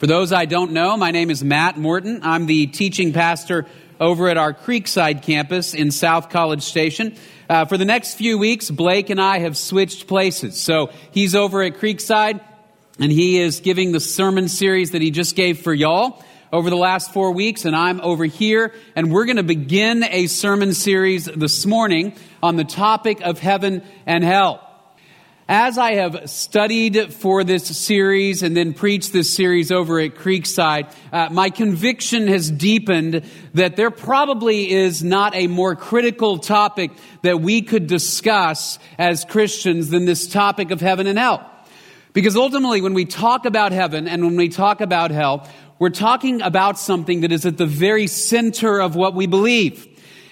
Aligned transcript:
For 0.00 0.06
those 0.06 0.32
I 0.32 0.46
don't 0.46 0.72
know, 0.72 0.96
my 0.96 1.10
name 1.10 1.28
is 1.28 1.44
Matt 1.44 1.76
Morton. 1.76 2.20
I'm 2.22 2.46
the 2.46 2.68
teaching 2.68 3.12
pastor 3.12 3.66
over 4.00 4.30
at 4.30 4.38
our 4.38 4.54
Creekside 4.54 5.22
campus 5.22 5.74
in 5.74 5.90
South 5.90 6.30
College 6.30 6.62
Station. 6.62 7.16
Uh, 7.50 7.66
for 7.66 7.76
the 7.76 7.84
next 7.84 8.14
few 8.14 8.38
weeks, 8.38 8.70
Blake 8.70 9.10
and 9.10 9.20
I 9.20 9.40
have 9.40 9.58
switched 9.58 10.06
places. 10.06 10.58
So 10.58 10.90
he's 11.10 11.34
over 11.34 11.62
at 11.62 11.74
Creekside 11.74 12.40
and 12.98 13.12
he 13.12 13.40
is 13.40 13.60
giving 13.60 13.92
the 13.92 14.00
sermon 14.00 14.48
series 14.48 14.92
that 14.92 15.02
he 15.02 15.10
just 15.10 15.36
gave 15.36 15.60
for 15.60 15.74
y'all 15.74 16.24
over 16.50 16.70
the 16.70 16.78
last 16.78 17.12
four 17.12 17.32
weeks, 17.32 17.66
and 17.66 17.76
I'm 17.76 18.00
over 18.00 18.24
here, 18.24 18.74
and 18.96 19.12
we're 19.12 19.26
going 19.26 19.36
to 19.36 19.42
begin 19.42 20.02
a 20.02 20.28
sermon 20.28 20.72
series 20.72 21.26
this 21.26 21.66
morning 21.66 22.16
on 22.42 22.56
the 22.56 22.64
topic 22.64 23.20
of 23.20 23.38
heaven 23.38 23.82
and 24.06 24.24
hell. 24.24 24.69
As 25.52 25.78
I 25.78 25.94
have 25.94 26.30
studied 26.30 27.12
for 27.12 27.42
this 27.42 27.76
series 27.76 28.44
and 28.44 28.56
then 28.56 28.72
preached 28.72 29.12
this 29.12 29.32
series 29.32 29.72
over 29.72 29.98
at 29.98 30.14
Creekside, 30.14 30.94
uh, 31.12 31.28
my 31.32 31.50
conviction 31.50 32.28
has 32.28 32.48
deepened 32.48 33.28
that 33.54 33.74
there 33.74 33.90
probably 33.90 34.70
is 34.70 35.02
not 35.02 35.34
a 35.34 35.48
more 35.48 35.74
critical 35.74 36.38
topic 36.38 36.92
that 37.22 37.40
we 37.40 37.62
could 37.62 37.88
discuss 37.88 38.78
as 38.96 39.24
Christians 39.24 39.88
than 39.88 40.04
this 40.04 40.28
topic 40.28 40.70
of 40.70 40.80
heaven 40.80 41.08
and 41.08 41.18
hell. 41.18 41.44
Because 42.12 42.36
ultimately, 42.36 42.80
when 42.80 42.94
we 42.94 43.04
talk 43.04 43.44
about 43.44 43.72
heaven 43.72 44.06
and 44.06 44.24
when 44.24 44.36
we 44.36 44.50
talk 44.50 44.80
about 44.80 45.10
hell, 45.10 45.48
we're 45.80 45.90
talking 45.90 46.42
about 46.42 46.78
something 46.78 47.22
that 47.22 47.32
is 47.32 47.44
at 47.44 47.56
the 47.56 47.66
very 47.66 48.06
center 48.06 48.80
of 48.80 48.94
what 48.94 49.14
we 49.14 49.26
believe, 49.26 49.84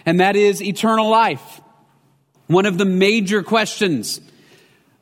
and 0.06 0.20
that 0.20 0.36
is 0.36 0.62
eternal 0.62 1.10
life. 1.10 1.60
One 2.46 2.66
of 2.66 2.78
the 2.78 2.84
major 2.84 3.42
questions 3.42 4.20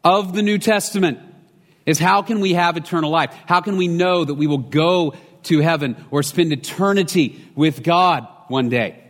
of 0.07 0.33
the 0.33 0.43
New 0.43 0.57
Testament 0.57 1.19
is 1.85 1.99
how 1.99 2.23
can 2.23 2.39
we 2.39 2.53
have 2.53 2.77
eternal 2.77 3.11
life? 3.11 3.35
How 3.47 3.61
can 3.61 3.77
we 3.77 3.89
know 3.89 4.25
that 4.25 4.35
we 4.35 4.47
will 4.47 4.59
go 4.59 5.15
to 5.45 5.59
heaven 5.59 5.97
or 6.13 6.23
spend 6.23 6.53
eternity 6.53 7.45
with 7.57 7.83
God 7.83 8.25
one 8.47 8.69
day 8.69 9.03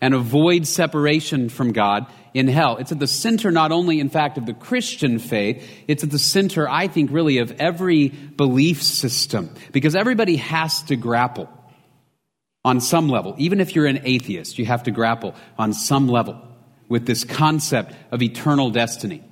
and 0.00 0.12
avoid 0.12 0.66
separation 0.66 1.48
from 1.48 1.70
God 1.70 2.06
in 2.34 2.48
hell? 2.48 2.78
It's 2.78 2.90
at 2.90 2.98
the 2.98 3.06
center, 3.06 3.52
not 3.52 3.70
only, 3.70 4.00
in 4.00 4.08
fact, 4.08 4.38
of 4.38 4.46
the 4.46 4.54
Christian 4.54 5.20
faith, 5.20 5.64
it's 5.86 6.02
at 6.02 6.10
the 6.10 6.18
center, 6.18 6.68
I 6.68 6.88
think, 6.88 7.12
really, 7.12 7.38
of 7.38 7.52
every 7.52 8.08
belief 8.08 8.82
system 8.82 9.54
because 9.70 9.94
everybody 9.94 10.34
has 10.34 10.82
to 10.84 10.96
grapple 10.96 11.48
on 12.64 12.80
some 12.80 13.08
level. 13.08 13.36
Even 13.38 13.60
if 13.60 13.76
you're 13.76 13.86
an 13.86 14.00
atheist, 14.02 14.58
you 14.58 14.66
have 14.66 14.82
to 14.82 14.90
grapple 14.90 15.36
on 15.56 15.72
some 15.72 16.08
level 16.08 16.42
with 16.88 17.06
this 17.06 17.22
concept 17.22 17.94
of 18.10 18.20
eternal 18.20 18.70
destiny. 18.70 19.22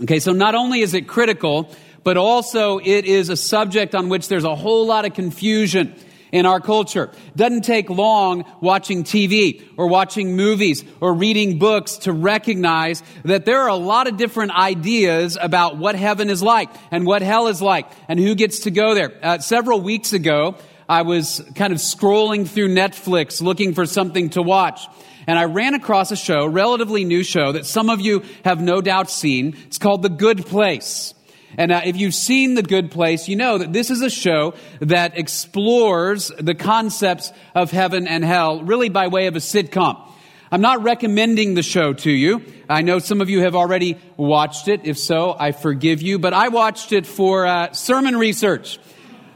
Okay, 0.00 0.20
so 0.20 0.32
not 0.32 0.54
only 0.54 0.80
is 0.80 0.94
it 0.94 1.06
critical, 1.06 1.70
but 2.02 2.16
also 2.16 2.78
it 2.78 3.04
is 3.04 3.28
a 3.28 3.36
subject 3.36 3.94
on 3.94 4.08
which 4.08 4.28
there's 4.28 4.44
a 4.44 4.56
whole 4.56 4.86
lot 4.86 5.04
of 5.04 5.12
confusion 5.12 5.94
in 6.32 6.46
our 6.46 6.60
culture. 6.60 7.10
Doesn't 7.36 7.62
take 7.62 7.90
long 7.90 8.44
watching 8.62 9.04
TV 9.04 9.62
or 9.76 9.88
watching 9.88 10.34
movies 10.34 10.82
or 11.00 11.12
reading 11.12 11.58
books 11.58 11.98
to 11.98 12.12
recognize 12.12 13.02
that 13.24 13.44
there 13.44 13.60
are 13.60 13.68
a 13.68 13.76
lot 13.76 14.08
of 14.08 14.16
different 14.16 14.52
ideas 14.52 15.36
about 15.38 15.76
what 15.76 15.94
heaven 15.94 16.30
is 16.30 16.42
like 16.42 16.70
and 16.90 17.06
what 17.06 17.20
hell 17.20 17.48
is 17.48 17.60
like 17.60 17.86
and 18.08 18.18
who 18.18 18.34
gets 18.34 18.60
to 18.60 18.70
go 18.70 18.94
there. 18.94 19.12
Uh, 19.22 19.38
several 19.40 19.82
weeks 19.82 20.14
ago, 20.14 20.56
I 20.88 21.02
was 21.02 21.42
kind 21.54 21.74
of 21.74 21.78
scrolling 21.78 22.48
through 22.48 22.68
Netflix 22.68 23.42
looking 23.42 23.74
for 23.74 23.84
something 23.84 24.30
to 24.30 24.42
watch 24.42 24.86
and 25.26 25.38
I 25.38 25.44
ran 25.44 25.74
across 25.74 26.10
a 26.10 26.16
show, 26.16 26.46
relatively 26.46 27.04
new 27.04 27.22
show 27.22 27.52
that 27.52 27.66
some 27.66 27.90
of 27.90 28.00
you 28.00 28.22
have 28.44 28.60
no 28.60 28.80
doubt 28.80 29.10
seen. 29.10 29.56
It's 29.66 29.78
called 29.78 30.02
The 30.02 30.08
Good 30.08 30.46
Place. 30.46 31.14
And 31.56 31.70
uh, 31.70 31.82
if 31.84 31.96
you've 31.96 32.14
seen 32.14 32.54
The 32.54 32.62
Good 32.62 32.90
Place, 32.90 33.28
you 33.28 33.36
know 33.36 33.58
that 33.58 33.72
this 33.72 33.90
is 33.90 34.00
a 34.00 34.10
show 34.10 34.54
that 34.80 35.18
explores 35.18 36.28
the 36.38 36.54
concepts 36.54 37.30
of 37.54 37.70
heaven 37.70 38.08
and 38.08 38.24
hell, 38.24 38.62
really 38.62 38.88
by 38.88 39.08
way 39.08 39.26
of 39.26 39.36
a 39.36 39.40
sitcom. 39.40 40.08
I'm 40.50 40.60
not 40.60 40.82
recommending 40.82 41.54
the 41.54 41.62
show 41.62 41.94
to 41.94 42.10
you. 42.10 42.42
I 42.68 42.82
know 42.82 42.98
some 42.98 43.20
of 43.20 43.30
you 43.30 43.40
have 43.40 43.54
already 43.54 43.98
watched 44.16 44.68
it. 44.68 44.82
If 44.84 44.98
so, 44.98 45.34
I 45.38 45.52
forgive 45.52 46.02
you. 46.02 46.18
But 46.18 46.34
I 46.34 46.48
watched 46.48 46.92
it 46.92 47.06
for 47.06 47.46
uh, 47.46 47.72
sermon 47.72 48.16
research. 48.16 48.78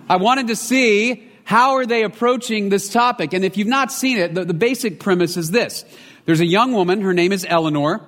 I 0.09 0.17
wanted 0.17 0.49
to 0.49 0.57
see 0.57 1.26
how 1.47 1.77
are 1.77 1.87
they 1.87 2.03
approaching 2.03 2.71
this 2.71 2.89
topic? 2.89 3.33
And 3.33 3.45
if 3.45 3.57
you've 3.57 3.69
not 3.69 3.93
seen 3.93 4.19
it, 4.19 4.35
the, 4.35 4.45
the 4.45 4.53
basic 4.53 4.99
premise 4.99 5.37
is 5.37 5.53
this. 5.53 5.85
There's 6.25 6.41
a 6.41 6.47
young 6.47 6.73
woman, 6.73 7.03
her 7.03 7.15
name 7.15 7.31
is 7.31 7.47
Eleanor. 7.49 8.05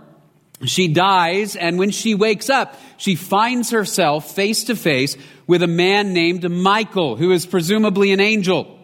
She 0.64 0.88
dies, 0.88 1.54
and 1.54 1.78
when 1.78 1.92
she 1.92 2.16
wakes 2.16 2.50
up, 2.50 2.74
she 2.96 3.14
finds 3.14 3.70
herself 3.70 4.34
face 4.34 4.64
to 4.64 4.74
face 4.74 5.16
with 5.46 5.62
a 5.62 5.68
man 5.68 6.12
named 6.12 6.50
Michael, 6.50 7.14
who 7.14 7.30
is 7.30 7.46
presumably 7.46 8.10
an 8.10 8.18
angel. 8.18 8.76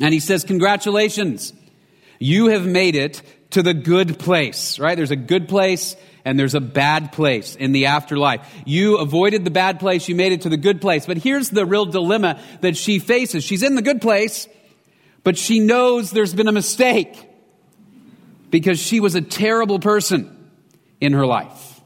And 0.00 0.14
he 0.14 0.20
says, 0.20 0.44
Congratulations, 0.44 1.52
you 2.20 2.50
have 2.50 2.64
made 2.64 2.94
it 2.94 3.22
to 3.50 3.62
the 3.64 3.74
good 3.74 4.20
place, 4.20 4.78
right? 4.78 4.94
There's 4.94 5.10
a 5.10 5.16
good 5.16 5.48
place 5.48 5.96
and 6.24 6.38
there's 6.38 6.54
a 6.54 6.60
bad 6.60 7.12
place 7.12 7.54
in 7.54 7.72
the 7.72 7.86
afterlife. 7.86 8.50
You 8.64 8.98
avoided 8.98 9.44
the 9.44 9.50
bad 9.50 9.78
place, 9.78 10.08
you 10.08 10.14
made 10.14 10.32
it 10.32 10.42
to 10.42 10.48
the 10.48 10.56
good 10.56 10.80
place. 10.80 11.06
But 11.06 11.18
here's 11.18 11.50
the 11.50 11.66
real 11.66 11.86
dilemma 11.86 12.40
that 12.62 12.76
she 12.76 12.98
faces. 12.98 13.44
She's 13.44 13.62
in 13.62 13.74
the 13.74 13.82
good 13.82 14.00
place, 14.00 14.48
but 15.22 15.36
she 15.36 15.60
knows 15.60 16.10
there's 16.10 16.34
been 16.34 16.48
a 16.48 16.52
mistake 16.52 17.28
because 18.50 18.80
she 18.80 19.00
was 19.00 19.14
a 19.14 19.20
terrible 19.20 19.78
person 19.78 20.50
in 21.00 21.12
her 21.12 21.26
life. 21.26 21.80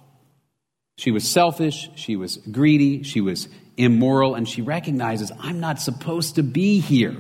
She 0.97 1.11
was 1.11 1.29
selfish, 1.29 1.91
she 1.95 2.17
was 2.17 2.37
greedy, 2.37 3.05
she 3.05 3.21
was 3.21 3.49
immoral, 3.77 4.35
and 4.35 4.49
she 4.49 4.63
recognizes, 4.63 5.31
I'm 5.39 5.61
not 5.61 5.81
supposed 5.81 6.35
to 6.37 6.43
be 6.43 6.81
here 6.81 7.17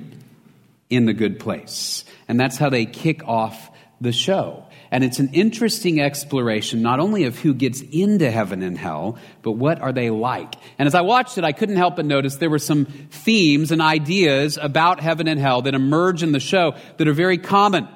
in 0.90 1.06
the 1.06 1.12
good 1.12 1.38
place. 1.38 2.04
And 2.26 2.38
that's 2.38 2.56
how 2.56 2.70
they 2.70 2.86
kick 2.86 3.26
off 3.26 3.70
the 4.00 4.12
show. 4.12 4.67
And 4.90 5.04
it's 5.04 5.18
an 5.18 5.30
interesting 5.32 6.00
exploration, 6.00 6.82
not 6.82 7.00
only 7.00 7.24
of 7.24 7.38
who 7.38 7.54
gets 7.54 7.80
into 7.80 8.30
heaven 8.30 8.62
and 8.62 8.76
hell, 8.76 9.18
but 9.42 9.52
what 9.52 9.80
are 9.80 9.92
they 9.92 10.10
like. 10.10 10.54
And 10.78 10.86
as 10.86 10.94
I 10.94 11.02
watched 11.02 11.36
it, 11.38 11.44
I 11.44 11.52
couldn't 11.52 11.76
help 11.76 11.96
but 11.96 12.06
notice 12.06 12.36
there 12.36 12.50
were 12.50 12.58
some 12.58 12.86
themes 12.86 13.70
and 13.70 13.82
ideas 13.82 14.58
about 14.60 15.00
heaven 15.00 15.28
and 15.28 15.38
hell 15.38 15.62
that 15.62 15.74
emerge 15.74 16.22
in 16.22 16.32
the 16.32 16.40
show 16.40 16.74
that 16.96 17.06
are 17.06 17.12
very 17.12 17.38
common 17.38 17.88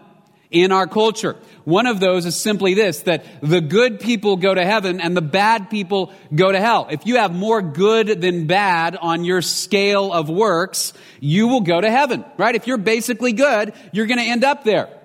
in 0.50 0.70
our 0.70 0.86
culture. 0.86 1.36
One 1.64 1.86
of 1.86 1.98
those 1.98 2.26
is 2.26 2.36
simply 2.36 2.75
this, 2.75 3.00
that 3.03 3.24
the 3.41 3.60
good 3.60 4.00
people 4.00 4.36
go 4.36 4.54
to 4.54 4.64
heaven 4.64 5.00
and 5.00 5.16
the 5.16 5.22
bad 5.22 5.70
people 5.70 6.12
go 6.34 6.53
to 6.53 6.60
hell. 6.60 6.88
If 6.91 7.06
you 7.06 7.16
have 7.16 7.34
more 7.34 7.62
good 7.62 8.20
than 8.20 8.47
bad 8.47 8.97
on 8.97 9.24
your 9.24 9.41
scale 9.41 10.12
of 10.12 10.28
works, 10.28 10.92
you 11.20 11.48
will 11.48 11.62
go 11.62 11.80
to 11.80 11.91
heaven, 11.91 12.24
right? 12.36 12.54
If 12.54 12.66
you're 12.66 12.76
basically 12.76 13.32
good, 13.32 13.72
you're 13.92 14.06
going 14.06 14.19
to 14.19 14.24
end 14.24 14.44
up 14.44 14.62
there. 14.62 15.01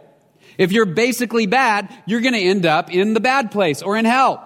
If 0.58 0.72
you're 0.72 0.86
basically 0.86 1.46
bad, 1.46 1.94
you're 2.06 2.22
going 2.22 2.34
to 2.34 2.42
end 2.42 2.66
up 2.66 2.92
in 2.92 3.14
the 3.14 3.20
bad 3.20 3.52
place 3.52 3.82
or 3.82 3.98
in 3.98 4.06
hell. 4.06 4.44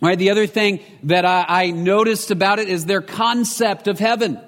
Right? 0.00 0.18
The 0.18 0.30
other 0.30 0.46
thing 0.46 0.80
that 1.04 1.24
I, 1.24 1.44
I 1.48 1.70
noticed 1.70 2.30
about 2.30 2.58
it 2.58 2.68
is 2.68 2.84
their 2.84 3.00
concept 3.00 3.88
of 3.88 3.98
heaven. 3.98 4.40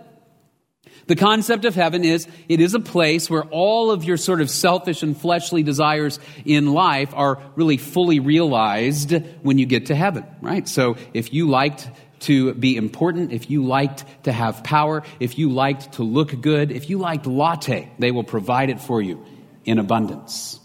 The 1.06 1.16
concept 1.16 1.64
of 1.64 1.74
heaven 1.74 2.04
is 2.04 2.26
it 2.48 2.60
is 2.60 2.74
a 2.74 2.80
place 2.80 3.30
where 3.30 3.44
all 3.44 3.92
of 3.92 4.02
your 4.02 4.16
sort 4.16 4.40
of 4.40 4.50
selfish 4.50 5.04
and 5.04 5.16
fleshly 5.16 5.62
desires 5.62 6.18
in 6.44 6.72
life 6.72 7.14
are 7.14 7.40
really 7.54 7.76
fully 7.76 8.18
realized 8.18 9.12
when 9.42 9.58
you 9.58 9.66
get 9.66 9.86
to 9.86 9.94
heaven, 9.94 10.24
right? 10.40 10.68
So 10.68 10.96
if 11.14 11.32
you 11.32 11.48
liked 11.48 11.88
to 12.20 12.54
be 12.54 12.76
important, 12.76 13.32
if 13.32 13.50
you 13.50 13.64
liked 13.64 14.04
to 14.24 14.32
have 14.32 14.64
power, 14.64 15.04
if 15.20 15.38
you 15.38 15.50
liked 15.50 15.92
to 15.92 16.02
look 16.02 16.40
good, 16.40 16.72
if 16.72 16.90
you 16.90 16.98
liked 16.98 17.26
latte, 17.26 17.88
they 18.00 18.10
will 18.10 18.24
provide 18.24 18.70
it 18.70 18.80
for 18.80 19.00
you 19.00 19.24
in 19.64 19.78
abundance. 19.78 20.58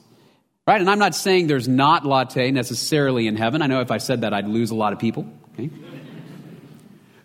Right? 0.68 0.80
And 0.80 0.90
I'm 0.90 1.00
not 1.00 1.16
saying 1.16 1.48
there's 1.48 1.68
not 1.68 2.06
latte 2.06 2.52
necessarily 2.52 3.28
in 3.28 3.36
heaven. 3.36 3.62
I 3.62 3.68
know 3.68 3.82
if 3.82 3.90
I 3.90 3.98
said 3.98 4.22
that, 4.22 4.34
I'd 4.34 4.48
lose 4.48 4.70
a 4.70 4.76
lot 4.76 4.94
of 4.94 5.00
people. 5.00 5.28
Okay? 5.54 5.72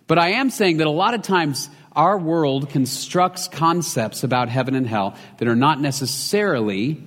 But 0.07 0.17
I 0.17 0.31
am 0.31 0.49
saying 0.49 0.77
that 0.77 0.87
a 0.87 0.91
lot 0.91 1.13
of 1.13 1.21
times 1.21 1.69
our 1.95 2.17
world 2.17 2.69
constructs 2.69 3.47
concepts 3.47 4.23
about 4.23 4.49
heaven 4.49 4.73
and 4.73 4.87
hell 4.87 5.15
that 5.37 5.47
are 5.47 5.55
not 5.55 5.79
necessarily 5.79 7.03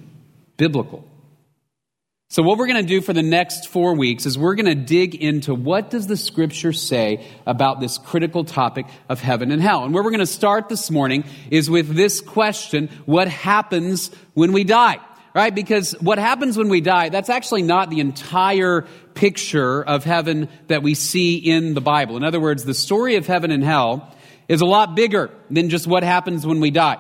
biblical. 0.56 1.04
So 2.28 2.44
what 2.44 2.58
we're 2.58 2.68
going 2.68 2.82
to 2.82 2.88
do 2.88 3.00
for 3.00 3.12
the 3.12 3.24
next 3.24 3.68
4 3.68 3.96
weeks 3.96 4.24
is 4.24 4.38
we're 4.38 4.54
going 4.54 4.66
to 4.66 4.76
dig 4.76 5.16
into 5.16 5.52
what 5.52 5.90
does 5.90 6.06
the 6.06 6.16
scripture 6.16 6.72
say 6.72 7.26
about 7.44 7.80
this 7.80 7.98
critical 7.98 8.44
topic 8.44 8.86
of 9.08 9.20
heaven 9.20 9.50
and 9.50 9.60
hell. 9.60 9.84
And 9.84 9.92
where 9.92 10.04
we're 10.04 10.10
going 10.10 10.20
to 10.20 10.26
start 10.26 10.68
this 10.68 10.92
morning 10.92 11.24
is 11.50 11.68
with 11.68 11.92
this 11.92 12.20
question, 12.20 12.88
what 13.04 13.26
happens 13.26 14.12
when 14.34 14.52
we 14.52 14.62
die? 14.62 14.98
Right? 15.34 15.54
Because 15.54 15.92
what 16.00 16.18
happens 16.18 16.56
when 16.56 16.68
we 16.68 16.80
die, 16.80 17.08
that's 17.08 17.30
actually 17.30 17.62
not 17.62 17.90
the 17.90 18.00
entire 18.00 18.82
picture 19.14 19.82
of 19.82 20.04
heaven 20.04 20.48
that 20.68 20.82
we 20.82 20.94
see 20.94 21.36
in 21.36 21.74
the 21.74 21.80
Bible. 21.80 22.16
In 22.16 22.24
other 22.24 22.40
words, 22.40 22.64
the 22.64 22.74
story 22.74 23.16
of 23.16 23.26
heaven 23.26 23.50
and 23.50 23.62
hell 23.62 24.14
is 24.48 24.60
a 24.60 24.66
lot 24.66 24.94
bigger 24.94 25.30
than 25.50 25.70
just 25.70 25.86
what 25.86 26.02
happens 26.02 26.46
when 26.46 26.60
we 26.60 26.70
die. 26.70 26.98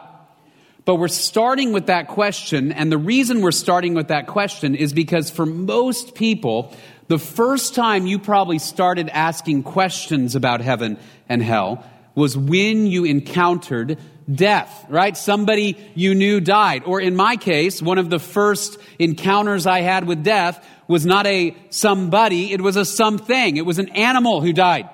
But 0.84 0.96
we're 0.96 1.08
starting 1.08 1.72
with 1.72 1.86
that 1.86 2.08
question, 2.08 2.72
and 2.72 2.90
the 2.90 2.98
reason 2.98 3.42
we're 3.42 3.50
starting 3.50 3.94
with 3.94 4.08
that 4.08 4.26
question 4.26 4.74
is 4.74 4.92
because 4.92 5.30
for 5.30 5.44
most 5.44 6.14
people, 6.14 6.74
the 7.08 7.18
first 7.18 7.74
time 7.74 8.06
you 8.06 8.18
probably 8.18 8.58
started 8.58 9.08
asking 9.08 9.64
questions 9.64 10.36
about 10.36 10.60
heaven 10.60 10.98
and 11.28 11.42
hell 11.42 11.84
was 12.14 12.36
when 12.36 12.86
you 12.86 13.04
encountered 13.04 13.98
death, 14.30 14.86
right? 14.88 15.16
Somebody 15.16 15.76
you 15.94 16.14
knew 16.14 16.40
died. 16.40 16.82
Or 16.84 17.00
in 17.00 17.16
my 17.16 17.36
case, 17.36 17.82
one 17.82 17.98
of 17.98 18.10
the 18.10 18.18
first 18.18 18.78
encounters 18.98 19.66
I 19.66 19.80
had 19.80 20.06
with 20.06 20.22
death 20.22 20.64
was 20.86 21.06
not 21.06 21.26
a 21.26 21.56
somebody, 21.70 22.52
it 22.52 22.60
was 22.60 22.76
a 22.76 22.84
something. 22.84 23.56
It 23.56 23.64
was 23.64 23.78
an 23.78 23.90
animal 23.90 24.40
who 24.40 24.52
died. 24.52 24.88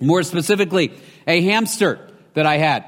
More 0.00 0.22
specifically, 0.22 0.92
a 1.26 1.40
hamster 1.42 2.10
that 2.34 2.46
I 2.46 2.58
had 2.58 2.84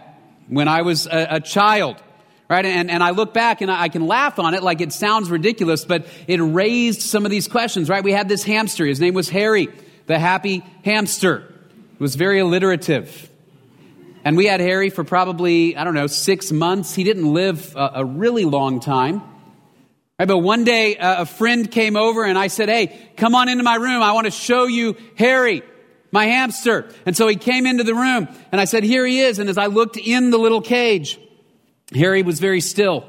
when 0.48 0.68
I 0.68 0.82
was 0.82 1.06
a, 1.06 1.36
a 1.36 1.40
child. 1.40 2.02
Right? 2.48 2.64
And, 2.64 2.90
and 2.90 3.02
I 3.02 3.10
look 3.10 3.34
back 3.34 3.60
and 3.60 3.70
I 3.70 3.88
can 3.88 4.06
laugh 4.06 4.38
on 4.38 4.54
it 4.54 4.62
like 4.62 4.80
it 4.80 4.92
sounds 4.92 5.30
ridiculous, 5.30 5.84
but 5.84 6.06
it 6.26 6.38
raised 6.40 7.02
some 7.02 7.26
of 7.26 7.30
these 7.30 7.46
questions, 7.46 7.90
right? 7.90 8.02
We 8.02 8.12
had 8.12 8.26
this 8.26 8.42
hamster. 8.42 8.86
His 8.86 9.00
name 9.00 9.12
was 9.12 9.28
Harry, 9.28 9.68
the 10.06 10.18
happy 10.18 10.64
hamster. 10.82 11.40
It 11.92 12.00
was 12.00 12.14
very 12.14 12.38
alliterative. 12.38 13.28
And 14.28 14.36
we 14.36 14.44
had 14.44 14.60
Harry 14.60 14.90
for 14.90 15.04
probably, 15.04 15.74
I 15.74 15.84
don't 15.84 15.94
know, 15.94 16.06
six 16.06 16.52
months. 16.52 16.94
He 16.94 17.02
didn't 17.02 17.32
live 17.32 17.74
a, 17.74 17.92
a 17.94 18.04
really 18.04 18.44
long 18.44 18.78
time. 18.78 19.22
Right, 20.18 20.28
but 20.28 20.40
one 20.40 20.64
day 20.64 20.98
uh, 20.98 21.22
a 21.22 21.24
friend 21.24 21.70
came 21.70 21.96
over 21.96 22.24
and 22.24 22.36
I 22.36 22.48
said, 22.48 22.68
Hey, 22.68 23.10
come 23.16 23.34
on 23.34 23.48
into 23.48 23.64
my 23.64 23.76
room. 23.76 24.02
I 24.02 24.12
want 24.12 24.26
to 24.26 24.30
show 24.30 24.66
you 24.66 24.98
Harry, 25.16 25.62
my 26.12 26.26
hamster. 26.26 26.90
And 27.06 27.16
so 27.16 27.26
he 27.26 27.36
came 27.36 27.64
into 27.64 27.84
the 27.84 27.94
room 27.94 28.28
and 28.52 28.60
I 28.60 28.66
said, 28.66 28.84
Here 28.84 29.06
he 29.06 29.20
is. 29.20 29.38
And 29.38 29.48
as 29.48 29.56
I 29.56 29.64
looked 29.64 29.96
in 29.96 30.28
the 30.28 30.36
little 30.36 30.60
cage, 30.60 31.18
Harry 31.94 32.22
was 32.22 32.38
very 32.38 32.60
still 32.60 33.08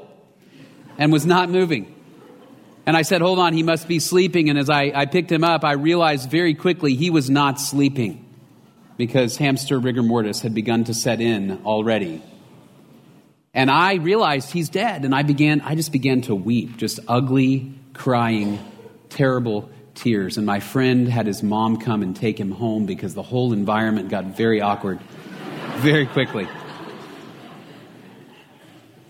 and 0.96 1.12
was 1.12 1.26
not 1.26 1.50
moving. 1.50 1.94
And 2.86 2.96
I 2.96 3.02
said, 3.02 3.20
Hold 3.20 3.40
on, 3.40 3.52
he 3.52 3.62
must 3.62 3.88
be 3.88 3.98
sleeping. 3.98 4.48
And 4.48 4.58
as 4.58 4.70
I, 4.70 4.90
I 4.94 5.04
picked 5.04 5.30
him 5.30 5.44
up, 5.44 5.64
I 5.64 5.72
realized 5.72 6.30
very 6.30 6.54
quickly 6.54 6.94
he 6.94 7.10
was 7.10 7.28
not 7.28 7.60
sleeping 7.60 8.24
because 9.00 9.38
hamster 9.38 9.78
rigor 9.78 10.02
mortis 10.02 10.42
had 10.42 10.52
begun 10.52 10.84
to 10.84 10.92
set 10.92 11.22
in 11.22 11.62
already. 11.64 12.22
And 13.54 13.70
I 13.70 13.94
realized 13.94 14.50
he's 14.50 14.68
dead. 14.68 15.06
And 15.06 15.14
I 15.14 15.22
began, 15.22 15.62
I 15.62 15.74
just 15.74 15.90
began 15.90 16.20
to 16.22 16.34
weep, 16.34 16.76
just 16.76 17.00
ugly, 17.08 17.72
crying, 17.94 18.58
terrible 19.08 19.70
tears. 19.94 20.36
And 20.36 20.44
my 20.44 20.60
friend 20.60 21.08
had 21.08 21.26
his 21.26 21.42
mom 21.42 21.78
come 21.78 22.02
and 22.02 22.14
take 22.14 22.38
him 22.38 22.50
home 22.50 22.84
because 22.84 23.14
the 23.14 23.22
whole 23.22 23.54
environment 23.54 24.10
got 24.10 24.36
very 24.36 24.60
awkward 24.60 25.00
very 25.76 26.04
quickly. 26.04 26.46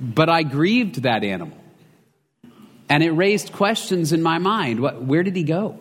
But 0.01 0.29
I 0.29 0.45
grieved 0.45 1.03
that 1.03 1.25
animal. 1.25 1.59
And 2.89 3.03
it 3.03 3.11
raised 3.11 3.51
questions 3.51 4.13
in 4.13 4.23
my 4.23 4.39
mind. 4.39 4.79
What, 4.79 5.03
where 5.03 5.25
did 5.25 5.35
he 5.35 5.43
go? 5.43 5.81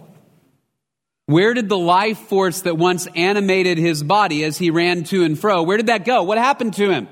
Where 1.29 1.53
did 1.53 1.69
the 1.69 1.77
life 1.77 2.17
force 2.17 2.61
that 2.61 2.75
once 2.75 3.07
animated 3.15 3.77
his 3.77 4.01
body 4.01 4.43
as 4.43 4.57
he 4.57 4.71
ran 4.71 5.03
to 5.03 5.23
and 5.23 5.37
fro, 5.37 5.61
where 5.61 5.77
did 5.77 5.85
that 5.85 6.03
go? 6.03 6.23
What 6.23 6.39
happened 6.39 6.73
to 6.77 6.89
him? 6.89 7.07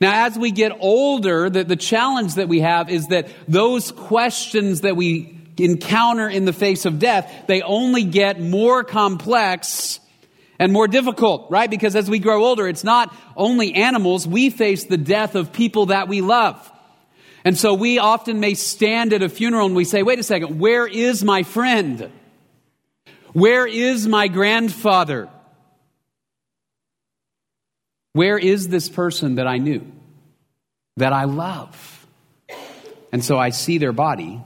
Now, 0.00 0.24
as 0.24 0.38
we 0.38 0.50
get 0.50 0.72
older, 0.80 1.50
the, 1.50 1.62
the 1.62 1.76
challenge 1.76 2.36
that 2.36 2.48
we 2.48 2.60
have 2.60 2.88
is 2.88 3.08
that 3.08 3.28
those 3.46 3.92
questions 3.92 4.80
that 4.80 4.96
we 4.96 5.38
encounter 5.58 6.26
in 6.26 6.46
the 6.46 6.54
face 6.54 6.86
of 6.86 6.98
death, 6.98 7.44
they 7.48 7.60
only 7.60 8.04
get 8.04 8.40
more 8.40 8.82
complex 8.82 10.00
and 10.58 10.72
more 10.72 10.88
difficult, 10.88 11.50
right? 11.50 11.68
Because 11.68 11.94
as 11.94 12.08
we 12.08 12.18
grow 12.18 12.42
older, 12.46 12.66
it's 12.66 12.82
not 12.82 13.14
only 13.36 13.74
animals, 13.74 14.26
we 14.26 14.48
face 14.48 14.84
the 14.84 14.96
death 14.96 15.34
of 15.34 15.52
people 15.52 15.86
that 15.86 16.08
we 16.08 16.22
love. 16.22 16.72
And 17.44 17.58
so 17.58 17.74
we 17.74 17.98
often 17.98 18.40
may 18.40 18.54
stand 18.54 19.12
at 19.12 19.22
a 19.22 19.28
funeral 19.28 19.66
and 19.66 19.76
we 19.76 19.84
say, 19.84 20.02
wait 20.02 20.18
a 20.18 20.22
second, 20.22 20.58
where 20.58 20.86
is 20.86 21.22
my 21.22 21.42
friend? 21.42 22.10
Where 23.32 23.66
is 23.66 24.06
my 24.06 24.28
grandfather? 24.28 25.28
Where 28.12 28.38
is 28.38 28.68
this 28.68 28.88
person 28.88 29.36
that 29.36 29.46
I 29.46 29.58
knew, 29.58 29.90
that 30.96 31.12
I 31.12 31.24
love? 31.24 32.06
And 33.12 33.24
so 33.24 33.38
I 33.38 33.50
see 33.50 33.78
their 33.78 33.92
body, 33.92 34.42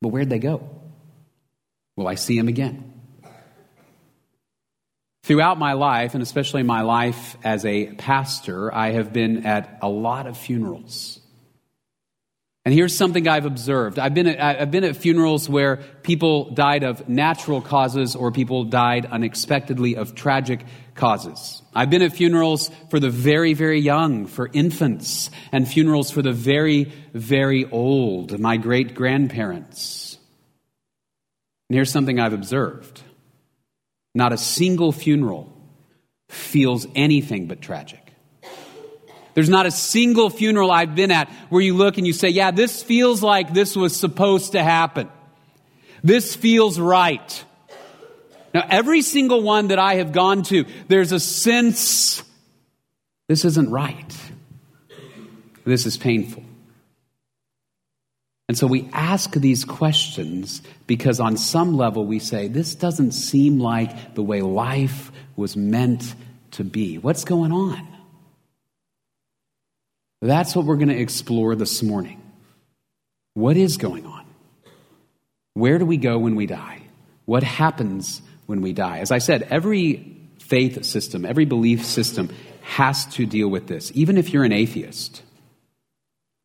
but 0.00 0.08
where'd 0.08 0.30
they 0.30 0.38
go? 0.38 0.68
Will 1.96 2.08
I 2.08 2.14
see 2.14 2.38
them 2.38 2.48
again? 2.48 2.94
Throughout 5.24 5.58
my 5.58 5.74
life, 5.74 6.14
and 6.14 6.22
especially 6.22 6.62
my 6.62 6.80
life 6.80 7.36
as 7.44 7.66
a 7.66 7.92
pastor, 7.92 8.74
I 8.74 8.92
have 8.92 9.12
been 9.12 9.44
at 9.44 9.78
a 9.82 9.88
lot 9.88 10.26
of 10.26 10.38
funerals. 10.38 11.20
And 12.68 12.74
here's 12.74 12.94
something 12.94 13.26
I've 13.26 13.46
observed. 13.46 13.98
I've 13.98 14.12
been, 14.12 14.26
at, 14.26 14.60
I've 14.60 14.70
been 14.70 14.84
at 14.84 14.94
funerals 14.94 15.48
where 15.48 15.76
people 16.02 16.50
died 16.50 16.82
of 16.82 17.08
natural 17.08 17.62
causes 17.62 18.14
or 18.14 18.30
people 18.30 18.64
died 18.64 19.06
unexpectedly 19.06 19.96
of 19.96 20.14
tragic 20.14 20.66
causes. 20.94 21.62
I've 21.74 21.88
been 21.88 22.02
at 22.02 22.12
funerals 22.12 22.70
for 22.90 23.00
the 23.00 23.08
very, 23.08 23.54
very 23.54 23.80
young, 23.80 24.26
for 24.26 24.50
infants, 24.52 25.30
and 25.50 25.66
funerals 25.66 26.10
for 26.10 26.20
the 26.20 26.34
very, 26.34 26.92
very 27.14 27.64
old, 27.64 28.38
my 28.38 28.58
great 28.58 28.94
grandparents. 28.94 30.18
And 31.70 31.76
here's 31.76 31.90
something 31.90 32.20
I've 32.20 32.34
observed 32.34 33.00
not 34.14 34.34
a 34.34 34.36
single 34.36 34.92
funeral 34.92 35.50
feels 36.28 36.86
anything 36.94 37.46
but 37.46 37.62
tragic. 37.62 38.07
There's 39.34 39.48
not 39.48 39.66
a 39.66 39.70
single 39.70 40.30
funeral 40.30 40.70
I've 40.70 40.94
been 40.94 41.10
at 41.10 41.28
where 41.48 41.62
you 41.62 41.74
look 41.74 41.98
and 41.98 42.06
you 42.06 42.12
say, 42.12 42.28
yeah, 42.28 42.50
this 42.50 42.82
feels 42.82 43.22
like 43.22 43.54
this 43.54 43.76
was 43.76 43.94
supposed 43.94 44.52
to 44.52 44.62
happen. 44.62 45.08
This 46.02 46.34
feels 46.34 46.78
right. 46.78 47.44
Now, 48.54 48.66
every 48.68 49.02
single 49.02 49.42
one 49.42 49.68
that 49.68 49.78
I 49.78 49.96
have 49.96 50.12
gone 50.12 50.42
to, 50.44 50.64
there's 50.88 51.12
a 51.12 51.20
sense 51.20 52.22
this 53.28 53.44
isn't 53.44 53.70
right. 53.70 54.16
This 55.64 55.84
is 55.84 55.98
painful. 55.98 56.42
And 58.48 58.56
so 58.56 58.66
we 58.66 58.88
ask 58.94 59.32
these 59.32 59.66
questions 59.66 60.62
because, 60.86 61.20
on 61.20 61.36
some 61.36 61.76
level, 61.76 62.06
we 62.06 62.18
say, 62.18 62.48
This 62.48 62.74
doesn't 62.74 63.12
seem 63.12 63.58
like 63.58 64.14
the 64.14 64.22
way 64.22 64.40
life 64.40 65.12
was 65.36 65.54
meant 65.54 66.14
to 66.52 66.64
be. 66.64 66.96
What's 66.96 67.24
going 67.24 67.52
on? 67.52 67.86
That's 70.20 70.56
what 70.56 70.64
we're 70.64 70.76
going 70.76 70.88
to 70.88 70.98
explore 70.98 71.54
this 71.54 71.82
morning. 71.82 72.20
What 73.34 73.56
is 73.56 73.76
going 73.76 74.04
on? 74.04 74.24
Where 75.54 75.78
do 75.78 75.86
we 75.86 75.96
go 75.96 76.18
when 76.18 76.34
we 76.34 76.46
die? 76.46 76.82
What 77.24 77.42
happens 77.42 78.22
when 78.46 78.62
we 78.62 78.72
die? 78.72 78.98
As 78.98 79.12
I 79.12 79.18
said, 79.18 79.42
every 79.42 80.16
faith 80.38 80.84
system, 80.84 81.24
every 81.24 81.44
belief 81.44 81.84
system 81.84 82.30
has 82.62 83.06
to 83.06 83.26
deal 83.26 83.48
with 83.48 83.66
this. 83.66 83.92
Even 83.94 84.18
if 84.18 84.32
you're 84.32 84.44
an 84.44 84.52
atheist, 84.52 85.22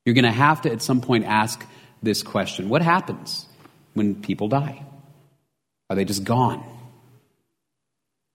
you're 0.06 0.16
going 0.16 0.26
to 0.26 0.32
have 0.32 0.62
to 0.62 0.72
at 0.72 0.82
some 0.82 1.02
point 1.02 1.26
ask 1.26 1.66
this 2.02 2.22
question 2.22 2.70
What 2.70 2.82
happens 2.82 3.48
when 3.94 4.22
people 4.22 4.48
die? 4.48 4.84
Are 5.90 5.96
they 5.96 6.06
just 6.06 6.24
gone? 6.24 6.60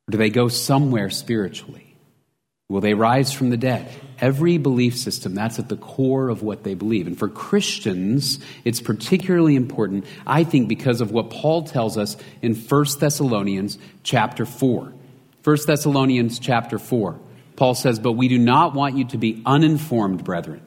Or 0.09 0.13
do 0.13 0.19
they 0.19 0.31
go 0.31 0.49
somewhere 0.49 1.11
spiritually? 1.11 1.88
Will 2.69 2.83
they 2.83 2.93
rise 2.93 3.33
from 3.33 3.49
the 3.49 3.57
dead? 3.57 3.89
Every 4.21 4.59
belief 4.59 4.95
system, 4.97 5.35
that's 5.35 5.59
at 5.59 5.71
the 5.71 5.77
core 5.77 6.29
of 6.29 6.43
what 6.43 6.65
they 6.65 6.75
believe. 6.75 7.07
And 7.07 7.19
for 7.19 7.29
Christians, 7.29 8.41
it's 8.63 8.81
particularly 8.81 9.57
important, 9.57 10.05
I 10.27 10.45
think, 10.45 10.69
because 10.69 11.01
of 11.01 11.11
what 11.11 11.31
Paul 11.31 11.63
tells 11.63 11.97
us 11.97 12.17
in 12.43 12.55
1 12.55 12.85
Thessalonians 13.01 13.79
chapter 14.03 14.45
4. 14.45 14.93
1 15.45 15.57
Thessalonians 15.67 16.39
chapter 16.39 16.79
4. 16.79 17.19
Paul 17.57 17.75
says, 17.75 17.99
But 17.99 18.13
we 18.13 18.29
do 18.29 18.39
not 18.39 18.75
want 18.75 18.99
you 18.99 19.07
to 19.07 19.19
be 19.19 19.43
uninformed, 19.47 20.23
brethren, 20.23 20.61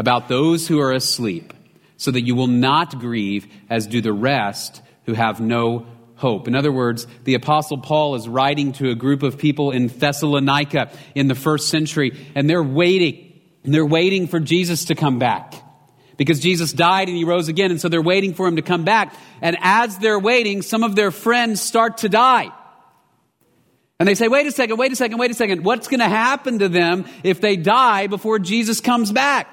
about 0.00 0.28
those 0.28 0.66
who 0.66 0.80
are 0.80 0.92
asleep, 0.92 1.52
so 1.98 2.10
that 2.10 2.22
you 2.22 2.34
will 2.34 2.48
not 2.48 2.98
grieve 2.98 3.46
as 3.70 3.86
do 3.86 4.00
the 4.00 4.12
rest 4.12 4.82
who 5.06 5.12
have 5.12 5.40
no 5.40 5.86
hope. 6.22 6.48
In 6.48 6.54
other 6.54 6.72
words, 6.72 7.06
the 7.24 7.34
Apostle 7.34 7.78
Paul 7.78 8.14
is 8.14 8.26
writing 8.26 8.72
to 8.74 8.88
a 8.90 8.94
group 8.94 9.22
of 9.22 9.36
people 9.36 9.72
in 9.72 9.88
Thessalonica 9.88 10.90
in 11.14 11.26
the 11.28 11.34
first 11.34 11.68
century, 11.68 12.16
and 12.34 12.48
they're 12.48 12.62
waiting. 12.62 13.40
They're 13.64 13.84
waiting 13.84 14.28
for 14.28 14.40
Jesus 14.40 14.86
to 14.86 14.94
come 14.94 15.18
back. 15.18 15.54
Because 16.16 16.40
Jesus 16.40 16.72
died 16.72 17.08
and 17.08 17.16
he 17.16 17.24
rose 17.24 17.48
again, 17.48 17.70
and 17.70 17.80
so 17.80 17.88
they're 17.88 18.00
waiting 18.00 18.34
for 18.34 18.46
him 18.46 18.56
to 18.56 18.62
come 18.62 18.84
back. 18.84 19.14
And 19.40 19.56
as 19.60 19.98
they're 19.98 20.18
waiting, 20.18 20.62
some 20.62 20.84
of 20.84 20.94
their 20.94 21.10
friends 21.10 21.60
start 21.60 21.98
to 21.98 22.08
die. 22.08 22.50
And 23.98 24.08
they 24.08 24.14
say, 24.14 24.28
wait 24.28 24.46
a 24.46 24.52
second, 24.52 24.78
wait 24.78 24.92
a 24.92 24.96
second, 24.96 25.18
wait 25.18 25.30
a 25.30 25.34
second. 25.34 25.64
What's 25.64 25.88
going 25.88 26.00
to 26.00 26.08
happen 26.08 26.60
to 26.60 26.68
them 26.68 27.06
if 27.24 27.40
they 27.40 27.56
die 27.56 28.06
before 28.06 28.38
Jesus 28.38 28.80
comes 28.80 29.10
back? 29.12 29.48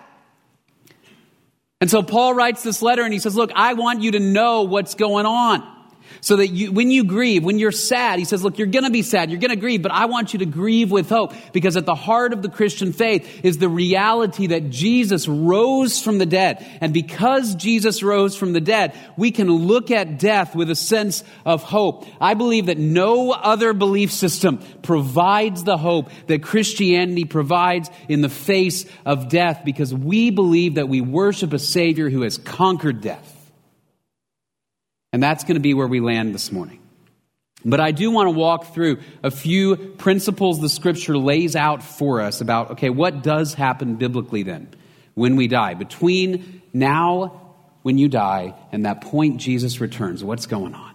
And 1.81 1.89
so 1.89 2.03
Paul 2.03 2.33
writes 2.33 2.61
this 2.61 2.81
letter 2.81 3.03
and 3.03 3.13
he 3.13 3.19
says, 3.19 3.35
look, 3.35 3.51
I 3.55 3.73
want 3.73 4.01
you 4.01 4.11
to 4.11 4.19
know 4.19 4.63
what's 4.63 4.95
going 4.95 5.25
on. 5.25 5.78
So 6.21 6.37
that 6.37 6.47
you, 6.47 6.71
when 6.71 6.91
you 6.91 7.03
grieve, 7.03 7.43
when 7.43 7.59
you're 7.59 7.71
sad, 7.71 8.19
he 8.19 8.25
says, 8.25 8.43
look, 8.43 8.57
you're 8.57 8.67
going 8.67 8.83
to 8.83 8.89
be 8.89 9.01
sad, 9.01 9.29
you're 9.29 9.39
going 9.39 9.49
to 9.49 9.55
grieve, 9.55 9.81
but 9.81 9.91
I 9.91 10.05
want 10.05 10.33
you 10.33 10.39
to 10.39 10.45
grieve 10.45 10.91
with 10.91 11.09
hope. 11.09 11.33
Because 11.53 11.77
at 11.77 11.85
the 11.85 11.95
heart 11.95 12.33
of 12.33 12.41
the 12.41 12.49
Christian 12.49 12.93
faith 12.93 13.45
is 13.45 13.57
the 13.57 13.69
reality 13.69 14.47
that 14.47 14.69
Jesus 14.69 15.27
rose 15.27 16.01
from 16.01 16.17
the 16.17 16.25
dead. 16.25 16.65
And 16.81 16.93
because 16.93 17.55
Jesus 17.55 18.03
rose 18.03 18.35
from 18.35 18.53
the 18.53 18.61
dead, 18.61 18.93
we 19.17 19.31
can 19.31 19.49
look 19.49 19.91
at 19.91 20.19
death 20.19 20.55
with 20.55 20.69
a 20.69 20.75
sense 20.75 21.23
of 21.45 21.63
hope. 21.63 22.05
I 22.19 22.33
believe 22.33 22.67
that 22.67 22.77
no 22.77 23.31
other 23.31 23.73
belief 23.73 24.11
system 24.11 24.59
provides 24.81 25.63
the 25.63 25.77
hope 25.77 26.09
that 26.27 26.43
Christianity 26.43 27.25
provides 27.25 27.89
in 28.07 28.21
the 28.21 28.29
face 28.29 28.85
of 29.05 29.29
death 29.29 29.61
because 29.63 29.93
we 29.93 30.29
believe 30.29 30.75
that 30.75 30.89
we 30.89 31.01
worship 31.01 31.53
a 31.53 31.59
Savior 31.59 32.09
who 32.09 32.21
has 32.23 32.37
conquered 32.37 33.01
death. 33.01 33.38
And 35.11 35.21
that's 35.21 35.43
going 35.43 35.55
to 35.55 35.61
be 35.61 35.73
where 35.73 35.87
we 35.87 35.99
land 35.99 36.35
this 36.35 36.51
morning. 36.51 36.79
But 37.65 37.79
I 37.79 37.91
do 37.91 38.11
want 38.11 38.27
to 38.27 38.31
walk 38.31 38.73
through 38.73 38.99
a 39.21 39.31
few 39.31 39.75
principles 39.75 40.61
the 40.61 40.69
scripture 40.69 41.17
lays 41.17 41.55
out 41.55 41.83
for 41.83 42.21
us 42.21 42.39
about, 42.41 42.71
okay, 42.71 42.89
what 42.89 43.21
does 43.21 43.53
happen 43.53 43.95
biblically 43.95 44.43
then 44.43 44.69
when 45.15 45.35
we 45.35 45.47
die? 45.47 45.73
Between 45.73 46.61
now, 46.71 47.53
when 47.81 47.97
you 47.97 48.07
die, 48.07 48.55
and 48.71 48.85
that 48.85 49.01
point 49.01 49.37
Jesus 49.37 49.81
returns, 49.81 50.23
what's 50.23 50.45
going 50.45 50.73
on? 50.73 50.93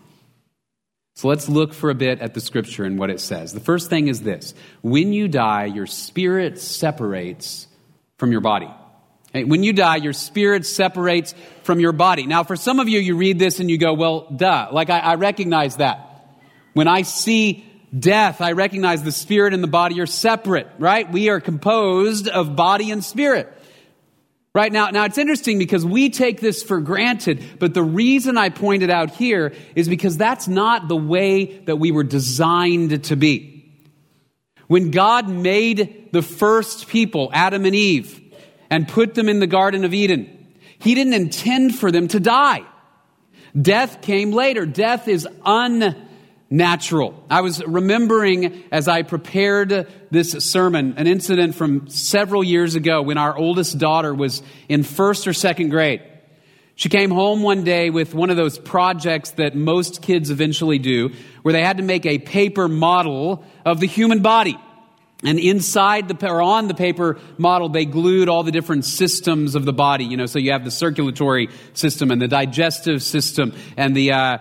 So 1.16 1.28
let's 1.28 1.48
look 1.48 1.74
for 1.74 1.90
a 1.90 1.94
bit 1.94 2.20
at 2.20 2.34
the 2.34 2.40
scripture 2.40 2.84
and 2.84 2.98
what 2.98 3.10
it 3.10 3.20
says. 3.20 3.52
The 3.52 3.60
first 3.60 3.88
thing 3.88 4.08
is 4.08 4.22
this 4.22 4.54
when 4.82 5.12
you 5.12 5.28
die, 5.28 5.66
your 5.66 5.86
spirit 5.86 6.58
separates 6.58 7.68
from 8.18 8.32
your 8.32 8.40
body. 8.40 8.70
When 9.34 9.64
you 9.64 9.72
die, 9.72 9.96
your 9.96 10.12
spirit 10.12 10.64
separates 10.64 11.34
from 11.64 11.80
your 11.80 11.92
body. 11.92 12.26
Now, 12.26 12.44
for 12.44 12.54
some 12.54 12.78
of 12.78 12.88
you, 12.88 13.00
you 13.00 13.16
read 13.16 13.38
this 13.38 13.58
and 13.58 13.68
you 13.68 13.78
go, 13.78 13.92
well, 13.92 14.28
duh. 14.30 14.68
Like, 14.70 14.90
I, 14.90 15.00
I 15.00 15.14
recognize 15.16 15.76
that. 15.76 16.28
When 16.72 16.86
I 16.86 17.02
see 17.02 17.64
death, 17.96 18.40
I 18.40 18.52
recognize 18.52 19.02
the 19.02 19.12
spirit 19.12 19.52
and 19.52 19.62
the 19.62 19.68
body 19.68 20.00
are 20.00 20.06
separate, 20.06 20.68
right? 20.78 21.10
We 21.10 21.30
are 21.30 21.40
composed 21.40 22.28
of 22.28 22.54
body 22.54 22.92
and 22.92 23.04
spirit. 23.04 23.52
Right 24.54 24.72
now, 24.72 24.90
now 24.90 25.04
it's 25.04 25.18
interesting 25.18 25.58
because 25.58 25.84
we 25.84 26.10
take 26.10 26.40
this 26.40 26.62
for 26.62 26.80
granted, 26.80 27.42
but 27.58 27.74
the 27.74 27.82
reason 27.82 28.38
I 28.38 28.50
point 28.50 28.84
it 28.84 28.90
out 28.90 29.10
here 29.10 29.52
is 29.74 29.88
because 29.88 30.16
that's 30.16 30.46
not 30.46 30.86
the 30.86 30.96
way 30.96 31.58
that 31.64 31.76
we 31.76 31.90
were 31.90 32.04
designed 32.04 33.04
to 33.04 33.16
be. 33.16 33.50
When 34.68 34.92
God 34.92 35.28
made 35.28 36.10
the 36.12 36.22
first 36.22 36.86
people, 36.86 37.30
Adam 37.32 37.64
and 37.64 37.74
Eve, 37.74 38.23
and 38.70 38.88
put 38.88 39.14
them 39.14 39.28
in 39.28 39.40
the 39.40 39.46
Garden 39.46 39.84
of 39.84 39.94
Eden. 39.94 40.54
He 40.78 40.94
didn't 40.94 41.14
intend 41.14 41.74
for 41.74 41.90
them 41.90 42.08
to 42.08 42.20
die. 42.20 42.62
Death 43.60 44.02
came 44.02 44.32
later. 44.32 44.66
Death 44.66 45.06
is 45.06 45.28
unnatural. 45.44 47.24
I 47.30 47.40
was 47.40 47.64
remembering 47.64 48.64
as 48.72 48.88
I 48.88 49.02
prepared 49.02 49.88
this 50.10 50.32
sermon 50.32 50.94
an 50.96 51.06
incident 51.06 51.54
from 51.54 51.88
several 51.88 52.42
years 52.42 52.74
ago 52.74 53.02
when 53.02 53.16
our 53.16 53.36
oldest 53.36 53.78
daughter 53.78 54.12
was 54.12 54.42
in 54.68 54.82
first 54.82 55.26
or 55.26 55.32
second 55.32 55.68
grade. 55.70 56.02
She 56.76 56.88
came 56.88 57.12
home 57.12 57.42
one 57.42 57.62
day 57.62 57.90
with 57.90 58.14
one 58.14 58.30
of 58.30 58.36
those 58.36 58.58
projects 58.58 59.30
that 59.32 59.54
most 59.54 60.02
kids 60.02 60.30
eventually 60.30 60.80
do, 60.80 61.10
where 61.42 61.52
they 61.52 61.62
had 61.62 61.76
to 61.76 61.84
make 61.84 62.04
a 62.04 62.18
paper 62.18 62.66
model 62.66 63.44
of 63.64 63.78
the 63.78 63.86
human 63.86 64.22
body. 64.22 64.58
And 65.24 65.38
inside 65.38 66.08
the, 66.08 66.30
or 66.30 66.42
on 66.42 66.68
the 66.68 66.74
paper 66.74 67.18
model, 67.38 67.70
they 67.70 67.86
glued 67.86 68.28
all 68.28 68.42
the 68.42 68.52
different 68.52 68.84
systems 68.84 69.54
of 69.54 69.64
the 69.64 69.72
body. 69.72 70.04
You 70.04 70.16
know, 70.18 70.26
so 70.26 70.38
you 70.38 70.52
have 70.52 70.64
the 70.64 70.70
circulatory 70.70 71.48
system 71.72 72.10
and 72.10 72.20
the 72.20 72.28
digestive 72.28 73.02
system 73.02 73.54
and 73.76 73.96
the, 73.96 74.12
uh, 74.12 74.38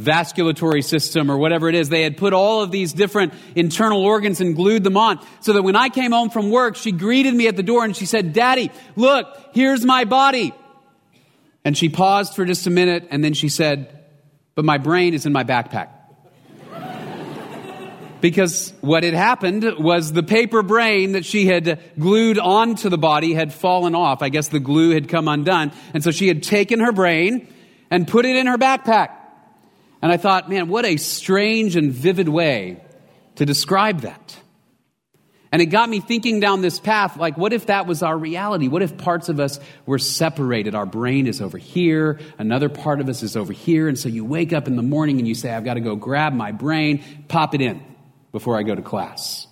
vasculatory 0.00 0.82
system 0.82 1.30
or 1.30 1.36
whatever 1.36 1.68
it 1.68 1.74
is. 1.74 1.88
They 1.88 2.02
had 2.02 2.16
put 2.16 2.32
all 2.32 2.62
of 2.62 2.70
these 2.70 2.92
different 2.92 3.32
internal 3.54 4.02
organs 4.02 4.40
and 4.40 4.56
glued 4.56 4.82
them 4.82 4.96
on 4.96 5.24
so 5.40 5.52
that 5.52 5.62
when 5.62 5.76
I 5.76 5.88
came 5.88 6.10
home 6.10 6.30
from 6.30 6.50
work, 6.50 6.76
she 6.76 6.90
greeted 6.90 7.34
me 7.34 7.46
at 7.46 7.56
the 7.56 7.62
door 7.62 7.84
and 7.84 7.94
she 7.94 8.06
said, 8.06 8.32
Daddy, 8.32 8.72
look, 8.96 9.26
here's 9.52 9.84
my 9.84 10.04
body. 10.04 10.52
And 11.64 11.78
she 11.78 11.88
paused 11.88 12.34
for 12.34 12.44
just 12.44 12.66
a 12.66 12.70
minute 12.70 13.06
and 13.10 13.22
then 13.22 13.34
she 13.34 13.48
said, 13.48 14.04
But 14.54 14.64
my 14.64 14.78
brain 14.78 15.14
is 15.14 15.26
in 15.26 15.32
my 15.32 15.44
backpack 15.44 15.90
because 18.24 18.72
what 18.80 19.04
had 19.04 19.12
happened 19.12 19.70
was 19.78 20.10
the 20.10 20.22
paper 20.22 20.62
brain 20.62 21.12
that 21.12 21.26
she 21.26 21.44
had 21.44 21.78
glued 21.98 22.38
onto 22.38 22.88
the 22.88 22.96
body 22.96 23.34
had 23.34 23.52
fallen 23.52 23.94
off. 23.94 24.22
I 24.22 24.30
guess 24.30 24.48
the 24.48 24.60
glue 24.60 24.92
had 24.92 25.10
come 25.10 25.28
undone. 25.28 25.72
And 25.92 26.02
so 26.02 26.10
she 26.10 26.26
had 26.26 26.42
taken 26.42 26.80
her 26.80 26.90
brain 26.90 27.52
and 27.90 28.08
put 28.08 28.24
it 28.24 28.34
in 28.34 28.46
her 28.46 28.56
backpack. 28.56 29.10
And 30.00 30.10
I 30.10 30.16
thought, 30.16 30.48
man, 30.48 30.68
what 30.68 30.86
a 30.86 30.96
strange 30.96 31.76
and 31.76 31.92
vivid 31.92 32.30
way 32.30 32.82
to 33.34 33.44
describe 33.44 34.00
that. 34.00 34.40
And 35.52 35.60
it 35.60 35.66
got 35.66 35.90
me 35.90 36.00
thinking 36.00 36.40
down 36.40 36.62
this 36.62 36.80
path 36.80 37.18
like, 37.18 37.36
what 37.36 37.52
if 37.52 37.66
that 37.66 37.86
was 37.86 38.02
our 38.02 38.16
reality? 38.16 38.68
What 38.68 38.80
if 38.80 38.96
parts 38.96 39.28
of 39.28 39.38
us 39.38 39.60
were 39.84 39.98
separated? 39.98 40.74
Our 40.74 40.86
brain 40.86 41.26
is 41.26 41.42
over 41.42 41.58
here, 41.58 42.20
another 42.38 42.70
part 42.70 43.02
of 43.02 43.10
us 43.10 43.22
is 43.22 43.36
over 43.36 43.52
here. 43.52 43.86
And 43.86 43.98
so 43.98 44.08
you 44.08 44.24
wake 44.24 44.54
up 44.54 44.66
in 44.66 44.76
the 44.76 44.82
morning 44.82 45.18
and 45.18 45.28
you 45.28 45.34
say, 45.34 45.52
I've 45.52 45.66
got 45.66 45.74
to 45.74 45.80
go 45.80 45.94
grab 45.94 46.32
my 46.32 46.52
brain, 46.52 47.04
pop 47.28 47.54
it 47.54 47.60
in 47.60 47.84
before 48.34 48.58
I 48.58 48.64
go 48.64 48.74
to 48.74 48.82
class. 48.82 49.46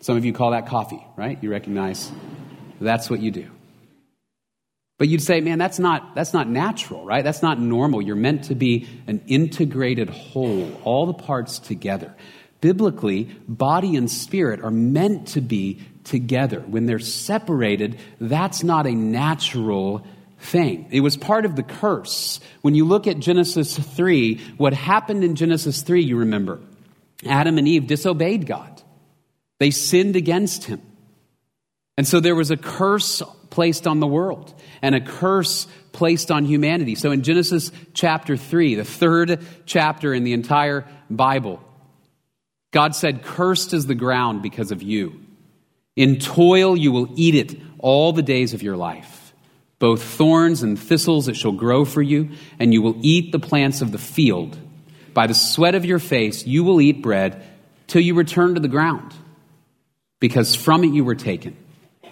Some 0.00 0.16
of 0.16 0.24
you 0.24 0.32
call 0.32 0.52
that 0.52 0.68
coffee, 0.68 1.04
right? 1.16 1.42
You 1.42 1.50
recognize 1.50 2.12
that's 2.80 3.10
what 3.10 3.18
you 3.18 3.32
do. 3.32 3.50
But 4.96 5.08
you'd 5.08 5.22
say, 5.22 5.40
man, 5.40 5.58
that's 5.58 5.80
not, 5.80 6.14
that's 6.14 6.32
not 6.32 6.48
natural, 6.48 7.04
right? 7.04 7.24
That's 7.24 7.42
not 7.42 7.58
normal. 7.58 8.00
You're 8.00 8.14
meant 8.14 8.44
to 8.44 8.54
be 8.54 8.86
an 9.08 9.20
integrated 9.26 10.08
whole, 10.08 10.80
all 10.84 11.06
the 11.06 11.14
parts 11.14 11.58
together. 11.58 12.14
Biblically, 12.60 13.24
body 13.48 13.96
and 13.96 14.08
spirit 14.08 14.62
are 14.62 14.70
meant 14.70 15.26
to 15.28 15.40
be 15.40 15.80
together. 16.04 16.60
When 16.60 16.86
they're 16.86 17.00
separated, 17.00 17.98
that's 18.20 18.62
not 18.62 18.86
a 18.86 18.94
natural 18.94 20.06
thing. 20.38 20.86
It 20.92 21.00
was 21.00 21.16
part 21.16 21.44
of 21.44 21.56
the 21.56 21.64
curse. 21.64 22.38
When 22.60 22.76
you 22.76 22.84
look 22.84 23.08
at 23.08 23.18
Genesis 23.18 23.76
3, 23.76 24.36
what 24.58 24.74
happened 24.74 25.24
in 25.24 25.34
Genesis 25.34 25.82
3, 25.82 26.04
you 26.04 26.18
remember, 26.18 26.60
Adam 27.26 27.58
and 27.58 27.68
Eve 27.68 27.86
disobeyed 27.86 28.46
God, 28.46 28.82
they 29.58 29.70
sinned 29.70 30.16
against 30.16 30.64
him. 30.64 30.80
And 31.96 32.08
so 32.08 32.18
there 32.20 32.34
was 32.34 32.50
a 32.50 32.56
curse 32.56 33.22
placed 33.50 33.86
on 33.86 34.00
the 34.00 34.06
world 34.06 34.54
and 34.80 34.94
a 34.94 35.00
curse 35.00 35.66
placed 35.92 36.30
on 36.30 36.46
humanity. 36.46 36.94
So 36.94 37.10
in 37.10 37.22
Genesis 37.22 37.70
chapter 37.92 38.36
3, 38.36 38.76
the 38.76 38.84
third 38.84 39.44
chapter 39.66 40.14
in 40.14 40.24
the 40.24 40.32
entire 40.32 40.86
Bible, 41.10 41.62
God 42.70 42.94
said, 42.94 43.22
Cursed 43.22 43.74
is 43.74 43.86
the 43.86 43.94
ground 43.94 44.42
because 44.42 44.70
of 44.70 44.82
you. 44.82 45.20
In 45.96 46.18
toil 46.18 46.76
you 46.76 46.92
will 46.92 47.12
eat 47.16 47.34
it 47.34 47.60
all 47.78 48.12
the 48.12 48.22
days 48.22 48.54
of 48.54 48.62
your 48.62 48.76
life. 48.76 49.34
Both 49.78 50.02
thorns 50.02 50.62
and 50.62 50.78
thistles 50.78 51.28
it 51.28 51.36
shall 51.36 51.52
grow 51.52 51.84
for 51.84 52.02
you, 52.02 52.30
and 52.58 52.72
you 52.72 52.82
will 52.82 52.96
eat 53.02 53.32
the 53.32 53.38
plants 53.38 53.80
of 53.80 53.92
the 53.92 53.98
field. 53.98 54.58
By 55.14 55.26
the 55.26 55.34
sweat 55.34 55.74
of 55.74 55.84
your 55.84 55.98
face 55.98 56.46
you 56.46 56.64
will 56.64 56.80
eat 56.80 57.02
bread 57.02 57.42
till 57.86 58.02
you 58.02 58.14
return 58.14 58.54
to 58.54 58.60
the 58.60 58.68
ground, 58.68 59.14
because 60.20 60.54
from 60.54 60.84
it 60.84 60.92
you 60.92 61.04
were 61.04 61.14
taken. 61.14 61.56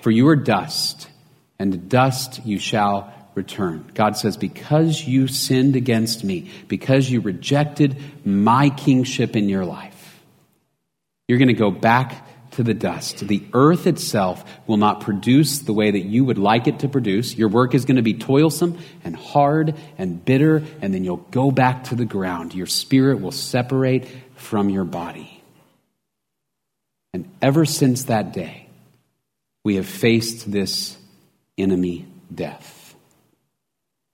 For 0.00 0.10
you 0.10 0.28
are 0.28 0.36
dust, 0.36 1.08
and 1.58 1.72
to 1.72 1.78
dust 1.78 2.44
you 2.44 2.58
shall 2.58 3.12
return. 3.34 3.90
God 3.94 4.16
says, 4.16 4.36
Because 4.36 5.02
you 5.06 5.28
sinned 5.28 5.76
against 5.76 6.24
me, 6.24 6.50
because 6.68 7.10
you 7.10 7.20
rejected 7.20 7.96
my 8.24 8.70
kingship 8.70 9.36
in 9.36 9.48
your 9.48 9.64
life, 9.64 10.22
you're 11.26 11.38
going 11.38 11.48
to 11.48 11.54
go 11.54 11.70
back 11.70 12.27
to 12.58 12.64
the 12.64 12.74
dust. 12.74 13.20
The 13.20 13.40
earth 13.52 13.86
itself 13.86 14.44
will 14.66 14.78
not 14.78 15.00
produce 15.00 15.60
the 15.60 15.72
way 15.72 15.92
that 15.92 16.00
you 16.00 16.24
would 16.24 16.38
like 16.38 16.66
it 16.66 16.80
to 16.80 16.88
produce. 16.88 17.36
Your 17.36 17.48
work 17.48 17.72
is 17.72 17.84
going 17.84 17.98
to 17.98 18.02
be 18.02 18.14
toilsome 18.14 18.80
and 19.04 19.14
hard 19.14 19.76
and 19.96 20.24
bitter, 20.24 20.64
and 20.82 20.92
then 20.92 21.04
you'll 21.04 21.24
go 21.30 21.52
back 21.52 21.84
to 21.84 21.94
the 21.94 22.04
ground. 22.04 22.54
Your 22.54 22.66
spirit 22.66 23.20
will 23.20 23.30
separate 23.30 24.08
from 24.34 24.70
your 24.70 24.82
body. 24.82 25.40
And 27.14 27.30
ever 27.40 27.64
since 27.64 28.04
that 28.04 28.32
day, 28.32 28.68
we 29.62 29.76
have 29.76 29.86
faced 29.86 30.50
this 30.50 30.98
enemy 31.56 32.08
death. 32.34 32.96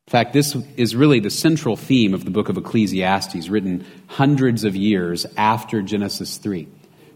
In 0.07 0.11
fact, 0.11 0.35
this 0.35 0.55
is 0.77 0.95
really 0.95 1.21
the 1.21 1.31
central 1.31 1.77
theme 1.77 2.13
of 2.13 2.27
the 2.27 2.31
book 2.31 2.51
of 2.51 2.59
Ecclesiastes, 2.59 3.49
written 3.49 3.87
hundreds 4.07 4.65
of 4.65 4.77
years 4.77 5.25
after 5.35 5.81
Genesis 5.81 6.37
3. 6.37 6.69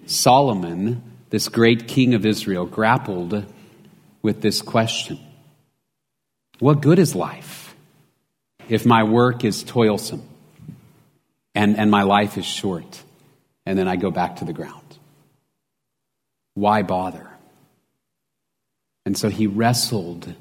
Solomon, 0.06 1.02
this 1.30 1.48
great 1.48 1.88
king 1.88 2.14
of 2.14 2.24
Israel, 2.24 2.66
grappled 2.66 3.44
with 4.22 4.40
this 4.40 4.62
question 4.62 5.18
What 6.58 6.80
good 6.80 6.98
is 6.98 7.14
life 7.14 7.74
if 8.68 8.84
my 8.84 9.04
work 9.04 9.44
is 9.44 9.62
toilsome 9.62 10.26
and, 11.54 11.78
and 11.78 11.90
my 11.90 12.02
life 12.02 12.36
is 12.36 12.44
short 12.44 13.02
and 13.64 13.78
then 13.78 13.88
I 13.88 13.96
go 13.96 14.10
back 14.10 14.36
to 14.36 14.44
the 14.44 14.52
ground? 14.52 14.98
Why 16.54 16.82
bother? 16.82 17.28
And 19.06 19.16
so 19.16 19.28
he 19.28 19.46
wrestled 19.46 20.34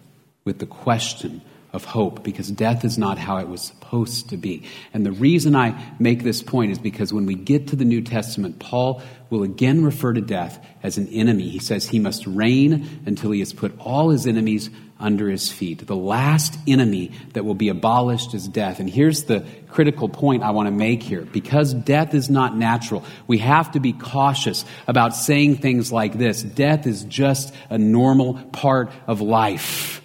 with 0.44 0.60
the 0.60 0.66
question 0.66 1.42
of 1.74 1.84
hope 1.84 2.24
because 2.24 2.50
death 2.50 2.86
is 2.86 2.98
not 2.98 3.18
how 3.18 3.38
it 3.38 3.48
was 3.48 3.62
supposed 3.62 4.30
to 4.30 4.38
be. 4.38 4.64
And 4.94 5.06
the 5.06 5.12
reason 5.12 5.56
I 5.56 5.94
make 6.00 6.24
this 6.24 6.42
point 6.42 6.72
is 6.72 6.80
because 6.80 7.12
when 7.12 7.26
we 7.26 7.36
get 7.36 7.68
to 7.68 7.76
the 7.76 7.86
New 7.86 8.02
Testament, 8.02 8.60
Paul 8.60 9.02
will 9.30 9.44
again 9.44 9.84
refer 9.84 10.14
to 10.14 10.22
death 10.22 10.66
as 10.82 10.98
an 10.98 11.08
enemy. 11.10 11.50
He 11.50 11.60
says 11.60 11.88
he 11.88 12.00
must 12.00 12.26
reign 12.26 13.02
until 13.06 13.32
he 13.32 13.40
has 13.40 13.54
put 13.54 13.78
all 13.80 14.10
his 14.10 14.26
enemies 14.26 14.70
under 15.00 15.30
his 15.30 15.52
feet. 15.52 15.86
The 15.86 15.96
last 15.96 16.58
enemy 16.68 17.12
that 17.34 17.46
will 17.46 17.54
be 17.54 17.70
abolished 17.70 18.34
is 18.34 18.48
death. 18.48 18.80
And 18.80 18.90
here's 18.90 19.26
the 19.26 19.46
critical 19.70 20.10
point 20.10 20.44
I 20.44 20.52
want 20.52 20.68
to 20.68 20.72
make 20.72 21.04
here. 21.04 21.22
Because 21.22 21.74
death 21.74 22.14
is 22.14 22.30
not 22.30 22.56
natural, 22.58 23.04
we 23.28 23.38
have 23.40 23.72
to 23.74 23.80
be 23.80 23.94
cautious 23.94 24.66
about 24.88 25.16
saying 25.16 25.58
things 25.58 25.92
like 25.92 26.18
this. 26.18 26.42
Death 26.42 26.88
is 26.88 27.04
just 27.04 27.54
a 27.70 27.78
normal 27.78 28.36
part 28.52 28.92
of 29.06 29.22
life. 29.22 30.02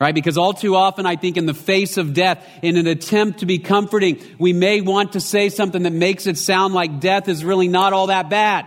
Right? 0.00 0.14
Because 0.14 0.38
all 0.38 0.52
too 0.52 0.76
often, 0.76 1.06
I 1.06 1.16
think 1.16 1.36
in 1.36 1.46
the 1.46 1.54
face 1.54 1.96
of 1.96 2.14
death, 2.14 2.46
in 2.62 2.76
an 2.76 2.86
attempt 2.86 3.40
to 3.40 3.46
be 3.46 3.58
comforting, 3.58 4.22
we 4.38 4.52
may 4.52 4.80
want 4.80 5.14
to 5.14 5.20
say 5.20 5.48
something 5.48 5.82
that 5.82 5.92
makes 5.92 6.28
it 6.28 6.38
sound 6.38 6.72
like 6.72 7.00
death 7.00 7.28
is 7.28 7.44
really 7.44 7.66
not 7.66 7.92
all 7.92 8.06
that 8.06 8.30
bad. 8.30 8.66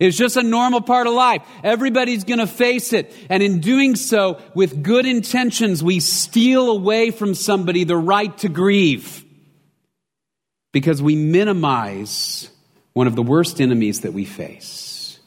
It's 0.00 0.16
just 0.16 0.36
a 0.36 0.42
normal 0.42 0.80
part 0.80 1.06
of 1.06 1.14
life. 1.14 1.42
Everybody's 1.62 2.24
going 2.24 2.40
to 2.40 2.48
face 2.48 2.92
it. 2.92 3.14
And 3.30 3.44
in 3.44 3.60
doing 3.60 3.94
so, 3.94 4.40
with 4.54 4.82
good 4.82 5.06
intentions, 5.06 5.84
we 5.84 6.00
steal 6.00 6.70
away 6.70 7.12
from 7.12 7.34
somebody 7.34 7.84
the 7.84 7.96
right 7.96 8.36
to 8.38 8.48
grieve. 8.48 9.24
Because 10.72 11.00
we 11.00 11.14
minimize 11.14 12.50
one 12.92 13.06
of 13.06 13.14
the 13.14 13.22
worst 13.22 13.60
enemies 13.60 14.00
that 14.00 14.12
we 14.12 14.24
face. 14.24 15.20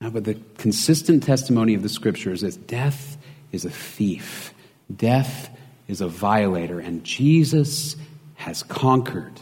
Now, 0.00 0.10
but 0.10 0.24
the 0.24 0.38
consistent 0.56 1.24
testimony 1.24 1.74
of 1.74 1.82
the 1.82 1.88
scriptures 1.88 2.44
is 2.44 2.56
death 2.56 3.16
is 3.52 3.64
a 3.64 3.70
thief, 3.70 4.54
death 4.94 5.50
is 5.88 6.00
a 6.00 6.08
violator, 6.08 6.80
and 6.80 7.04
Jesus 7.04 7.96
has 8.36 8.62
conquered 8.62 9.40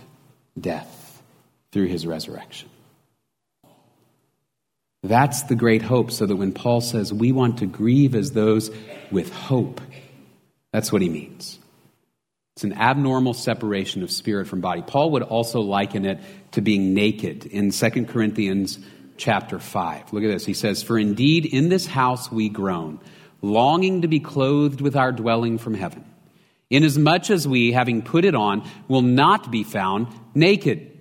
death 0.58 1.22
through 1.72 1.86
his 1.86 2.06
resurrection. 2.06 2.68
That's 5.02 5.44
the 5.44 5.54
great 5.54 5.82
hope, 5.82 6.10
so 6.10 6.26
that 6.26 6.36
when 6.36 6.52
Paul 6.52 6.80
says 6.80 7.12
we 7.12 7.32
want 7.32 7.58
to 7.58 7.66
grieve 7.66 8.14
as 8.14 8.32
those 8.32 8.70
with 9.10 9.32
hope, 9.32 9.80
that's 10.72 10.90
what 10.90 11.02
he 11.02 11.08
means. 11.08 11.58
It's 12.56 12.64
an 12.64 12.72
abnormal 12.72 13.34
separation 13.34 14.02
of 14.02 14.10
spirit 14.10 14.48
from 14.48 14.60
body. 14.60 14.82
Paul 14.82 15.12
would 15.12 15.22
also 15.22 15.60
liken 15.60 16.04
it 16.04 16.18
to 16.52 16.60
being 16.60 16.92
naked 16.92 17.46
in 17.46 17.70
2 17.70 18.06
Corinthians 18.06 18.80
chapter 19.16 19.60
5. 19.60 20.12
Look 20.12 20.24
at 20.24 20.28
this. 20.28 20.44
He 20.44 20.54
says, 20.54 20.82
For 20.82 20.98
indeed 20.98 21.46
in 21.46 21.68
this 21.68 21.86
house 21.86 22.32
we 22.32 22.48
groan 22.48 22.98
longing 23.40 24.02
to 24.02 24.08
be 24.08 24.20
clothed 24.20 24.80
with 24.80 24.96
our 24.96 25.12
dwelling 25.12 25.58
from 25.58 25.74
heaven, 25.74 26.04
inasmuch 26.70 27.30
as 27.30 27.46
we, 27.46 27.72
having 27.72 28.02
put 28.02 28.24
it 28.24 28.34
on, 28.34 28.68
will 28.88 29.02
not 29.02 29.50
be 29.50 29.64
found 29.64 30.08
naked. 30.34 30.97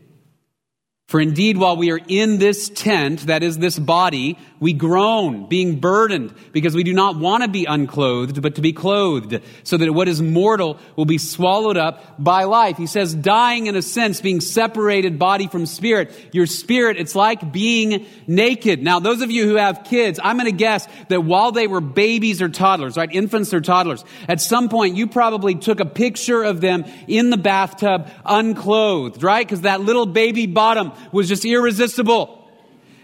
For 1.08 1.22
indeed, 1.22 1.58
while 1.58 1.78
we 1.78 1.90
are 1.92 2.02
in 2.06 2.38
this 2.38 2.68
tent, 2.68 3.28
that 3.28 3.42
is 3.42 3.58
this 3.58 3.80
body, 3.80 4.38
we 4.60 4.74
groan, 4.74 5.48
being 5.48 5.80
burdened, 5.80 6.34
because 6.52 6.76
we 6.76 6.84
do 6.84 6.92
not 6.92 7.16
want 7.16 7.44
to 7.44 7.50
be 7.50 7.64
unclothed, 7.64 8.42
but 8.42 8.56
to 8.56 8.62
be 8.62 8.74
clothed, 8.74 9.42
so 9.64 9.78
that 9.78 9.94
what 9.94 10.10
is 10.10 10.22
mortal 10.22 10.78
will 10.98 11.06
be 11.06 11.18
swallowed 11.18 11.78
up 11.78 12.22
by 12.22 12.44
life. 12.44 12.76
He 12.76 12.88
says, 12.88 13.16
dying 13.16 13.68
in 13.68 13.78
a 13.78 13.82
sense, 13.82 14.20
being 14.20 14.42
separated 14.42 15.18
body 15.18 15.48
from 15.48 15.66
spirit. 15.66 16.12
Your 16.34 16.46
spirit, 16.46 16.98
it's 16.98 17.16
like 17.16 17.54
being 17.54 18.06
naked. 18.26 18.84
Now, 18.84 19.00
those 19.00 19.22
of 19.22 19.32
you 19.32 19.48
who 19.48 19.56
have 19.56 19.86
kids, 19.86 20.20
I'm 20.22 20.38
going 20.38 20.52
to 20.52 20.58
guess 20.58 20.90
that 21.08 21.24
while 21.24 21.54
they 21.54 21.68
were 21.68 21.80
babies 21.80 22.42
or 22.42 22.50
toddlers, 22.50 22.98
right, 22.98 23.10
infants 23.14 23.54
or 23.54 23.62
toddlers, 23.62 24.04
at 24.28 24.42
some 24.42 24.68
point 24.68 24.98
you 24.98 25.08
probably 25.08 25.56
took 25.56 25.80
a 25.80 25.86
picture 25.86 26.44
of 26.44 26.60
them 26.60 26.84
in 27.08 27.30
the 27.30 27.38
bathtub 27.38 28.10
unclothed, 28.26 29.24
right? 29.24 29.48
Because 29.48 29.62
that 29.62 29.80
little 29.80 30.06
baby 30.06 30.48
bottom 30.48 30.92
was 31.12 31.28
just 31.28 31.46
irresistible. 31.46 32.50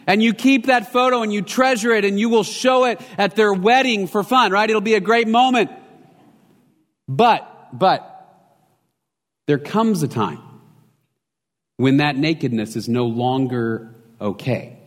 And 0.05 0.21
you 0.21 0.33
keep 0.33 0.65
that 0.65 0.91
photo 0.91 1.21
and 1.21 1.31
you 1.31 1.41
treasure 1.41 1.91
it 1.91 2.05
and 2.05 2.19
you 2.19 2.29
will 2.29 2.43
show 2.43 2.85
it 2.85 3.01
at 3.17 3.35
their 3.35 3.53
wedding 3.53 4.07
for 4.07 4.23
fun, 4.23 4.51
right? 4.51 4.69
It'll 4.69 4.81
be 4.81 4.95
a 4.95 4.99
great 4.99 5.27
moment. 5.27 5.71
But, 7.07 7.69
but, 7.71 8.09
there 9.47 9.59
comes 9.59 10.03
a 10.03 10.07
time 10.07 10.39
when 11.77 11.97
that 11.97 12.15
nakedness 12.15 12.75
is 12.75 12.87
no 12.87 13.05
longer 13.05 13.95
okay. 14.19 14.79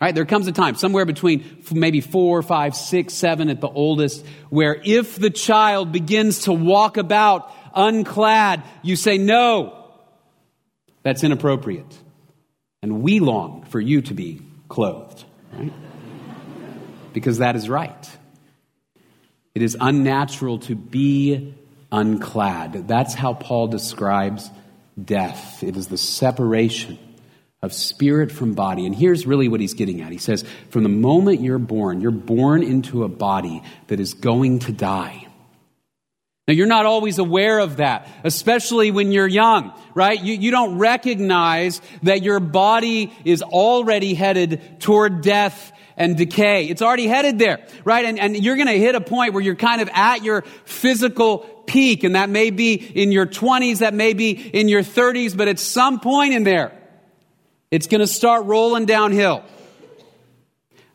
Right? 0.00 0.14
There 0.14 0.26
comes 0.26 0.46
a 0.46 0.52
time, 0.52 0.76
somewhere 0.76 1.04
between 1.04 1.64
maybe 1.72 2.00
four, 2.00 2.42
five, 2.42 2.76
six, 2.76 3.14
seven 3.14 3.48
at 3.48 3.60
the 3.60 3.68
oldest, 3.68 4.24
where 4.48 4.80
if 4.84 5.16
the 5.16 5.30
child 5.30 5.90
begins 5.90 6.42
to 6.42 6.52
walk 6.52 6.96
about 6.96 7.52
unclad, 7.74 8.62
you 8.82 8.94
say, 8.94 9.18
no, 9.18 9.90
that's 11.02 11.24
inappropriate. 11.24 11.98
And 12.82 13.02
we 13.02 13.20
long 13.20 13.64
for 13.64 13.80
you 13.80 14.02
to 14.02 14.14
be 14.14 14.40
clothed, 14.68 15.24
right? 15.52 15.72
because 17.12 17.38
that 17.38 17.56
is 17.56 17.68
right. 17.68 18.08
It 19.54 19.62
is 19.62 19.76
unnatural 19.80 20.60
to 20.60 20.76
be 20.76 21.54
unclad. 21.90 22.86
That's 22.86 23.14
how 23.14 23.34
Paul 23.34 23.68
describes 23.68 24.50
death. 25.02 25.62
It 25.62 25.76
is 25.76 25.88
the 25.88 25.98
separation 25.98 26.98
of 27.60 27.72
spirit 27.72 28.30
from 28.30 28.54
body. 28.54 28.86
And 28.86 28.94
here's 28.94 29.26
really 29.26 29.48
what 29.48 29.60
he's 29.60 29.74
getting 29.74 30.00
at. 30.02 30.12
He 30.12 30.18
says, 30.18 30.44
from 30.70 30.84
the 30.84 30.88
moment 30.88 31.40
you're 31.40 31.58
born, 31.58 32.00
you're 32.00 32.10
born 32.12 32.62
into 32.62 33.02
a 33.02 33.08
body 33.08 33.62
that 33.88 33.98
is 33.98 34.14
going 34.14 34.60
to 34.60 34.72
die. 34.72 35.27
Now, 36.48 36.54
you're 36.54 36.66
not 36.66 36.86
always 36.86 37.18
aware 37.18 37.58
of 37.58 37.76
that, 37.76 38.08
especially 38.24 38.90
when 38.90 39.12
you're 39.12 39.26
young, 39.26 39.70
right? 39.94 40.18
You, 40.18 40.32
you 40.32 40.50
don't 40.50 40.78
recognize 40.78 41.82
that 42.04 42.22
your 42.22 42.40
body 42.40 43.12
is 43.26 43.42
already 43.42 44.14
headed 44.14 44.80
toward 44.80 45.20
death 45.20 45.72
and 45.98 46.16
decay. 46.16 46.64
It's 46.64 46.80
already 46.80 47.06
headed 47.06 47.38
there, 47.38 47.66
right? 47.84 48.06
And, 48.06 48.18
and 48.18 48.34
you're 48.34 48.56
going 48.56 48.68
to 48.68 48.78
hit 48.78 48.94
a 48.94 49.00
point 49.02 49.34
where 49.34 49.42
you're 49.42 49.56
kind 49.56 49.82
of 49.82 49.90
at 49.92 50.24
your 50.24 50.40
physical 50.64 51.40
peak, 51.66 52.02
and 52.02 52.14
that 52.14 52.30
may 52.30 52.48
be 52.48 52.76
in 52.76 53.12
your 53.12 53.26
20s, 53.26 53.80
that 53.80 53.92
may 53.92 54.14
be 54.14 54.30
in 54.30 54.68
your 54.68 54.82
30s, 54.82 55.36
but 55.36 55.48
at 55.48 55.58
some 55.58 56.00
point 56.00 56.32
in 56.32 56.44
there, 56.44 56.72
it's 57.70 57.88
going 57.88 58.00
to 58.00 58.06
start 58.06 58.46
rolling 58.46 58.86
downhill. 58.86 59.44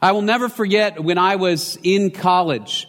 I 0.02 0.14
will 0.14 0.24
never 0.24 0.50
forget 0.50 1.00
when 1.04 1.20
I 1.20 1.36
was 1.36 1.78
in 1.84 2.10
college 2.10 2.88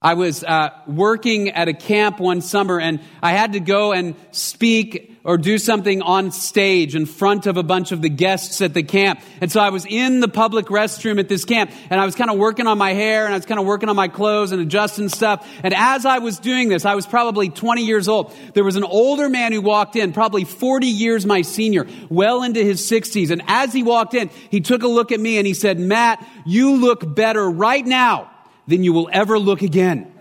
I 0.00 0.14
was 0.14 0.44
uh, 0.44 0.70
working 0.86 1.48
at 1.48 1.66
a 1.66 1.74
camp 1.74 2.20
one 2.20 2.40
summer 2.40 2.78
and 2.78 3.00
I 3.20 3.32
had 3.32 3.54
to 3.54 3.60
go 3.60 3.90
and 3.90 4.14
speak 4.30 5.18
or 5.24 5.36
do 5.36 5.58
something 5.58 6.02
on 6.02 6.30
stage 6.30 6.94
in 6.94 7.04
front 7.04 7.46
of 7.46 7.56
a 7.56 7.64
bunch 7.64 7.90
of 7.90 8.00
the 8.00 8.08
guests 8.08 8.60
at 8.60 8.74
the 8.74 8.84
camp. 8.84 9.20
And 9.40 9.50
so 9.50 9.58
I 9.58 9.70
was 9.70 9.84
in 9.84 10.20
the 10.20 10.28
public 10.28 10.66
restroom 10.66 11.18
at 11.18 11.28
this 11.28 11.44
camp 11.44 11.72
and 11.90 12.00
I 12.00 12.06
was 12.06 12.14
kind 12.14 12.30
of 12.30 12.38
working 12.38 12.68
on 12.68 12.78
my 12.78 12.92
hair 12.92 13.24
and 13.24 13.34
I 13.34 13.36
was 13.36 13.44
kind 13.44 13.58
of 13.58 13.66
working 13.66 13.88
on 13.88 13.96
my 13.96 14.06
clothes 14.06 14.52
and 14.52 14.62
adjusting 14.62 15.08
stuff. 15.08 15.44
And 15.64 15.74
as 15.74 16.06
I 16.06 16.18
was 16.18 16.38
doing 16.38 16.68
this, 16.68 16.84
I 16.84 16.94
was 16.94 17.04
probably 17.04 17.48
20 17.48 17.84
years 17.84 18.06
old. 18.06 18.32
There 18.54 18.62
was 18.62 18.76
an 18.76 18.84
older 18.84 19.28
man 19.28 19.50
who 19.52 19.60
walked 19.60 19.96
in, 19.96 20.12
probably 20.12 20.44
40 20.44 20.86
years 20.86 21.26
my 21.26 21.42
senior, 21.42 21.88
well 22.08 22.44
into 22.44 22.62
his 22.62 22.88
60s. 22.88 23.32
And 23.32 23.42
as 23.48 23.72
he 23.72 23.82
walked 23.82 24.14
in, 24.14 24.30
he 24.48 24.60
took 24.60 24.84
a 24.84 24.88
look 24.88 25.10
at 25.10 25.18
me 25.18 25.38
and 25.38 25.46
he 25.46 25.54
said, 25.54 25.80
Matt, 25.80 26.24
you 26.46 26.76
look 26.76 27.16
better 27.16 27.50
right 27.50 27.84
now 27.84 28.30
than 28.68 28.84
you 28.84 28.92
will 28.92 29.08
ever 29.12 29.38
look 29.38 29.62
again. 29.62 30.12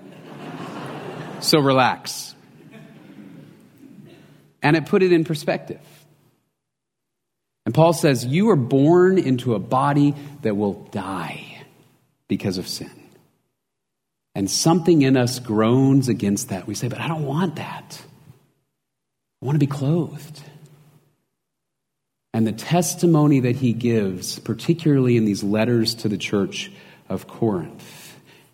so 1.42 1.60
relax. 1.60 2.34
And 4.64 4.76
it 4.76 4.88
put 4.88 5.04
it 5.04 5.12
in 5.12 5.24
perspective. 5.24 5.82
And 7.66 7.76
Paul 7.76 7.94
says, 7.94 8.26
You 8.26 8.50
are 8.50 8.56
born 8.56 9.18
into 9.18 9.54
a 9.54 9.60
body 9.60 10.16
that 10.42 10.56
will 10.56 10.86
die 10.92 11.66
because 12.30 12.58
of 12.58 12.68
sin. 12.68 12.90
And 14.34 14.50
something 14.50 15.02
in 15.02 15.18
us 15.18 15.40
groans 15.40 16.08
against 16.08 16.50
that. 16.50 16.66
We 16.66 16.76
say, 16.76 16.88
But 16.88 17.00
I 17.00 17.10
don't 17.10 17.26
want 17.26 17.58
that. 17.58 18.02
I 19.42 19.46
want 19.46 19.56
to 19.56 19.60
be 19.60 19.68
clothed. 19.68 20.42
And 22.34 22.48
the 22.48 22.54
testimony 22.54 23.42
that 23.42 23.58
he 23.58 23.74
gives, 23.74 24.40
particularly 24.40 25.18
in 25.18 25.26
these 25.26 25.44
letters 25.44 25.96
to 25.96 26.08
the 26.08 26.18
church 26.18 26.72
of 27.10 27.28
Corinth, 27.28 28.07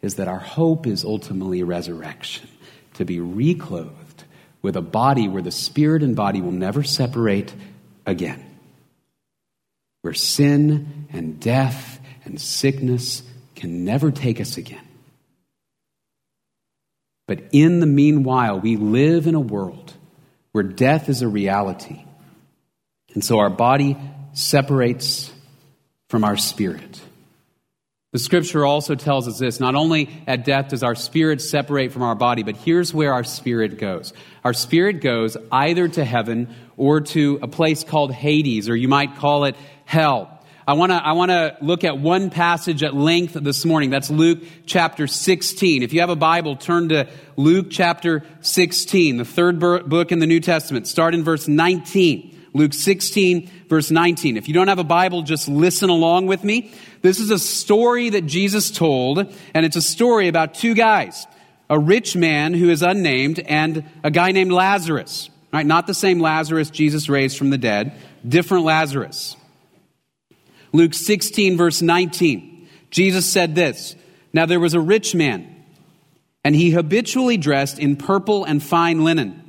is 0.03 0.15
that 0.15 0.27
our 0.27 0.37
hope 0.37 0.85
is 0.85 1.03
ultimately 1.03 1.63
resurrection, 1.63 2.47
to 2.93 3.05
be 3.05 3.19
reclothed 3.19 4.25
with 4.61 4.75
a 4.75 4.81
body 4.81 5.27
where 5.27 5.41
the 5.41 5.51
spirit 5.51 6.03
and 6.03 6.15
body 6.15 6.41
will 6.41 6.51
never 6.51 6.83
separate 6.83 7.53
again, 8.05 8.43
where 10.01 10.13
sin 10.13 11.07
and 11.11 11.39
death 11.39 11.99
and 12.25 12.39
sickness 12.39 13.23
can 13.55 13.85
never 13.85 14.11
take 14.11 14.39
us 14.39 14.57
again. 14.57 14.85
But 17.25 17.41
in 17.53 17.79
the 17.79 17.85
meanwhile, 17.85 18.59
we 18.59 18.75
live 18.75 19.25
in 19.25 19.35
a 19.35 19.39
world 19.39 19.93
where 20.51 20.63
death 20.63 21.07
is 21.07 21.21
a 21.21 21.27
reality. 21.27 22.03
And 23.13 23.23
so 23.23 23.39
our 23.39 23.49
body 23.49 23.97
separates 24.33 25.31
from 26.09 26.25
our 26.25 26.35
spirit. 26.35 27.01
The 28.13 28.19
scripture 28.19 28.63
also 28.63 28.93
tells 28.93 29.27
us 29.27 29.39
this 29.39 29.59
not 29.59 29.73
only 29.73 30.07
at 30.27 30.45
death 30.45 30.69
does 30.69 30.83
our 30.83 30.93
spirit 30.93 31.41
separate 31.41 31.91
from 31.91 32.03
our 32.03 32.13
body, 32.13 32.43
but 32.43 32.55
here's 32.55 32.93
where 32.93 33.11
our 33.11 33.23
spirit 33.23 33.79
goes. 33.79 34.13
Our 34.43 34.53
spirit 34.53 35.01
goes 35.01 35.35
either 35.51 35.87
to 35.87 36.05
heaven 36.05 36.53
or 36.77 37.01
to 37.01 37.39
a 37.41 37.47
place 37.47 37.83
called 37.83 38.13
Hades, 38.13 38.69
or 38.69 38.75
you 38.75 38.87
might 38.87 39.15
call 39.15 39.45
it 39.45 39.55
hell. 39.85 40.29
I 40.67 40.73
want 40.73 40.91
to 40.91 40.95
I 40.95 41.13
want 41.13 41.31
to 41.31 41.57
look 41.61 41.83
at 41.83 41.97
one 41.97 42.29
passage 42.29 42.83
at 42.83 42.93
length 42.93 43.33
this 43.33 43.65
morning. 43.65 43.89
That's 43.89 44.11
Luke 44.11 44.43
chapter 44.67 45.07
16. 45.07 45.81
If 45.81 45.91
you 45.91 46.01
have 46.01 46.11
a 46.11 46.15
Bible, 46.15 46.55
turn 46.55 46.89
to 46.89 47.09
Luke 47.35 47.67
chapter 47.71 48.23
16, 48.41 49.17
the 49.17 49.25
third 49.25 49.59
book 49.59 50.11
in 50.11 50.19
the 50.19 50.27
New 50.27 50.39
Testament. 50.39 50.87
Start 50.87 51.15
in 51.15 51.23
verse 51.23 51.47
19. 51.47 52.32
Luke 52.53 52.73
16, 52.73 53.49
verse 53.67 53.89
19. 53.89 54.37
If 54.37 54.47
you 54.47 54.53
don't 54.53 54.67
have 54.67 54.79
a 54.79 54.83
Bible, 54.83 55.23
just 55.23 55.47
listen 55.47 55.89
along 55.89 56.27
with 56.27 56.43
me. 56.43 56.71
This 57.01 57.19
is 57.19 57.31
a 57.31 57.39
story 57.39 58.11
that 58.11 58.27
Jesus 58.27 58.69
told, 58.69 59.33
and 59.53 59.65
it's 59.65 59.75
a 59.75 59.81
story 59.81 60.27
about 60.27 60.53
two 60.53 60.73
guys 60.73 61.27
a 61.69 61.79
rich 61.79 62.15
man 62.15 62.53
who 62.53 62.69
is 62.69 62.83
unnamed 62.83 63.39
and 63.39 63.83
a 64.03 64.11
guy 64.11 64.31
named 64.31 64.51
Lazarus. 64.51 65.29
Right? 65.51 65.65
Not 65.65 65.87
the 65.87 65.93
same 65.93 66.19
Lazarus 66.19 66.69
Jesus 66.69 67.09
raised 67.09 67.37
from 67.37 67.49
the 67.49 67.57
dead, 67.57 67.93
different 68.27 68.65
Lazarus. 68.65 69.35
Luke 70.71 70.93
16, 70.93 71.57
verse 71.57 71.81
19. 71.81 72.67
Jesus 72.91 73.25
said 73.25 73.55
this 73.55 73.95
Now 74.33 74.45
there 74.45 74.59
was 74.59 74.73
a 74.75 74.79
rich 74.79 75.15
man, 75.15 75.63
and 76.43 76.55
he 76.55 76.71
habitually 76.71 77.37
dressed 77.37 77.79
in 77.79 77.95
purple 77.95 78.43
and 78.43 78.61
fine 78.61 79.03
linen 79.03 79.42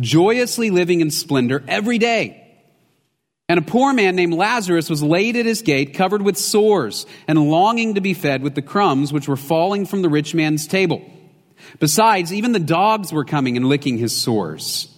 joyously 0.00 0.70
living 0.70 1.00
in 1.00 1.10
splendor 1.10 1.64
every 1.68 1.98
day. 1.98 2.42
And 3.48 3.58
a 3.58 3.62
poor 3.62 3.92
man 3.92 4.16
named 4.16 4.34
Lazarus 4.34 4.90
was 4.90 5.02
laid 5.02 5.36
at 5.36 5.46
his 5.46 5.62
gate, 5.62 5.94
covered 5.94 6.22
with 6.22 6.36
sores, 6.36 7.06
and 7.28 7.50
longing 7.50 7.94
to 7.94 8.00
be 8.00 8.12
fed 8.12 8.42
with 8.42 8.56
the 8.56 8.62
crumbs 8.62 9.12
which 9.12 9.28
were 9.28 9.36
falling 9.36 9.86
from 9.86 10.02
the 10.02 10.08
rich 10.08 10.34
man's 10.34 10.66
table. 10.66 11.02
Besides, 11.78 12.32
even 12.32 12.52
the 12.52 12.58
dogs 12.58 13.12
were 13.12 13.24
coming 13.24 13.56
and 13.56 13.68
licking 13.68 13.98
his 13.98 14.14
sores. 14.14 14.92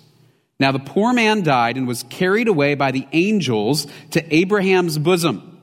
Now 0.59 0.73
the 0.73 0.79
poor 0.79 1.13
man 1.13 1.43
died 1.43 1.77
and 1.77 1.87
was 1.87 2.03
carried 2.05 2.49
away 2.49 2.75
by 2.75 2.91
the 2.91 3.07
angels 3.13 3.87
to 4.11 4.35
Abraham's 4.35 4.99
bosom. 4.99 5.61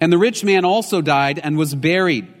And 0.00 0.12
the 0.12 0.18
rich 0.18 0.44
man 0.44 0.64
also 0.64 1.00
died 1.02 1.40
and 1.42 1.58
was 1.58 1.74
buried. 1.74 2.32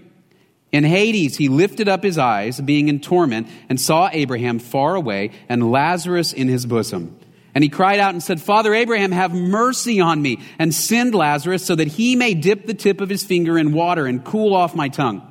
In 0.70 0.84
Hades, 0.84 1.36
he 1.36 1.48
lifted 1.48 1.88
up 1.88 2.02
his 2.02 2.18
eyes, 2.18 2.60
being 2.60 2.88
in 2.88 3.00
torment, 3.00 3.48
and 3.68 3.80
saw 3.80 4.10
Abraham 4.12 4.58
far 4.58 4.94
away 4.94 5.30
and 5.48 5.70
Lazarus 5.70 6.32
in 6.32 6.48
his 6.48 6.66
bosom. 6.66 7.18
And 7.54 7.64
he 7.64 7.70
cried 7.70 7.98
out 7.98 8.12
and 8.12 8.22
said, 8.22 8.40
Father 8.40 8.74
Abraham, 8.74 9.10
have 9.10 9.32
mercy 9.32 10.00
on 10.00 10.20
me, 10.20 10.40
and 10.58 10.74
send 10.74 11.14
Lazarus 11.14 11.64
so 11.64 11.74
that 11.74 11.88
he 11.88 12.14
may 12.14 12.34
dip 12.34 12.66
the 12.66 12.74
tip 12.74 13.00
of 13.00 13.08
his 13.08 13.24
finger 13.24 13.58
in 13.58 13.72
water 13.72 14.06
and 14.06 14.24
cool 14.24 14.54
off 14.54 14.74
my 14.74 14.88
tongue, 14.88 15.22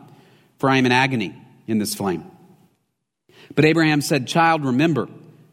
for 0.57 0.69
I 0.69 0.77
am 0.77 0.85
in 0.85 0.91
agony 0.91 1.35
in 1.67 1.77
this 1.77 1.93
flame. 1.93 2.29
But 3.53 3.65
Abraham 3.65 4.01
said, 4.01 4.27
Child, 4.27 4.65
remember 4.65 5.07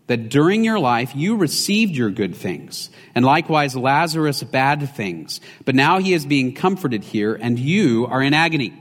that 0.07 0.31
during 0.31 0.65
your 0.65 0.79
life 0.79 1.15
you 1.15 1.37
received 1.37 1.95
your 1.95 2.11
good 2.11 2.35
things, 2.35 2.91
and 3.15 3.25
likewise 3.25 3.77
Lazarus 3.77 4.43
bad 4.43 4.91
things. 4.97 5.41
But 5.65 5.75
now 5.75 5.99
he 5.99 6.15
is 6.15 6.27
being 6.27 6.55
comforted 6.55 7.05
here, 7.05 7.35
and 7.35 7.59
you 7.59 8.07
are 8.07 8.23
in 8.23 8.35
agony. 8.35 8.73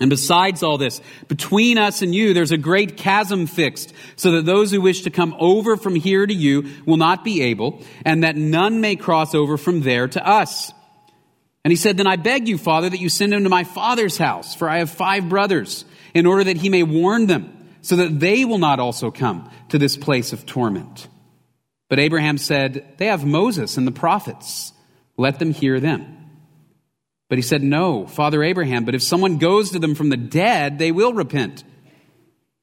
And 0.00 0.08
besides 0.08 0.62
all 0.62 0.78
this, 0.78 1.02
between 1.28 1.76
us 1.76 2.00
and 2.00 2.14
you, 2.14 2.32
there's 2.32 2.52
a 2.52 2.56
great 2.56 2.96
chasm 2.96 3.46
fixed, 3.46 3.92
so 4.16 4.32
that 4.32 4.46
those 4.46 4.70
who 4.70 4.80
wish 4.80 5.02
to 5.02 5.10
come 5.10 5.36
over 5.38 5.76
from 5.76 5.94
here 5.94 6.26
to 6.26 6.34
you 6.34 6.70
will 6.86 6.96
not 6.96 7.22
be 7.22 7.42
able, 7.42 7.82
and 8.04 8.24
that 8.24 8.34
none 8.34 8.80
may 8.80 8.96
cross 8.96 9.34
over 9.34 9.58
from 9.58 9.82
there 9.82 10.08
to 10.08 10.26
us. 10.26 10.72
And 11.64 11.70
he 11.70 11.76
said, 11.76 11.98
Then 11.98 12.06
I 12.06 12.16
beg 12.16 12.48
you, 12.48 12.56
Father, 12.56 12.88
that 12.88 13.00
you 13.00 13.10
send 13.10 13.34
him 13.34 13.44
to 13.44 13.50
my 13.50 13.64
father's 13.64 14.16
house, 14.16 14.54
for 14.54 14.70
I 14.70 14.78
have 14.78 14.90
five 14.90 15.28
brothers, 15.28 15.84
in 16.14 16.24
order 16.24 16.44
that 16.44 16.56
he 16.56 16.70
may 16.70 16.82
warn 16.82 17.26
them, 17.26 17.68
so 17.82 17.96
that 17.96 18.18
they 18.18 18.46
will 18.46 18.58
not 18.58 18.80
also 18.80 19.10
come 19.10 19.50
to 19.68 19.78
this 19.78 19.98
place 19.98 20.32
of 20.32 20.46
torment. 20.46 21.08
But 21.90 21.98
Abraham 21.98 22.38
said, 22.38 22.94
They 22.96 23.06
have 23.06 23.26
Moses 23.26 23.76
and 23.76 23.86
the 23.86 23.92
prophets. 23.92 24.72
Let 25.18 25.38
them 25.38 25.52
hear 25.52 25.78
them. 25.78 26.19
But 27.30 27.38
he 27.38 27.42
said, 27.42 27.62
No, 27.62 28.06
Father 28.06 28.42
Abraham, 28.42 28.84
but 28.84 28.96
if 28.96 29.02
someone 29.02 29.38
goes 29.38 29.70
to 29.70 29.78
them 29.78 29.94
from 29.94 30.10
the 30.10 30.16
dead, 30.16 30.78
they 30.78 30.90
will 30.90 31.14
repent. 31.14 31.62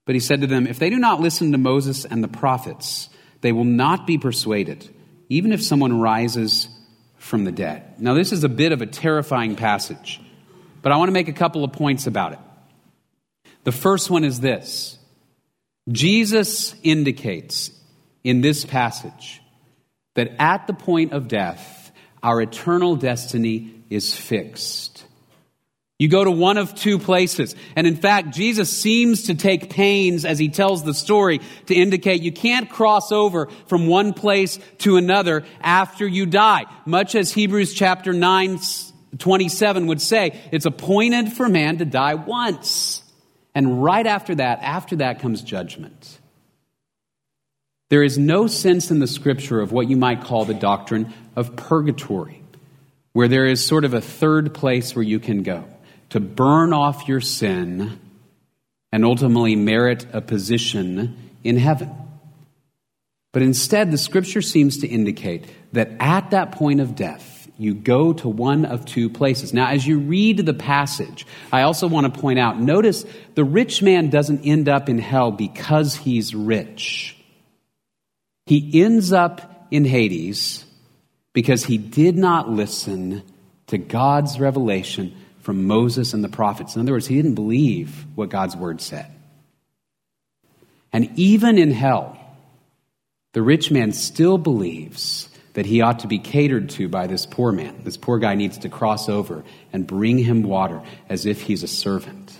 But 0.06 0.13
he 0.13 0.19
said 0.19 0.41
to 0.41 0.47
them, 0.47 0.67
If 0.67 0.77
they 0.77 0.89
do 0.89 0.97
not 0.97 1.21
listen 1.21 1.53
to 1.53 1.58
Moses 1.58 2.03
and 2.03 2.21
the 2.21 2.27
prophets, 2.27 3.10
they 3.39 3.53
will 3.53 3.63
not 3.63 4.06
be 4.06 4.17
persuaded, 4.17 4.88
even 5.30 5.53
if 5.53 5.63
someone 5.63 6.01
rises 6.01 6.67
from 7.15 7.45
the 7.45 7.51
dead. 7.51 7.99
Now, 8.01 8.13
this 8.13 8.34
is 8.34 8.43
a 8.43 8.49
bit 8.49 8.73
of 8.73 8.82
a 8.82 8.86
terrifying 8.86 9.56
passage, 9.56 10.19
but 10.82 10.91
I 10.91 10.97
want 10.97 11.08
to 11.08 11.13
make 11.13 11.30
a 11.30 11.34
couple 11.34 11.63
of 11.63 11.71
points 11.71 12.06
about 12.06 12.34
it. 12.34 12.39
The 13.63 13.71
first 13.71 14.10
one 14.10 14.25
is 14.25 14.41
this 14.41 14.99
Jesus 15.89 16.75
indicates 16.84 17.71
in 18.21 18.41
this 18.41 18.65
passage 18.65 19.41
that 20.15 20.36
at 20.39 20.67
the 20.67 20.73
point 20.73 21.13
of 21.13 21.30
death, 21.30 21.93
our 22.21 22.41
eternal 22.41 22.97
destiny 22.97 23.76
is 23.89 24.15
fixed. 24.15 25.06
You 26.00 26.08
go 26.08 26.23
to 26.23 26.30
one 26.30 26.58
of 26.58 26.76
two 26.76 27.00
places. 27.00 27.56
And 27.76 27.88
in 27.88 27.95
fact, 27.95 28.30
Jesus 28.36 28.69
seems 28.69 29.23
to 29.23 29.36
take 29.36 29.71
pains 29.71 30.26
as 30.26 30.38
he 30.38 30.50
tells 30.50 30.84
the 30.84 30.93
story 30.93 31.41
to 31.65 31.76
indicate 31.76 32.21
you 32.21 32.32
can't 32.32 32.69
cross 32.69 33.12
over 33.12 33.47
from 33.65 33.88
one 33.88 34.13
place 34.13 34.60
to 34.80 34.97
another 34.97 35.43
after 35.60 36.08
you 36.08 36.28
die. 36.28 36.65
Much 36.86 37.15
as 37.15 37.34
Hebrews 37.34 37.73
chapter 37.73 38.13
9, 38.13 38.60
27 39.17 39.88
would 39.88 40.02
say, 40.02 40.39
it's 40.52 40.67
appointed 40.67 41.34
for 41.34 41.50
man 41.50 41.80
to 41.80 41.86
die 41.86 42.13
once. 42.13 43.02
And 43.56 43.84
right 43.84 44.06
after 44.06 44.36
that, 44.36 44.60
after 44.62 44.97
that 44.97 45.19
comes 45.19 45.41
judgment. 45.41 46.19
There 47.89 48.04
is 48.04 48.19
no 48.19 48.45
sense 48.45 48.91
in 48.91 49.00
the 49.00 49.08
scripture 49.08 49.62
of 49.62 49.71
what 49.71 49.89
you 49.89 49.97
might 49.97 50.21
call 50.21 50.45
the 50.45 50.54
doctrine 50.54 51.12
of 51.36 51.56
purgatory 51.56 52.43
where 53.17 53.27
there 53.27 53.47
is 53.47 53.65
sort 53.65 53.84
of 53.84 53.95
a 53.95 53.99
third 53.99 54.53
place 54.53 54.95
where 54.95 55.01
you 55.01 55.19
can 55.19 55.41
go 55.41 55.63
to 56.12 56.19
burn 56.19 56.71
off 56.71 57.08
your 57.08 57.19
sin 57.19 57.99
and 58.91 59.03
ultimately 59.03 59.56
merit 59.56 60.06
a 60.13 60.21
position 60.21 61.17
in 61.43 61.58
heaven. 61.58 61.89
But 63.34 63.41
instead, 63.41 63.89
the 63.89 63.97
scripture 63.97 64.43
seems 64.43 64.77
to 64.82 64.88
indicate 64.88 65.45
that 65.73 65.93
at 65.99 66.30
that 66.30 66.51
point 66.51 66.80
of 66.80 66.95
death, 66.95 67.49
you 67.58 67.73
go 67.73 68.13
to 68.13 68.30
one 68.30 68.65
of 68.65 68.86
two 68.86 69.10
places. 69.10 69.51
Now, 69.51 69.69
as 69.69 69.88
you 69.88 69.97
read 69.97 70.45
the 70.45 70.53
passage, 70.53 71.25
I 71.51 71.63
also 71.63 71.88
want 71.88 72.13
to 72.13 72.21
point 72.21 72.38
out 72.38 72.60
notice 72.60 73.03
the 73.34 73.43
rich 73.43 73.82
man 73.82 74.12
doesn't 74.12 74.45
end 74.45 74.69
up 74.69 74.89
in 74.89 74.99
hell 74.99 75.32
because 75.32 75.95
he's 75.95 76.36
rich. 76.36 77.17
He 78.45 78.84
ends 78.84 79.12
up 79.12 79.65
in 79.71 79.86
Hades 79.86 80.66
because 81.38 81.63
he 81.63 81.78
did 81.78 82.17
not 82.17 82.50
listen 82.50 83.21
to 83.67 83.78
God's 83.78 84.39
revelation 84.39 85.15
from 85.41 85.67
Moses 85.67 86.15
and 86.15 86.23
the 86.23 86.30
prophets. 86.30 86.76
In 86.76 86.82
other 86.82 86.93
words, 86.93 87.06
he 87.06 87.15
didn't 87.15 87.36
believe 87.36 88.08
what 88.15 88.30
God's 88.30 88.56
word 88.56 88.82
said. 88.82 89.06
And 90.91 91.12
even 91.15 91.60
in 91.60 91.69
hell, 91.69 92.17
the 93.34 93.43
rich 93.43 93.69
man 93.69 93.91
still 93.91 94.39
believes 94.39 95.30
that 95.54 95.67
he 95.67 95.82
ought 95.82 96.00
to 96.00 96.08
be 96.08 96.17
catered 96.17 96.71
to 96.71 96.89
by 96.89 97.06
this 97.06 97.28
poor 97.28 97.52
man. 97.52 97.82
This 97.84 97.97
poor 97.97 98.17
guy 98.17 98.34
needs 98.34 98.58
to 98.58 98.69
cross 98.69 99.08
over 99.08 99.43
and 99.71 99.86
bring 99.86 100.17
him 100.17 100.41
water 100.41 100.82
as 101.08 101.28
if 101.28 101.43
he's 101.43 101.62
a 101.62 101.67
servant. 101.67 102.36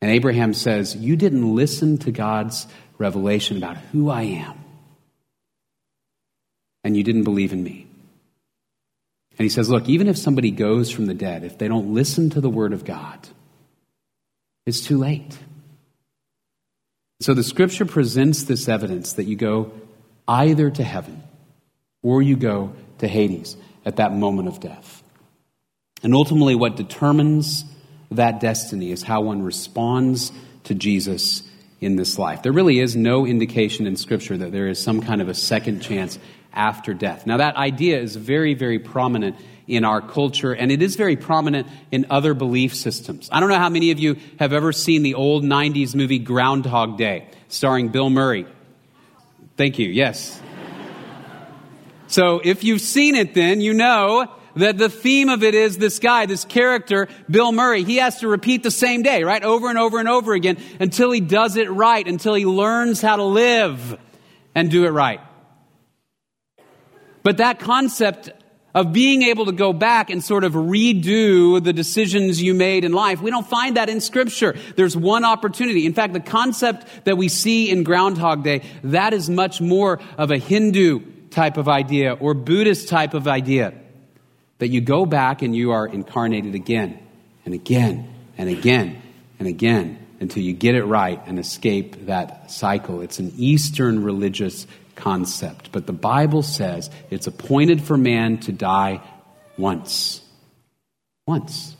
And 0.00 0.12
Abraham 0.12 0.54
says, 0.54 0.94
You 0.94 1.16
didn't 1.16 1.56
listen 1.56 1.98
to 1.98 2.12
God's 2.12 2.68
revelation 2.98 3.56
about 3.56 3.78
who 3.78 4.10
I 4.10 4.22
am 4.22 4.64
and 6.88 6.96
you 6.96 7.04
didn't 7.04 7.24
believe 7.24 7.52
in 7.52 7.62
me. 7.62 7.86
And 9.32 9.44
he 9.44 9.50
says, 9.50 9.68
Look, 9.68 9.90
even 9.90 10.08
if 10.08 10.16
somebody 10.16 10.50
goes 10.50 10.90
from 10.90 11.04
the 11.04 11.12
dead, 11.12 11.44
if 11.44 11.58
they 11.58 11.68
don't 11.68 11.92
listen 11.92 12.30
to 12.30 12.40
the 12.40 12.48
word 12.48 12.72
of 12.72 12.86
God, 12.86 13.28
it's 14.64 14.80
too 14.80 14.96
late. 14.96 15.36
So 17.20 17.34
the 17.34 17.44
scripture 17.44 17.84
presents 17.84 18.44
this 18.44 18.70
evidence 18.70 19.12
that 19.12 19.24
you 19.24 19.36
go 19.36 19.70
either 20.26 20.70
to 20.70 20.82
heaven 20.82 21.22
or 22.02 22.22
you 22.22 22.36
go 22.36 22.72
to 23.00 23.06
Hades 23.06 23.58
at 23.84 23.96
that 23.96 24.14
moment 24.14 24.48
of 24.48 24.58
death. 24.58 25.02
And 26.02 26.14
ultimately, 26.14 26.54
what 26.54 26.76
determines 26.76 27.66
that 28.10 28.40
destiny 28.40 28.92
is 28.92 29.02
how 29.02 29.20
one 29.20 29.42
responds 29.42 30.32
to 30.64 30.74
Jesus 30.74 31.42
in 31.82 31.96
this 31.96 32.18
life. 32.18 32.42
There 32.42 32.52
really 32.52 32.80
is 32.80 32.96
no 32.96 33.26
indication 33.26 33.86
in 33.86 33.96
Scripture 33.96 34.38
that 34.38 34.52
there 34.52 34.68
is 34.68 34.82
some 34.82 35.02
kind 35.02 35.20
of 35.20 35.28
a 35.28 35.34
second 35.34 35.80
chance 35.80 36.18
after 36.58 36.92
death. 36.92 37.24
Now, 37.26 37.38
that 37.38 37.56
idea 37.56 38.00
is 38.00 38.16
very, 38.16 38.52
very 38.52 38.80
prominent 38.80 39.36
in 39.68 39.84
our 39.84 40.00
culture, 40.00 40.52
and 40.52 40.72
it 40.72 40.82
is 40.82 40.96
very 40.96 41.16
prominent 41.16 41.68
in 41.92 42.06
other 42.10 42.34
belief 42.34 42.74
systems. 42.74 43.28
I 43.30 43.38
don't 43.40 43.48
know 43.48 43.58
how 43.58 43.68
many 43.68 43.92
of 43.92 43.98
you 43.98 44.16
have 44.38 44.52
ever 44.52 44.72
seen 44.72 45.02
the 45.02 45.14
old 45.14 45.44
90s 45.44 45.94
movie 45.94 46.18
Groundhog 46.18 46.98
Day, 46.98 47.28
starring 47.48 47.88
Bill 47.88 48.10
Murray. 48.10 48.46
Thank 49.56 49.78
you, 49.78 49.88
yes. 49.88 50.40
so, 52.08 52.40
if 52.42 52.64
you've 52.64 52.80
seen 52.80 53.14
it, 53.14 53.34
then 53.34 53.60
you 53.60 53.72
know 53.72 54.34
that 54.56 54.78
the 54.78 54.88
theme 54.88 55.28
of 55.28 55.44
it 55.44 55.54
is 55.54 55.78
this 55.78 56.00
guy, 56.00 56.26
this 56.26 56.44
character, 56.44 57.06
Bill 57.30 57.52
Murray, 57.52 57.84
he 57.84 57.96
has 57.96 58.20
to 58.20 58.28
repeat 58.28 58.64
the 58.64 58.72
same 58.72 59.02
day, 59.02 59.22
right? 59.22 59.44
Over 59.44 59.68
and 59.68 59.78
over 59.78 60.00
and 60.00 60.08
over 60.08 60.32
again 60.32 60.56
until 60.80 61.12
he 61.12 61.20
does 61.20 61.56
it 61.56 61.70
right, 61.70 62.06
until 62.06 62.34
he 62.34 62.46
learns 62.46 63.00
how 63.00 63.14
to 63.14 63.22
live 63.22 63.96
and 64.56 64.70
do 64.70 64.86
it 64.86 64.90
right. 64.90 65.20
But 67.22 67.38
that 67.38 67.58
concept 67.58 68.30
of 68.74 68.92
being 68.92 69.22
able 69.22 69.46
to 69.46 69.52
go 69.52 69.72
back 69.72 70.10
and 70.10 70.22
sort 70.22 70.44
of 70.44 70.52
redo 70.52 71.62
the 71.62 71.72
decisions 71.72 72.40
you 72.40 72.54
made 72.54 72.84
in 72.84 72.92
life. 72.92 73.20
We 73.20 73.30
don't 73.30 73.46
find 73.46 73.76
that 73.76 73.88
in 73.88 74.00
Scripture. 74.00 74.56
There's 74.76 74.96
one 74.96 75.24
opportunity. 75.24 75.86
In 75.86 75.94
fact, 75.94 76.12
the 76.12 76.20
concept 76.20 76.86
that 77.04 77.16
we 77.16 77.28
see 77.28 77.70
in 77.70 77.82
Groundhog 77.82 78.44
Day, 78.44 78.62
that 78.84 79.14
is 79.14 79.28
much 79.28 79.60
more 79.60 80.00
of 80.16 80.30
a 80.30 80.38
Hindu 80.38 81.00
type 81.30 81.56
of 81.56 81.68
idea 81.68 82.12
or 82.12 82.34
Buddhist 82.34 82.88
type 82.88 83.14
of 83.14 83.26
idea. 83.26 83.74
That 84.58 84.68
you 84.68 84.80
go 84.80 85.06
back 85.06 85.42
and 85.42 85.56
you 85.56 85.70
are 85.70 85.86
incarnated 85.86 86.54
again 86.54 86.98
and 87.44 87.54
again 87.54 88.12
and 88.36 88.48
again 88.48 89.00
and 89.38 89.48
again 89.48 90.04
until 90.20 90.42
you 90.42 90.52
get 90.52 90.74
it 90.74 90.84
right 90.84 91.20
and 91.26 91.38
escape 91.38 92.06
that 92.06 92.50
cycle. 92.50 93.00
It's 93.00 93.18
an 93.18 93.32
Eastern 93.36 94.02
religious 94.02 94.66
concept. 94.98 95.70
But 95.72 95.86
the 95.86 95.92
Bible 95.92 96.42
says 96.42 96.90
it's 97.10 97.26
appointed 97.26 97.82
for 97.82 97.96
man 97.96 98.38
to 98.40 98.52
die 98.52 99.00
once. 99.56 100.20
Once. 101.26 101.76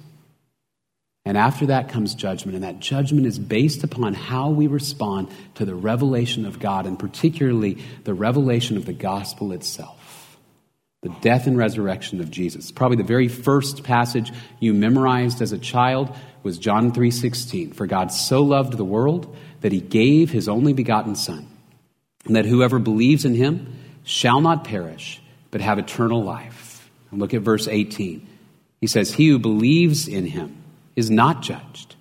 And 1.25 1.37
after 1.37 1.67
that 1.67 1.91
comes 1.91 2.15
judgment, 2.15 2.55
and 2.55 2.65
that 2.65 2.81
judgment 2.81 3.27
is 3.27 3.39
based 3.39 3.85
upon 3.85 4.15
how 4.15 4.49
we 4.49 4.67
respond 4.67 5.29
to 5.57 5.67
the 5.67 5.75
revelation 5.75 6.47
of 6.47 6.59
God, 6.59 6.87
and 6.87 6.99
particularly 6.99 7.79
the 8.05 8.15
revelation 8.15 8.79
of 8.79 8.87
the 8.87 8.95
gospel 8.95 9.53
itself. 9.53 10.39
The 11.03 11.15
death 11.21 11.47
and 11.47 11.59
resurrection 11.59 12.21
of 12.21 12.31
Jesus. 12.31 12.73
Probably 12.73 12.97
the 12.97 13.05
very 13.05 13.29
first 13.29 13.85
passage 13.85 14.33
you 14.59 14.73
memorized 14.73 15.43
as 15.43 15.53
a 15.53 15.59
child 15.59 16.17
was 16.43 16.57
John 16.57 16.93
3:16. 16.93 17.73
For 17.73 17.87
God 17.87 18.11
so 18.11 18.43
loved 18.43 18.77
the 18.77 18.85
world 18.85 19.37
that 19.61 19.73
he 19.73 19.81
gave 19.81 20.31
his 20.31 20.49
only 20.49 20.73
begotten 20.73 21.15
son 21.15 21.47
and 22.29 22.37
that 22.37 22.47
whoever 22.47 22.79
believes 22.79 23.25
in 23.25 23.35
him 23.35 23.75
shall 24.05 24.41
not 24.41 24.63
perish, 24.63 25.21
but 25.51 25.61
have 25.61 25.79
eternal 25.79 26.23
life. 26.23 26.89
And 27.11 27.19
look 27.19 27.35
at 27.35 27.43
verse 27.43 27.67
18. 27.67 28.27
He 28.81 28.87
says, 28.87 29.13
He 29.13 29.29
who 29.29 29.39
believes 29.39 30.07
in 30.07 30.27
him 30.27 30.57
is 30.95 31.11
not 31.11 31.43
judged. 31.43 31.97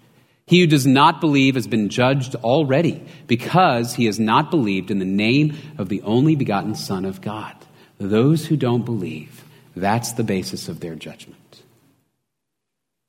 He 0.45 0.61
who 0.61 0.67
does 0.67 0.85
not 0.85 1.19
believe 1.19 1.55
has 1.55 1.67
been 1.67 1.89
judged 1.89 2.35
already 2.35 3.03
because 3.25 3.95
he 3.95 4.05
has 4.05 4.19
not 4.19 4.51
believed 4.51 4.91
in 4.91 4.99
the 4.99 5.05
name 5.05 5.57
of 5.77 5.89
the 5.89 6.01
only 6.03 6.35
begotten 6.35 6.75
Son 6.75 7.03
of 7.03 7.19
God. 7.19 7.55
Those 7.97 8.45
who 8.45 8.55
don't 8.55 8.85
believe, 8.85 9.43
that's 9.75 10.13
the 10.13 10.23
basis 10.23 10.69
of 10.69 10.79
their 10.79 10.95
judgment. 10.95 11.63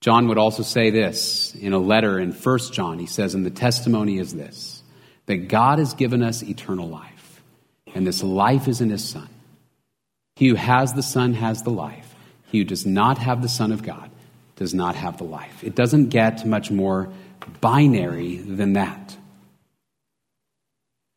John 0.01 0.29
would 0.29 0.39
also 0.39 0.63
say 0.63 0.91
this 0.91 1.55
in 1.55 1.73
a 1.73 1.79
letter 1.79 2.19
in 2.19 2.33
1 2.33 2.59
John. 2.73 2.99
He 2.99 3.07
says, 3.07 3.35
And 3.35 3.45
the 3.45 3.51
testimony 3.51 4.19
is 4.19 4.35
this 4.35 4.78
that 5.29 5.49
God 5.49 5.79
has 5.79 5.93
given 5.93 6.23
us 6.23 6.43
eternal 6.43 6.89
life, 6.89 7.43
and 7.95 8.07
this 8.07 8.23
life 8.23 8.67
is 8.67 8.81
in 8.81 8.89
His 8.89 9.07
Son. 9.07 9.29
He 10.37 10.49
who 10.49 10.55
has 10.55 10.95
the 10.95 11.03
Son 11.03 11.35
has 11.35 11.63
the 11.63 11.71
life. 11.71 12.15
He 12.51 12.59
who 12.59 12.65
does 12.65 12.87
not 12.87 13.19
have 13.19 13.43
the 13.43 13.49
Son 13.49 13.71
of 13.71 13.83
God 13.83 14.11
does 14.57 14.73
not 14.73 14.97
have 14.97 15.19
the 15.19 15.25
life. 15.25 15.63
It 15.63 15.75
doesn't 15.75 16.09
get 16.09 16.47
much 16.47 16.71
more 16.71 17.13
binary 17.61 18.39
than 18.39 18.73
that. 18.73 19.17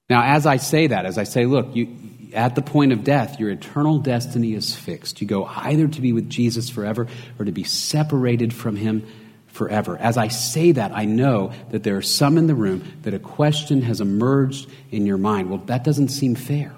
Now, 0.09 0.23
as 0.23 0.45
I 0.45 0.57
say 0.57 0.87
that, 0.87 1.05
as 1.05 1.17
I 1.17 1.23
say, 1.23 1.45
look, 1.45 1.73
you, 1.73 1.87
at 2.33 2.55
the 2.55 2.61
point 2.61 2.91
of 2.91 3.05
death, 3.05 3.39
your 3.39 3.49
eternal 3.49 3.97
destiny 3.97 4.55
is 4.55 4.75
fixed. 4.75 5.21
You 5.21 5.27
go 5.27 5.45
either 5.45 5.87
to 5.87 6.01
be 6.01 6.11
with 6.11 6.29
Jesus 6.29 6.69
forever 6.69 7.07
or 7.39 7.45
to 7.45 7.51
be 7.53 7.63
separated 7.63 8.53
from 8.53 8.75
Him 8.75 9.07
forever. 9.51 9.97
As 9.97 10.17
I 10.17 10.29
say 10.29 10.71
that, 10.73 10.91
I 10.93 11.05
know 11.05 11.51
that 11.69 11.83
there 11.83 11.97
are 11.97 12.01
some 12.01 12.37
in 12.37 12.47
the 12.47 12.55
room 12.55 12.83
that 13.03 13.13
a 13.13 13.19
question 13.19 13.81
has 13.83 14.01
emerged 14.01 14.69
in 14.91 15.05
your 15.05 15.17
mind. 15.17 15.49
Well, 15.49 15.59
that 15.65 15.83
doesn't 15.83 16.09
seem 16.09 16.35
fair. 16.35 16.73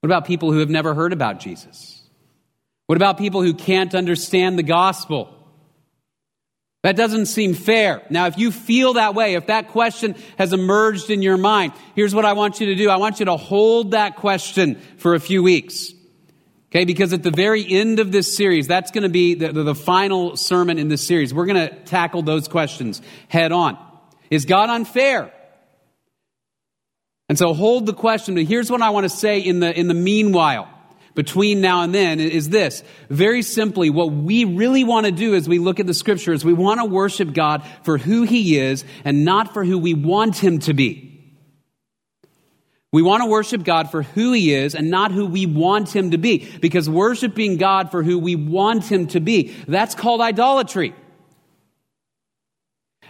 What 0.00 0.08
about 0.08 0.26
people 0.26 0.52
who 0.52 0.58
have 0.58 0.70
never 0.70 0.94
heard 0.94 1.12
about 1.12 1.40
Jesus? 1.40 2.02
What 2.86 2.96
about 2.96 3.16
people 3.16 3.42
who 3.42 3.54
can't 3.54 3.94
understand 3.94 4.58
the 4.58 4.62
gospel? 4.62 5.30
That 6.82 6.96
doesn't 6.96 7.26
seem 7.26 7.54
fair. 7.54 8.02
Now, 8.10 8.26
if 8.26 8.36
you 8.36 8.50
feel 8.50 8.94
that 8.94 9.14
way, 9.14 9.34
if 9.34 9.46
that 9.46 9.68
question 9.68 10.16
has 10.36 10.52
emerged 10.52 11.08
in 11.08 11.22
your 11.22 11.38
mind, 11.38 11.72
here's 11.96 12.14
what 12.14 12.26
I 12.26 12.34
want 12.34 12.60
you 12.60 12.66
to 12.66 12.74
do. 12.74 12.90
I 12.90 12.98
want 12.98 13.20
you 13.20 13.24
to 13.24 13.38
hold 13.38 13.92
that 13.92 14.16
question 14.16 14.78
for 14.98 15.14
a 15.14 15.20
few 15.20 15.42
weeks. 15.42 15.94
Okay, 16.74 16.84
because 16.84 17.12
at 17.12 17.22
the 17.22 17.30
very 17.30 17.64
end 17.64 18.00
of 18.00 18.10
this 18.10 18.36
series, 18.36 18.66
that's 18.66 18.90
going 18.90 19.04
to 19.04 19.08
be 19.08 19.34
the, 19.34 19.52
the, 19.52 19.62
the 19.62 19.74
final 19.76 20.36
sermon 20.36 20.76
in 20.76 20.88
this 20.88 21.06
series. 21.06 21.32
We're 21.32 21.46
going 21.46 21.68
to 21.68 21.74
tackle 21.84 22.22
those 22.22 22.48
questions 22.48 23.00
head 23.28 23.52
on. 23.52 23.78
Is 24.28 24.44
God 24.44 24.70
unfair? 24.70 25.32
And 27.28 27.38
so 27.38 27.54
hold 27.54 27.86
the 27.86 27.92
question, 27.92 28.34
but 28.34 28.42
here's 28.42 28.72
what 28.72 28.82
I 28.82 28.90
want 28.90 29.04
to 29.04 29.08
say 29.08 29.38
in 29.38 29.60
the, 29.60 29.78
in 29.78 29.86
the 29.86 29.94
meanwhile, 29.94 30.68
between 31.14 31.60
now 31.60 31.82
and 31.82 31.94
then, 31.94 32.18
is 32.18 32.48
this. 32.48 32.82
Very 33.08 33.42
simply, 33.42 33.88
what 33.88 34.10
we 34.10 34.44
really 34.44 34.82
want 34.82 35.06
to 35.06 35.12
do 35.12 35.36
as 35.36 35.48
we 35.48 35.60
look 35.60 35.78
at 35.78 35.86
the 35.86 35.94
scriptures, 35.94 36.44
we 36.44 36.54
want 36.54 36.80
to 36.80 36.86
worship 36.86 37.32
God 37.32 37.64
for 37.84 37.98
who 37.98 38.24
He 38.24 38.58
is 38.58 38.84
and 39.04 39.24
not 39.24 39.54
for 39.54 39.64
who 39.64 39.78
we 39.78 39.94
want 39.94 40.38
Him 40.38 40.58
to 40.60 40.74
be. 40.74 41.13
We 42.94 43.02
want 43.02 43.24
to 43.24 43.28
worship 43.28 43.64
God 43.64 43.90
for 43.90 44.02
who 44.02 44.30
He 44.30 44.54
is 44.54 44.76
and 44.76 44.88
not 44.88 45.10
who 45.10 45.26
we 45.26 45.46
want 45.46 45.90
Him 45.90 46.12
to 46.12 46.16
be. 46.16 46.48
Because 46.60 46.88
worshiping 46.88 47.56
God 47.56 47.90
for 47.90 48.04
who 48.04 48.20
we 48.20 48.36
want 48.36 48.84
Him 48.84 49.08
to 49.08 49.20
be, 49.20 49.52
that's 49.66 49.96
called 49.96 50.20
idolatry. 50.20 50.94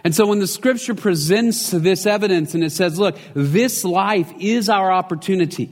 And 0.03 0.15
so 0.15 0.25
when 0.25 0.39
the 0.39 0.47
scripture 0.47 0.95
presents 0.95 1.69
this 1.69 2.07
evidence 2.07 2.55
and 2.55 2.63
it 2.63 2.71
says, 2.71 2.97
look, 2.97 3.15
this 3.35 3.85
life 3.85 4.33
is 4.39 4.69
our 4.69 4.91
opportunity 4.91 5.69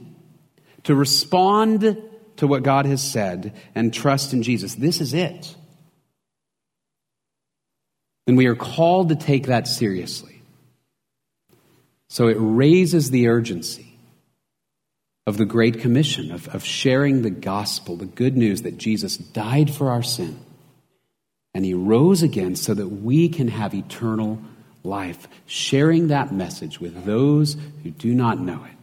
to 0.83 0.93
respond 0.93 1.99
to 2.37 2.45
what 2.45 2.61
God 2.61 2.85
has 2.85 3.01
said 3.01 3.55
and 3.73 3.91
trust 3.91 4.31
in 4.31 4.43
Jesus, 4.43 4.75
this 4.75 5.01
is 5.01 5.15
it. 5.15 5.55
Then 8.27 8.35
we 8.35 8.45
are 8.45 8.55
called 8.55 9.09
to 9.09 9.15
take 9.15 9.47
that 9.47 9.67
seriously. 9.67 10.43
So 12.09 12.27
it 12.27 12.37
raises 12.37 13.09
the 13.09 13.29
urgency 13.29 13.92
of 15.25 15.37
the 15.37 15.45
Great 15.45 15.79
Commission, 15.79 16.31
of, 16.31 16.47
of 16.49 16.65
sharing 16.65 17.21
the 17.21 17.29
gospel, 17.29 17.95
the 17.95 18.05
good 18.05 18.35
news 18.35 18.63
that 18.63 18.77
Jesus 18.77 19.17
died 19.17 19.73
for 19.73 19.89
our 19.89 20.03
sin 20.03 20.39
and 21.53 21.63
he 21.63 21.73
rose 21.73 22.23
again 22.23 22.55
so 22.55 22.73
that 22.73 22.87
we 22.87 23.29
can 23.29 23.47
have 23.47 23.73
eternal 23.73 24.41
life. 24.83 25.27
Sharing 25.45 26.07
that 26.07 26.33
message 26.33 26.79
with 26.79 27.05
those 27.05 27.55
who 27.83 27.91
do 27.91 28.13
not 28.13 28.39
know 28.39 28.63
it 28.65 28.77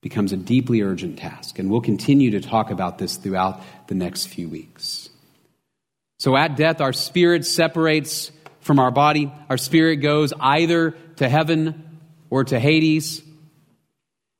becomes 0.00 0.32
a 0.32 0.36
deeply 0.36 0.82
urgent 0.82 1.18
task. 1.18 1.58
And 1.58 1.70
we'll 1.70 1.80
continue 1.80 2.30
to 2.32 2.40
talk 2.40 2.70
about 2.70 2.98
this 2.98 3.16
throughout 3.16 3.60
the 3.86 3.94
next 3.94 4.26
few 4.26 4.48
weeks. 4.48 5.10
So 6.18 6.36
at 6.36 6.56
death, 6.56 6.80
our 6.80 6.92
spirit 6.92 7.44
separates 7.44 8.30
from 8.60 8.78
our 8.78 8.90
body. 8.90 9.30
Our 9.50 9.58
spirit 9.58 9.96
goes 9.96 10.32
either 10.40 10.92
to 11.16 11.28
heaven 11.28 12.00
or 12.30 12.44
to 12.44 12.58
Hades. 12.58 13.22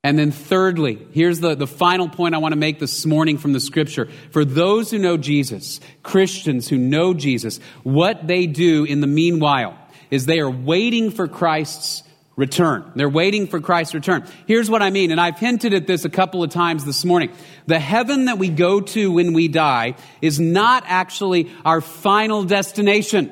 And 0.05 0.19
then, 0.19 0.29
thirdly, 0.29 1.03
here's 1.13 1.39
the, 1.39 1.55
the 1.55 1.65
final 1.65 2.07
point 2.07 2.35
I 2.35 2.37
want 2.37 2.51
to 2.51 2.59
make 2.59 2.77
this 2.77 3.07
morning 3.07 3.39
from 3.39 3.53
the 3.53 3.59
scripture. 3.59 4.07
For 4.29 4.45
those 4.45 4.91
who 4.91 4.99
know 4.99 5.17
Jesus, 5.17 5.79
Christians 6.03 6.67
who 6.67 6.77
know 6.77 7.15
Jesus, 7.15 7.59
what 7.81 8.27
they 8.27 8.45
do 8.45 8.83
in 8.83 9.01
the 9.01 9.07
meanwhile 9.07 9.75
is 10.11 10.27
they 10.27 10.41
are 10.41 10.51
waiting 10.51 11.09
for 11.09 11.27
Christ's 11.27 12.03
return. 12.35 12.91
They're 12.95 13.09
waiting 13.09 13.47
for 13.47 13.59
Christ's 13.59 13.95
return. 13.95 14.27
Here's 14.45 14.69
what 14.69 14.83
I 14.83 14.91
mean, 14.91 15.09
and 15.09 15.19
I've 15.19 15.39
hinted 15.39 15.73
at 15.73 15.87
this 15.87 16.05
a 16.05 16.09
couple 16.11 16.43
of 16.43 16.51
times 16.51 16.85
this 16.85 17.03
morning. 17.03 17.31
The 17.65 17.79
heaven 17.79 18.25
that 18.25 18.37
we 18.37 18.49
go 18.49 18.81
to 18.81 19.11
when 19.11 19.33
we 19.33 19.47
die 19.47 19.95
is 20.21 20.39
not 20.39 20.83
actually 20.85 21.51
our 21.65 21.81
final 21.81 22.43
destination. 22.43 23.31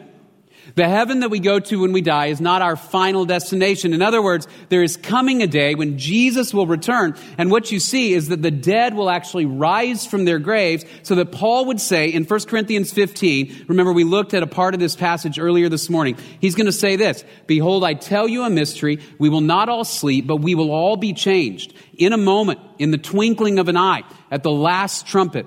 The 0.75 0.89
heaven 0.89 1.19
that 1.19 1.29
we 1.29 1.39
go 1.39 1.59
to 1.59 1.81
when 1.81 1.91
we 1.91 2.01
die 2.01 2.27
is 2.27 2.41
not 2.41 2.63
our 2.63 2.75
final 2.75 3.25
destination. 3.25 3.93
In 3.93 4.01
other 4.01 4.23
words, 4.23 4.47
there 4.69 4.81
is 4.81 4.97
coming 4.97 5.43
a 5.43 5.47
day 5.47 5.75
when 5.75 5.99
Jesus 5.99 6.51
will 6.51 6.65
return, 6.65 7.15
and 7.38 7.51
what 7.51 7.71
you 7.71 7.79
see 7.79 8.13
is 8.13 8.29
that 8.29 8.41
the 8.41 8.49
dead 8.49 8.95
will 8.95 9.12
actually 9.12 9.45
rise 9.45 10.07
from 10.07 10.25
their 10.25 10.39
graves, 10.39 10.83
so 11.03 11.13
that 11.13 11.31
Paul 11.31 11.65
would 11.65 11.79
say 11.79 12.07
in 12.07 12.23
1 12.23 12.39
Corinthians 12.45 12.91
15, 12.91 13.65
remember 13.67 13.93
we 13.93 14.03
looked 14.03 14.33
at 14.33 14.41
a 14.41 14.47
part 14.47 14.73
of 14.73 14.79
this 14.79 14.95
passage 14.95 15.38
earlier 15.38 15.69
this 15.69 15.91
morning, 15.91 16.17
he's 16.41 16.55
going 16.55 16.65
to 16.65 16.71
say 16.71 16.95
this, 16.95 17.23
Behold, 17.45 17.83
I 17.83 17.93
tell 17.93 18.27
you 18.27 18.43
a 18.43 18.49
mystery, 18.49 18.99
we 19.19 19.29
will 19.29 19.41
not 19.41 19.69
all 19.69 19.86
sleep, 19.86 20.25
but 20.25 20.38
we 20.38 20.55
will 20.55 20.71
all 20.71 20.97
be 20.97 21.13
changed 21.13 21.75
in 21.93 22.13
a 22.13 22.17
moment, 22.17 22.59
in 22.79 22.89
the 22.89 22.97
twinkling 22.97 23.59
of 23.59 23.69
an 23.69 23.77
eye, 23.77 24.01
at 24.31 24.41
the 24.41 24.51
last 24.51 25.05
trumpet. 25.05 25.45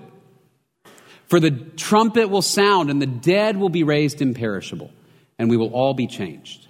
For 1.26 1.40
the 1.40 1.50
trumpet 1.50 2.30
will 2.30 2.42
sound, 2.42 2.90
and 2.90 3.02
the 3.02 3.06
dead 3.06 3.56
will 3.56 3.70
be 3.70 3.82
raised 3.82 4.22
imperishable 4.22 4.92
and 5.38 5.50
we 5.50 5.56
will 5.56 5.72
all 5.72 5.94
be 5.94 6.06
changed. 6.06 6.66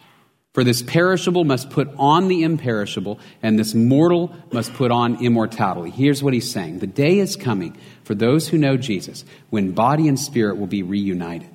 For 0.56 0.64
this 0.64 0.80
perishable 0.80 1.44
must 1.44 1.68
put 1.68 1.90
on 1.98 2.28
the 2.28 2.42
imperishable, 2.42 3.20
and 3.42 3.58
this 3.58 3.74
mortal 3.74 4.34
must 4.52 4.72
put 4.72 4.90
on 4.90 5.22
immortality. 5.22 5.90
Here's 5.90 6.22
what 6.22 6.32
he's 6.32 6.50
saying 6.50 6.78
The 6.78 6.86
day 6.86 7.18
is 7.18 7.36
coming 7.36 7.76
for 8.04 8.14
those 8.14 8.48
who 8.48 8.56
know 8.56 8.78
Jesus 8.78 9.26
when 9.50 9.72
body 9.72 10.08
and 10.08 10.18
spirit 10.18 10.56
will 10.56 10.66
be 10.66 10.82
reunited. 10.82 11.50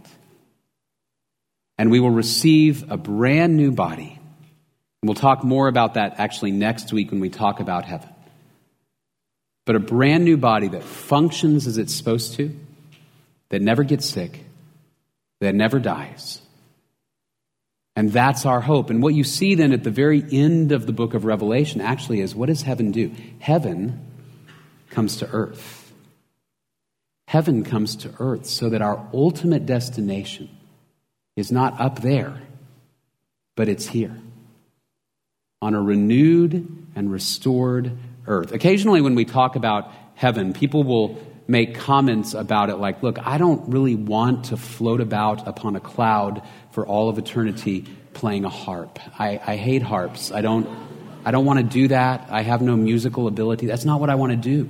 And 1.80 1.89
we 1.89 2.00
will 2.00 2.12
receive 2.12 2.91
a 2.91 2.97
brand 2.97 3.58
new 3.58 3.71
body. 3.71 4.19
And 5.02 5.10
we'll 5.10 5.15
talk 5.15 5.43
more 5.43 5.67
about 5.67 5.95
that 5.95 6.19
actually 6.19 6.52
next 6.52 6.93
week 6.93 7.10
when 7.10 7.21
we 7.21 7.30
talk 7.32 7.60
about 7.60 7.86
heaven. 7.86 8.10
But 9.65 9.78
a 9.78 9.80
brand 9.80 10.26
new 10.26 10.38
body 10.38 10.67
that 10.67 10.84
functions 10.84 11.65
as 11.65 11.80
it's 11.80 11.95
supposed 11.95 12.36
to, 12.36 12.56
that 13.50 13.63
never 13.63 13.84
gets 13.84 14.08
sick, 14.08 14.45
that 15.39 15.56
never 15.56 15.80
dies 15.80 16.39
and 17.95 18.12
that's 18.12 18.45
our 18.45 18.62
hope. 18.62 18.89
And 18.89 19.04
what 19.04 19.13
you 19.13 19.23
see 19.23 19.56
then 19.56 19.73
at 19.73 19.84
the 19.84 19.91
very 19.91 20.23
end 20.32 20.71
of 20.71 20.86
the 20.86 20.93
book 20.93 21.13
of 21.13 21.25
Revelation 21.25 21.82
actually 21.82 22.21
is 22.21 22.34
what 22.34 22.47
does 22.47 22.62
heaven 22.62 22.91
do? 22.91 23.12
Heaven 23.39 23.99
comes 24.89 25.17
to 25.17 25.30
earth. 25.32 25.93
Heaven 27.27 27.63
comes 27.63 27.95
to 27.97 28.13
earth 28.19 28.45
so 28.45 28.69
that 28.69 28.82
our 28.82 29.08
ultimate 29.13 29.65
destination 29.65 30.49
is 31.36 31.51
not 31.51 31.80
up 31.80 32.01
there, 32.01 32.41
but 33.56 33.69
it's 33.69 33.88
here 33.88 34.17
on 35.62 35.73
a 35.73 35.82
renewed 35.82 36.88
and 36.95 37.12
restored 37.12 37.97
earth. 38.27 38.51
Occasionally, 38.51 39.01
when 39.01 39.15
we 39.15 39.25
talk 39.25 39.56
about 39.56 39.91
heaven, 40.15 40.54
people 40.54 40.84
will 40.84 41.17
make 41.47 41.75
comments 41.75 42.34
about 42.34 42.69
it 42.69 42.77
like, 42.77 43.04
look, 43.04 43.19
I 43.25 43.38
don't 43.38 43.69
really 43.69 43.95
want 43.95 44.45
to 44.45 44.58
float 44.58 45.01
about 45.01 45.47
upon 45.47 45.75
a 45.75 45.80
cloud 45.80 46.41
for 46.71 46.86
all 46.86 47.10
of 47.10 47.17
eternity 47.17 47.86
playing 48.13 48.45
a 48.45 48.49
harp. 48.49 48.99
I, 49.19 49.39
I 49.45 49.55
hate 49.55 49.81
harps. 49.81 50.31
I 50.31 50.41
don't, 50.41 50.67
I 51.25 51.31
don't 51.31 51.45
want 51.45 51.60
to 51.60 51.63
do 51.63 51.88
that. 51.89 52.27
I 52.29 52.41
have 52.41 52.62
no 52.62 52.75
musical 52.75 53.27
ability. 53.27 53.67
That's 53.67 53.86
not 53.86 53.99
what 53.99 54.10
I 54.10 54.15
want 54.15 54.31
to 54.31 54.38
do. 54.38 54.69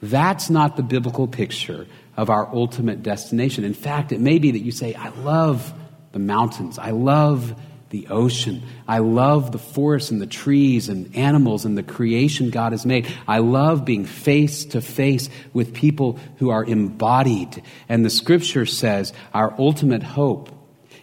That's 0.00 0.48
not 0.48 0.76
the 0.76 0.82
biblical 0.82 1.26
picture 1.26 1.86
of 2.16 2.30
our 2.30 2.48
ultimate 2.54 3.02
destination. 3.02 3.64
In 3.64 3.74
fact, 3.74 4.12
it 4.12 4.20
may 4.20 4.38
be 4.38 4.52
that 4.52 4.60
you 4.60 4.70
say, 4.70 4.94
I 4.94 5.08
love 5.08 5.72
the 6.12 6.18
mountains. 6.18 6.78
I 6.78 6.90
love 6.90 7.54
the 7.90 8.08
ocean. 8.08 8.62
I 8.86 8.98
love 8.98 9.52
the 9.52 9.58
forests 9.58 10.10
and 10.10 10.20
the 10.20 10.26
trees 10.26 10.88
and 10.88 11.14
animals 11.16 11.64
and 11.64 11.76
the 11.76 11.82
creation 11.82 12.50
God 12.50 12.72
has 12.72 12.84
made. 12.84 13.06
I 13.26 13.38
love 13.38 13.84
being 13.84 14.04
face 14.04 14.64
to 14.66 14.80
face 14.80 15.30
with 15.52 15.74
people 15.74 16.18
who 16.36 16.50
are 16.50 16.64
embodied. 16.64 17.62
And 17.88 18.04
the 18.04 18.10
scripture 18.10 18.66
says 18.66 19.12
our 19.32 19.54
ultimate 19.58 20.02
hope 20.02 20.50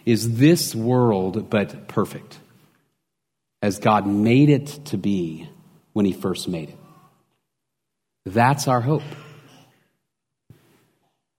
is 0.04 0.36
this 0.36 0.74
world, 0.74 1.50
but 1.50 1.88
perfect, 1.88 2.38
as 3.60 3.78
God 3.78 4.06
made 4.06 4.48
it 4.48 4.66
to 4.86 4.96
be 4.96 5.48
when 5.92 6.06
He 6.06 6.12
first 6.12 6.46
made 6.46 6.68
it. 6.68 6.78
That's 8.24 8.68
our 8.68 8.80
hope. 8.80 9.02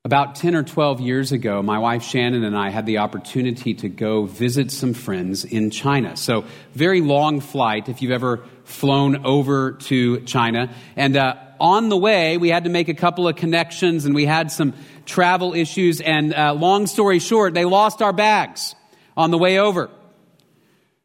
About 0.08 0.36
10 0.36 0.56
or 0.56 0.64
12 0.64 1.02
years 1.02 1.34
ago, 1.34 1.62
my 1.62 1.80
wife 1.80 2.02
Shannon 2.02 2.46
and 2.46 2.56
I 2.56 2.70
had 2.70 2.86
the 2.86 3.00
opportunity 3.00 3.74
to 3.74 3.90
go 3.90 4.24
visit 4.24 4.72
some 4.72 4.94
friends 4.94 5.44
in 5.44 5.70
China. 5.70 6.16
So, 6.16 6.46
very 6.72 7.02
long 7.02 7.42
flight 7.42 7.90
if 7.90 8.02
you've 8.02 8.14
ever 8.14 8.46
flown 8.64 9.26
over 9.26 9.74
to 9.74 10.22
China. 10.22 10.74
And 10.96 11.18
uh, 11.18 11.36
on 11.60 11.90
the 11.90 11.98
way, 11.98 12.38
we 12.38 12.48
had 12.48 12.64
to 12.64 12.70
make 12.70 12.88
a 12.88 12.94
couple 12.94 13.28
of 13.28 13.36
connections 13.36 14.06
and 14.06 14.16
we 14.16 14.26
had 14.26 14.50
some 14.50 14.76
travel 15.06 15.54
issues. 15.54 16.00
And 16.00 16.34
uh, 16.34 16.54
long 16.54 16.88
story 16.88 17.20
short, 17.20 17.54
they 17.54 17.66
lost 17.66 18.02
our 18.02 18.14
bags 18.14 18.76
on 19.18 19.30
the 19.30 19.38
way 19.38 19.60
over. 19.60 19.90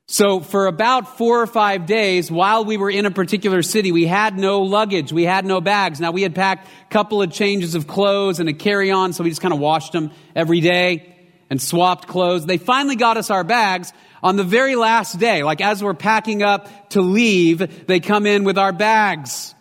So 0.09 0.41
for 0.41 0.67
about 0.67 1.17
four 1.17 1.41
or 1.41 1.47
five 1.47 1.87
days, 1.87 2.31
while 2.31 2.65
we 2.65 2.77
were 2.77 2.91
in 2.91 3.07
a 3.07 3.11
particular 3.11 3.63
city, 3.63 3.93
we 3.93 4.05
had 4.05 4.37
no 4.37 4.63
luggage. 4.63 5.13
We 5.13 5.25
had 5.25 5.47
no 5.47 5.61
bags. 5.61 6.01
Now 6.01 6.11
we 6.11 6.23
had 6.23 6.35
packed 6.35 6.67
a 6.67 6.89
couple 6.91 7.23
of 7.23 7.33
changes 7.33 7.75
of 7.75 7.87
clothes 7.87 8.39
and 8.39 8.49
a 8.49 8.53
carry-on, 8.53 9.13
so 9.13 9.25
we 9.25 9.31
just 9.31 9.41
kind 9.41 9.55
of 9.55 9.61
washed 9.61 9.93
them 9.93 10.11
every 10.37 10.61
day 10.61 11.17
and 11.49 11.63
swapped 11.63 12.09
clothes. 12.09 12.47
They 12.47 12.59
finally 12.59 12.97
got 12.97 13.17
us 13.17 13.31
our 13.31 13.45
bags 13.45 13.93
on 14.23 14.37
the 14.37 14.45
very 14.45 14.77
last 14.77 15.19
day. 15.19 15.43
Like 15.45 15.61
as 15.61 15.83
we're 15.83 15.95
packing 15.95 16.43
up 16.43 16.91
to 16.91 17.01
leave, 17.01 17.87
they 17.87 18.01
come 18.01 18.27
in 18.27 18.45
with 18.45 18.59
our 18.59 18.73
bags. 18.73 19.55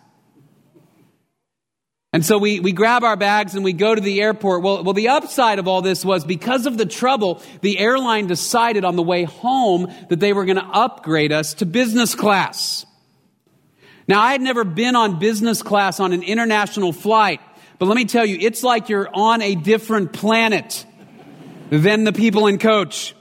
And 2.14 2.24
so 2.24 2.36
we, 2.36 2.60
we 2.60 2.72
grab 2.72 3.04
our 3.04 3.16
bags 3.16 3.54
and 3.54 3.64
we 3.64 3.72
go 3.72 3.94
to 3.94 4.00
the 4.00 4.20
airport. 4.20 4.62
Well, 4.62 4.84
well, 4.84 4.92
the 4.92 5.08
upside 5.08 5.58
of 5.58 5.66
all 5.66 5.80
this 5.80 6.04
was 6.04 6.26
because 6.26 6.66
of 6.66 6.76
the 6.76 6.84
trouble, 6.84 7.40
the 7.62 7.78
airline 7.78 8.26
decided 8.26 8.84
on 8.84 8.96
the 8.96 9.02
way 9.02 9.24
home 9.24 9.90
that 10.10 10.20
they 10.20 10.34
were 10.34 10.44
going 10.44 10.58
to 10.58 10.66
upgrade 10.66 11.32
us 11.32 11.54
to 11.54 11.66
business 11.66 12.14
class. 12.14 12.84
Now, 14.06 14.20
I 14.20 14.32
had 14.32 14.42
never 14.42 14.64
been 14.64 14.94
on 14.94 15.18
business 15.18 15.62
class 15.62 16.00
on 16.00 16.12
an 16.12 16.22
international 16.22 16.92
flight, 16.92 17.40
but 17.78 17.86
let 17.86 17.96
me 17.96 18.04
tell 18.04 18.26
you, 18.26 18.36
it's 18.40 18.62
like 18.62 18.90
you're 18.90 19.08
on 19.12 19.40
a 19.40 19.54
different 19.54 20.12
planet 20.12 20.84
than 21.70 22.04
the 22.04 22.12
people 22.12 22.46
in 22.46 22.58
coach. 22.58 23.14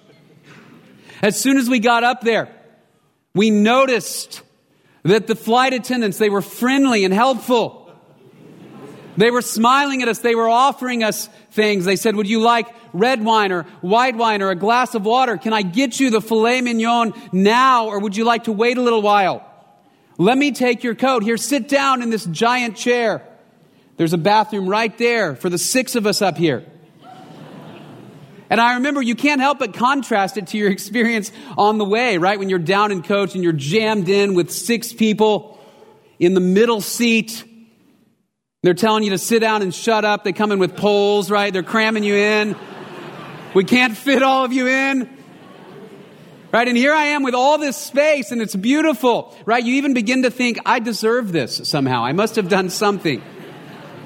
As 1.22 1.40
soon 1.40 1.58
as 1.58 1.70
we 1.70 1.80
got 1.80 2.04
up 2.04 2.22
there, 2.22 2.54
we 3.34 3.52
noticed 3.52 4.42
that 5.04 5.28
the 5.28 5.36
flight 5.36 5.74
attendants, 5.74 6.18
they 6.18 6.30
were 6.30 6.42
friendly 6.42 7.06
and 7.06 7.14
helpful. 7.14 7.81
They 9.22 9.30
were 9.30 9.44
smiling 9.44 10.02
at 10.02 10.08
us. 10.08 10.18
They 10.18 10.34
were 10.34 10.50
offering 10.50 11.04
us 11.04 11.28
things. 11.52 11.86
They 11.86 11.96
said, 11.96 12.16
would 12.16 12.28
you 12.28 12.42
like 12.42 12.66
red 12.92 13.24
wine 13.24 13.52
or 13.52 13.68
white 13.82 14.16
wine 14.16 14.42
or 14.42 14.50
a 14.50 14.56
glass 14.56 14.96
of 14.96 15.06
water? 15.06 15.38
Can 15.38 15.54
I 15.54 15.62
get 15.62 16.00
you 16.00 16.10
the 16.10 16.22
filet 16.22 16.60
mignon 16.62 17.14
now 17.32 17.86
or 17.86 18.00
would 18.00 18.18
you 18.18 18.24
like 18.24 18.46
to 18.46 18.52
wait 18.52 18.80
a 18.80 18.82
little 18.82 19.04
while? 19.04 19.48
Let 20.18 20.40
me 20.40 20.52
take 20.52 20.84
your 20.84 20.96
coat. 20.96 21.22
Here, 21.22 21.38
sit 21.38 21.70
down 21.70 22.02
in 22.02 22.10
this 22.10 22.26
giant 22.26 22.78
chair. 22.78 23.22
There's 23.96 24.14
a 24.14 24.18
bathroom 24.18 24.68
right 24.68 24.98
there 24.98 25.36
for 25.36 25.52
the 25.52 25.60
six 25.60 25.96
of 25.96 26.08
us 26.08 26.24
up 26.24 26.36
here. 26.36 26.66
And 28.50 28.60
I 28.60 28.74
remember 28.74 29.04
you 29.04 29.14
can't 29.14 29.40
help 29.40 29.60
but 29.60 29.76
contrast 29.76 30.38
it 30.38 30.48
to 30.48 30.58
your 30.58 30.72
experience 30.72 31.32
on 31.60 31.78
the 31.78 31.86
way, 31.86 32.18
right? 32.18 32.40
When 32.40 32.50
you're 32.50 32.58
down 32.58 32.92
in 32.92 33.04
coach 33.04 33.36
and 33.36 33.44
you're 33.44 33.54
jammed 33.54 34.10
in 34.10 34.34
with 34.34 34.50
six 34.50 34.92
people 34.92 35.60
in 36.18 36.34
the 36.34 36.40
middle 36.40 36.82
seat 36.82 37.46
they're 38.64 38.76
telling 38.76 39.04
you 39.04 39.10
to 39.10 39.18
sit 39.18 39.40
down 39.40 39.64
and 39.64 39.74
shut 39.74 40.06
up. 40.06 40.24
They 40.24 40.34
come 40.34 40.52
in 40.52 40.60
with 40.60 40.78
poles, 40.78 41.32
right? 41.32 41.52
They're 41.52 41.64
cramming 41.64 42.04
you 42.04 42.14
in. 42.14 42.56
We 43.56 43.64
can't 43.64 43.98
fit 43.98 44.22
all 44.22 44.46
of 44.46 44.54
you 44.54 44.68
in. 44.68 45.10
Right? 46.54 46.68
And 46.68 46.78
here 46.78 46.94
I 46.94 47.06
am 47.06 47.24
with 47.24 47.34
all 47.34 47.58
this 47.58 47.76
space 47.76 48.32
and 48.32 48.40
it's 48.40 48.56
beautiful. 48.56 49.36
Right? 49.48 49.64
You 49.64 49.76
even 49.76 49.96
begin 49.96 50.22
to 50.24 50.30
think, 50.30 50.60
I 50.64 50.78
deserve 50.78 51.32
this 51.32 51.68
somehow. 51.68 52.06
I 52.06 52.12
must 52.12 52.36
have 52.36 52.50
done 52.50 52.70
something 52.70 53.24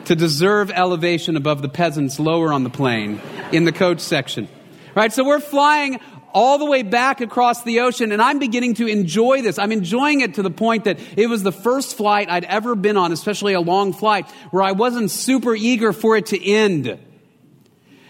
to 0.06 0.16
deserve 0.16 0.72
elevation 0.72 1.36
above 1.36 1.62
the 1.62 1.68
peasants 1.68 2.18
lower 2.18 2.54
on 2.54 2.64
the 2.64 2.70
plane 2.70 3.20
in 3.52 3.66
the 3.66 3.74
coach 3.74 4.00
section. 4.00 4.48
Right? 4.96 5.12
So 5.12 5.26
we're 5.26 5.42
flying 5.42 6.00
all 6.36 6.58
the 6.58 6.66
way 6.66 6.84
back 6.84 7.22
across 7.22 7.64
the 7.64 7.80
ocean, 7.80 8.12
and 8.12 8.22
I'm 8.22 8.40
beginning 8.40 8.74
to 8.76 8.88
enjoy 8.88 9.42
this. 9.42 9.58
I'm 9.58 9.72
enjoying 9.72 10.20
it 10.20 10.34
to 10.34 10.44
the 10.44 10.52
point 10.52 10.84
that 10.84 11.00
it 11.16 11.28
was 11.28 11.44
the 11.44 11.54
first 11.54 11.96
flight 11.96 12.30
I'd 12.30 12.44
ever 12.44 12.76
been 12.76 12.98
on, 12.98 13.14
especially 13.14 13.54
a 13.54 13.62
long 13.62 13.94
flight, 13.94 14.30
where 14.52 14.62
I 14.62 14.74
wasn't 14.74 15.10
super 15.10 15.56
eager 15.56 15.94
for 15.94 16.18
it 16.18 16.28
to 16.28 16.46
end. 16.46 17.00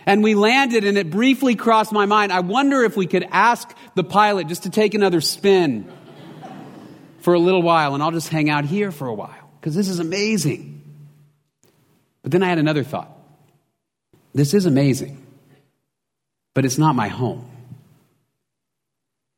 And 0.08 0.24
we 0.24 0.34
landed, 0.34 0.86
and 0.86 0.98
it 0.98 1.12
briefly 1.12 1.56
crossed 1.56 1.92
my 1.92 2.08
mind. 2.08 2.32
I 2.32 2.40
wonder 2.40 2.84
if 2.84 2.98
we 2.98 3.06
could 3.06 3.28
ask 3.30 3.72
the 3.94 4.04
pilot 4.04 4.48
just 4.48 4.64
to 4.64 4.72
take 4.72 4.96
another 4.96 5.22
spin 5.22 5.88
for 7.20 7.36
a 7.36 7.40
little 7.40 7.62
while, 7.62 7.94
and 7.94 8.02
I'll 8.02 8.12
just 8.12 8.30
hang 8.30 8.50
out 8.50 8.66
here 8.66 8.92
for 8.92 9.08
a 9.08 9.14
while, 9.14 9.52
because 9.62 9.76
this 9.76 9.88
is 9.88 10.00
amazing. 10.00 10.82
But 12.24 12.32
then 12.32 12.42
I 12.42 12.48
had 12.48 12.58
another 12.58 12.84
thought. 12.84 13.16
This 14.34 14.56
is 14.56 14.66
amazing, 14.66 15.24
but 16.56 16.66
it's 16.66 16.80
not 16.80 16.96
my 16.96 17.08
home. 17.08 17.52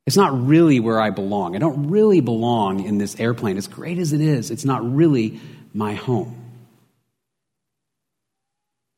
It's 0.08 0.16
not 0.16 0.48
really 0.48 0.80
where 0.80 1.02
I 1.02 1.10
belong. 1.10 1.56
I 1.56 1.60
don't 1.60 1.90
really 1.90 2.22
belong 2.22 2.86
in 2.86 2.98
this 2.98 3.20
airplane. 3.20 3.58
As 3.58 3.68
great 3.68 3.98
as 3.98 4.14
it 4.14 4.22
is, 4.22 4.52
it's 4.52 4.64
not 4.64 4.96
really 4.96 5.42
my 5.74 5.96
home. 5.96 6.46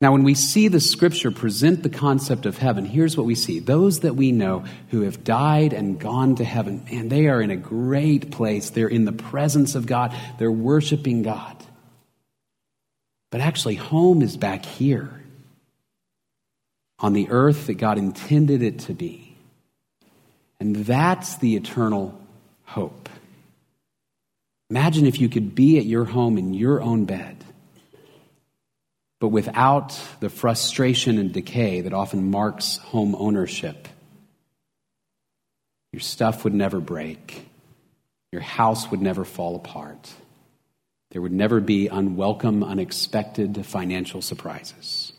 Now, 0.01 0.11
when 0.11 0.23
we 0.23 0.35
see 0.35 0.67
the 0.67 0.79
scripture 0.79 1.31
present 1.31 1.81
the 1.81 1.89
concept 1.89 2.45
of 2.45 2.59
heaven, 2.59 2.85
here's 2.85 3.17
what 3.17 3.25
we 3.25 3.33
see. 3.33 3.59
Those 3.59 4.01
that 4.01 4.15
we 4.15 4.31
know 4.31 4.63
who 4.91 5.01
have 5.01 5.23
died 5.23 5.73
and 5.73 5.99
gone 5.99 6.35
to 6.35 6.45
heaven, 6.45 6.85
man, 6.89 7.09
they 7.09 7.27
are 7.27 7.41
in 7.41 7.49
a 7.49 7.57
great 7.57 8.29
place. 8.31 8.69
They're 8.69 8.87
in 8.87 9.03
the 9.03 9.11
presence 9.11 9.73
of 9.73 9.87
God, 9.87 10.15
they're 10.37 10.51
worshiping 10.51 11.23
God. 11.23 11.57
But 13.31 13.41
actually, 13.41 13.75
home 13.75 14.21
is 14.21 14.37
back 14.37 14.63
here 14.63 15.09
on 16.99 17.13
the 17.13 17.29
earth 17.31 17.65
that 17.65 17.73
God 17.73 17.97
intended 17.97 18.61
it 18.61 18.79
to 18.81 18.93
be. 18.93 19.28
And 20.59 20.75
that's 20.75 21.37
the 21.37 21.55
eternal 21.55 22.19
hope. 22.65 23.09
Imagine 24.69 25.05
if 25.05 25.19
you 25.19 25.29
could 25.29 25.55
be 25.55 25.77
at 25.77 25.85
your 25.85 26.05
home 26.05 26.37
in 26.37 26.53
your 26.53 26.81
own 26.81 27.05
bed, 27.05 27.43
but 29.19 29.29
without 29.29 29.99
the 30.19 30.29
frustration 30.29 31.17
and 31.17 31.33
decay 31.33 31.81
that 31.81 31.93
often 31.93 32.29
marks 32.29 32.77
home 32.77 33.15
ownership. 33.15 33.87
Your 35.91 36.01
stuff 36.01 36.43
would 36.43 36.53
never 36.53 36.79
break. 36.79 37.47
Your 38.31 38.41
house 38.41 38.91
would 38.91 39.01
never 39.01 39.25
fall 39.25 39.55
apart. 39.55 40.13
There 41.11 41.21
would 41.21 41.31
never 41.31 41.59
be 41.59 41.87
unwelcome, 41.87 42.63
unexpected 42.63 43.65
financial 43.65 44.21
surprises. 44.21 45.11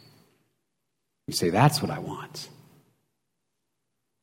You 1.26 1.34
say, 1.34 1.50
That's 1.50 1.82
what 1.82 1.90
I 1.90 1.98
want. 1.98 2.48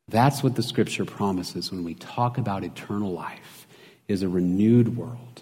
That's 0.09 0.41
what 0.41 0.55
the 0.55 0.63
scripture 0.63 1.05
promises 1.05 1.71
when 1.71 1.83
we 1.83 1.93
talk 1.93 2.37
about 2.37 2.63
eternal 2.63 3.11
life 3.11 3.67
is 4.07 4.23
a 4.23 4.29
renewed 4.29 4.95
world 4.95 5.41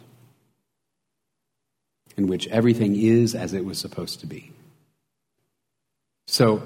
in 2.18 2.28
which 2.28 2.48
everything 2.48 2.96
is 2.96 3.36
as 3.36 3.54
it 3.54 3.66
was 3.66 3.78
supposed 3.78 4.22
to 4.22 4.28
be. 4.28 4.52
So 6.28 6.64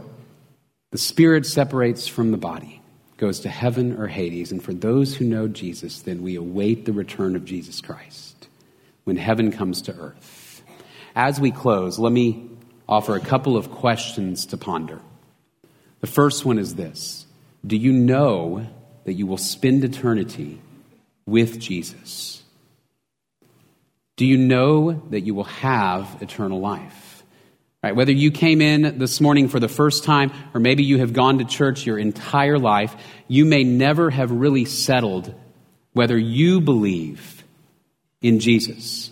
the 0.92 0.98
spirit 0.98 1.46
separates 1.46 2.08
from 2.08 2.32
the 2.32 2.38
body, 2.38 2.82
goes 3.18 3.42
to 3.42 3.50
heaven 3.50 3.98
or 3.98 4.08
Hades, 4.08 4.52
and 4.52 4.64
for 4.64 4.74
those 4.74 5.16
who 5.16 5.26
know 5.26 5.48
Jesus, 5.48 6.02
then 6.02 6.24
we 6.24 6.36
await 6.36 6.86
the 6.86 6.94
return 6.94 7.36
of 7.36 7.46
Jesus 7.46 7.82
Christ 7.82 8.48
when 9.04 9.18
heaven 9.18 9.52
comes 9.52 9.82
to 9.84 9.96
earth. 9.96 10.64
As 11.16 11.40
we 11.40 11.52
close, 11.52 12.00
let 12.00 12.14
me 12.14 12.50
offer 12.88 13.16
a 13.16 13.20
couple 13.20 13.58
of 13.58 13.72
questions 13.72 14.46
to 14.48 14.58
ponder. 14.58 15.02
The 16.00 16.08
first 16.08 16.46
one 16.46 16.58
is 16.58 16.76
this 16.76 17.26
Do 17.66 17.78
you 17.78 17.92
know 17.92 18.68
that 19.04 19.14
you 19.14 19.28
will 19.28 19.38
spend 19.38 19.84
eternity 19.84 20.62
with 21.26 21.60
Jesus? 21.60 22.44
Do 24.16 24.26
you 24.26 24.38
know 24.38 25.02
that 25.12 25.22
you 25.22 25.34
will 25.34 25.46
have 25.46 26.22
eternal 26.22 26.60
life? 26.60 27.24
Right, 27.82 27.96
whether 27.96 28.12
you 28.12 28.32
came 28.32 28.60
in 28.60 29.00
this 29.00 29.22
morning 29.22 29.48
for 29.48 29.62
the 29.62 29.70
first 29.70 30.04
time 30.04 30.34
or 30.54 30.60
maybe 30.60 30.84
you 30.84 31.00
have 31.00 31.14
gone 31.14 31.38
to 31.38 31.46
church 31.46 31.86
your 31.86 31.98
entire 31.98 32.60
life, 32.60 32.94
you 33.30 33.46
may 33.46 33.64
never 33.64 34.10
have 34.10 34.32
really 34.32 34.66
settled 34.66 35.34
whether 35.94 36.18
you 36.18 36.60
believe 36.60 37.42
in 38.22 38.42
Jesus. 38.42 39.12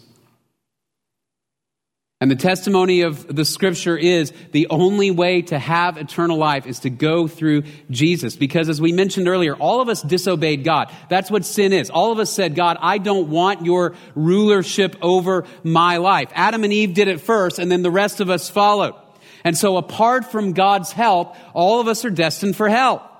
And 2.20 2.32
the 2.32 2.36
testimony 2.36 3.02
of 3.02 3.28
the 3.28 3.46
scripture 3.46 3.96
is 3.96 4.34
the 4.52 4.68
only 4.72 5.12
way 5.12 5.44
to 5.44 5.60
have 5.60 5.98
eternal 5.98 6.38
life 6.38 6.66
is 6.66 6.80
to 6.80 6.90
go 6.90 7.28
through 7.28 7.64
Jesus. 7.92 8.36
Because 8.36 8.70
as 8.70 8.82
we 8.82 8.92
mentioned 8.92 9.28
earlier, 9.28 9.56
all 9.56 9.82
of 9.82 9.88
us 9.90 10.02
disobeyed 10.02 10.64
God. 10.64 10.92
That's 11.10 11.30
what 11.30 11.46
sin 11.46 11.74
is. 11.74 11.92
All 11.92 12.12
of 12.12 12.18
us 12.18 12.32
said, 12.32 12.56
God, 12.56 12.78
I 12.82 12.98
don't 12.98 13.30
want 13.30 13.66
your 13.66 13.94
rulership 14.16 14.96
over 15.04 15.46
my 15.64 15.98
life. 15.98 16.32
Adam 16.34 16.64
and 16.64 16.74
Eve 16.74 16.96
did 16.96 17.08
it 17.08 17.22
first, 17.22 17.60
and 17.60 17.72
then 17.72 17.84
the 17.84 17.92
rest 17.92 18.20
of 18.20 18.32
us 18.32 18.50
followed. 18.50 18.96
And 19.44 19.56
so 19.56 19.78
apart 19.78 20.32
from 20.32 20.54
God's 20.54 20.92
help, 20.92 21.36
all 21.54 21.80
of 21.80 21.88
us 21.88 22.04
are 22.04 22.10
destined 22.10 22.56
for 22.56 22.68
hell. 22.68 23.12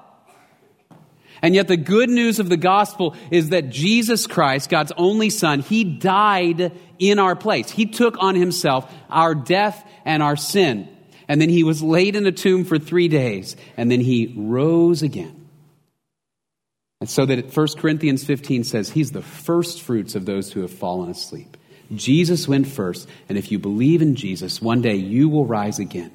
And 1.42 1.56
yet 1.56 1.68
the 1.68 1.78
good 1.78 2.10
news 2.10 2.40
of 2.40 2.50
the 2.50 2.58
gospel 2.58 3.16
is 3.32 3.50
that 3.50 3.70
Jesus 3.70 4.28
Christ, 4.28 4.70
God's 4.70 4.92
only 4.98 5.30
son, 5.30 5.62
he 5.62 5.84
died 5.84 6.72
in 7.00 7.20
our 7.20 7.36
place. 7.36 7.70
He 7.70 7.86
took 7.86 8.16
on 8.20 8.36
himself 8.36 8.92
our 9.10 9.36
death 9.36 9.86
and 10.06 10.24
our 10.24 10.36
sin. 10.36 10.90
And 11.28 11.42
then 11.42 11.50
he 11.50 11.64
was 11.64 11.84
laid 11.84 12.16
in 12.16 12.26
a 12.26 12.32
tomb 12.32 12.64
for 12.64 12.80
three 12.80 13.08
days. 13.08 13.56
And 13.76 13.92
then 13.92 14.00
he 14.00 14.34
rose 14.38 15.02
again. 15.02 15.48
And 17.00 17.10
so 17.10 17.26
that 17.26 17.56
1 17.56 17.68
Corinthians 17.78 18.24
15 18.24 18.64
says 18.64 18.90
he's 18.90 19.12
the 19.12 19.22
first 19.22 19.82
fruits 19.82 20.16
of 20.16 20.26
those 20.26 20.52
who 20.52 20.62
have 20.62 20.72
fallen 20.72 21.10
asleep. 21.10 21.58
Jesus 21.94 22.48
went 22.48 22.68
first. 22.68 23.08
And 23.30 23.38
if 23.38 23.52
you 23.52 23.60
believe 23.60 24.02
in 24.02 24.16
Jesus, 24.16 24.62
one 24.62 24.82
day 24.82 24.96
you 24.96 25.30
will 25.30 25.46
rise 25.46 25.80
again. 25.80 26.12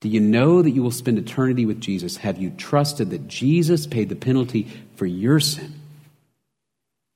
Do 0.00 0.08
you 0.08 0.20
know 0.20 0.62
that 0.62 0.70
you 0.70 0.82
will 0.82 0.90
spend 0.90 1.18
eternity 1.18 1.66
with 1.66 1.80
Jesus? 1.80 2.16
Have 2.18 2.38
you 2.38 2.50
trusted 2.50 3.10
that 3.10 3.28
Jesus 3.28 3.86
paid 3.86 4.08
the 4.08 4.16
penalty 4.16 4.66
for 4.96 5.04
your 5.04 5.40
sin 5.40 5.74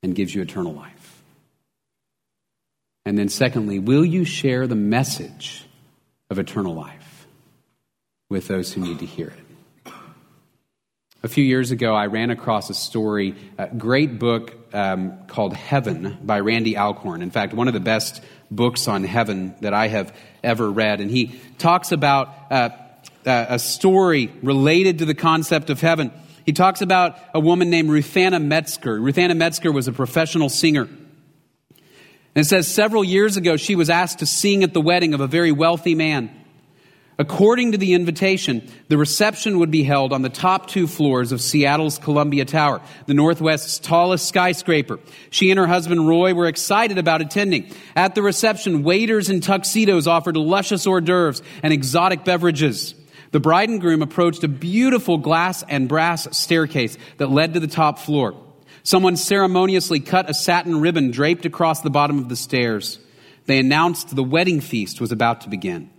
and 0.02 0.14
gives 0.14 0.34
you 0.34 0.42
eternal 0.42 0.74
life? 0.74 1.22
And 3.06 3.18
then, 3.18 3.28
secondly, 3.28 3.78
will 3.78 4.04
you 4.04 4.24
share 4.24 4.66
the 4.66 4.74
message 4.74 5.64
of 6.30 6.38
eternal 6.38 6.74
life 6.74 7.26
with 8.30 8.48
those 8.48 8.72
who 8.72 8.82
need 8.82 8.98
to 8.98 9.06
hear 9.06 9.28
it? 9.28 9.92
A 11.22 11.28
few 11.28 11.42
years 11.42 11.70
ago, 11.70 11.94
I 11.94 12.06
ran 12.06 12.28
across 12.28 12.68
a 12.68 12.74
story, 12.74 13.34
a 13.56 13.68
great 13.68 14.18
book 14.18 14.54
um, 14.74 15.26
called 15.26 15.54
Heaven 15.54 16.18
by 16.22 16.40
Randy 16.40 16.76
Alcorn. 16.76 17.22
In 17.22 17.30
fact, 17.30 17.54
one 17.54 17.66
of 17.66 17.72
the 17.72 17.80
best 17.80 18.22
books 18.54 18.88
on 18.88 19.04
heaven 19.04 19.54
that 19.60 19.74
I 19.74 19.88
have 19.88 20.14
ever 20.42 20.70
read. 20.70 21.00
And 21.00 21.10
he 21.10 21.40
talks 21.58 21.92
about 21.92 22.34
uh, 22.50 22.70
uh, 23.26 23.46
a 23.48 23.58
story 23.58 24.32
related 24.42 24.98
to 24.98 25.04
the 25.04 25.14
concept 25.14 25.70
of 25.70 25.80
heaven. 25.80 26.12
He 26.44 26.52
talks 26.52 26.82
about 26.82 27.18
a 27.32 27.40
woman 27.40 27.70
named 27.70 27.88
Ruthanna 27.88 28.42
Metzger. 28.42 28.98
Ruthanna 28.98 29.36
Metzger 29.36 29.72
was 29.72 29.88
a 29.88 29.92
professional 29.92 30.48
singer. 30.48 30.88
And 32.34 32.44
it 32.44 32.48
says 32.48 32.66
several 32.66 33.04
years 33.04 33.36
ago, 33.36 33.56
she 33.56 33.76
was 33.76 33.88
asked 33.88 34.18
to 34.18 34.26
sing 34.26 34.62
at 34.64 34.74
the 34.74 34.80
wedding 34.80 35.14
of 35.14 35.20
a 35.20 35.26
very 35.26 35.52
wealthy 35.52 35.94
man. 35.94 36.43
According 37.16 37.72
to 37.72 37.78
the 37.78 37.94
invitation, 37.94 38.68
the 38.88 38.98
reception 38.98 39.60
would 39.60 39.70
be 39.70 39.84
held 39.84 40.12
on 40.12 40.22
the 40.22 40.28
top 40.28 40.66
two 40.66 40.88
floors 40.88 41.30
of 41.30 41.40
Seattle's 41.40 41.98
Columbia 41.98 42.44
Tower, 42.44 42.80
the 43.06 43.14
Northwest's 43.14 43.78
tallest 43.78 44.26
skyscraper. 44.26 44.98
She 45.30 45.50
and 45.50 45.58
her 45.58 45.68
husband 45.68 46.08
Roy 46.08 46.34
were 46.34 46.46
excited 46.46 46.98
about 46.98 47.20
attending. 47.20 47.70
At 47.94 48.16
the 48.16 48.22
reception, 48.22 48.82
waiters 48.82 49.30
in 49.30 49.40
tuxedos 49.40 50.08
offered 50.08 50.36
luscious 50.36 50.86
hors 50.86 51.02
d'oeuvres 51.02 51.40
and 51.62 51.72
exotic 51.72 52.24
beverages. 52.24 52.96
The 53.30 53.40
bride 53.40 53.68
and 53.68 53.80
groom 53.80 54.02
approached 54.02 54.42
a 54.42 54.48
beautiful 54.48 55.18
glass 55.18 55.62
and 55.68 55.88
brass 55.88 56.26
staircase 56.36 56.98
that 57.18 57.30
led 57.30 57.54
to 57.54 57.60
the 57.60 57.68
top 57.68 58.00
floor. 58.00 58.34
Someone 58.82 59.16
ceremoniously 59.16 60.00
cut 60.00 60.28
a 60.28 60.34
satin 60.34 60.80
ribbon 60.80 61.12
draped 61.12 61.46
across 61.46 61.80
the 61.80 61.90
bottom 61.90 62.18
of 62.18 62.28
the 62.28 62.36
stairs. 62.36 62.98
They 63.46 63.58
announced 63.58 64.14
the 64.14 64.24
wedding 64.24 64.60
feast 64.60 65.00
was 65.00 65.12
about 65.12 65.42
to 65.42 65.48
begin. 65.48 65.90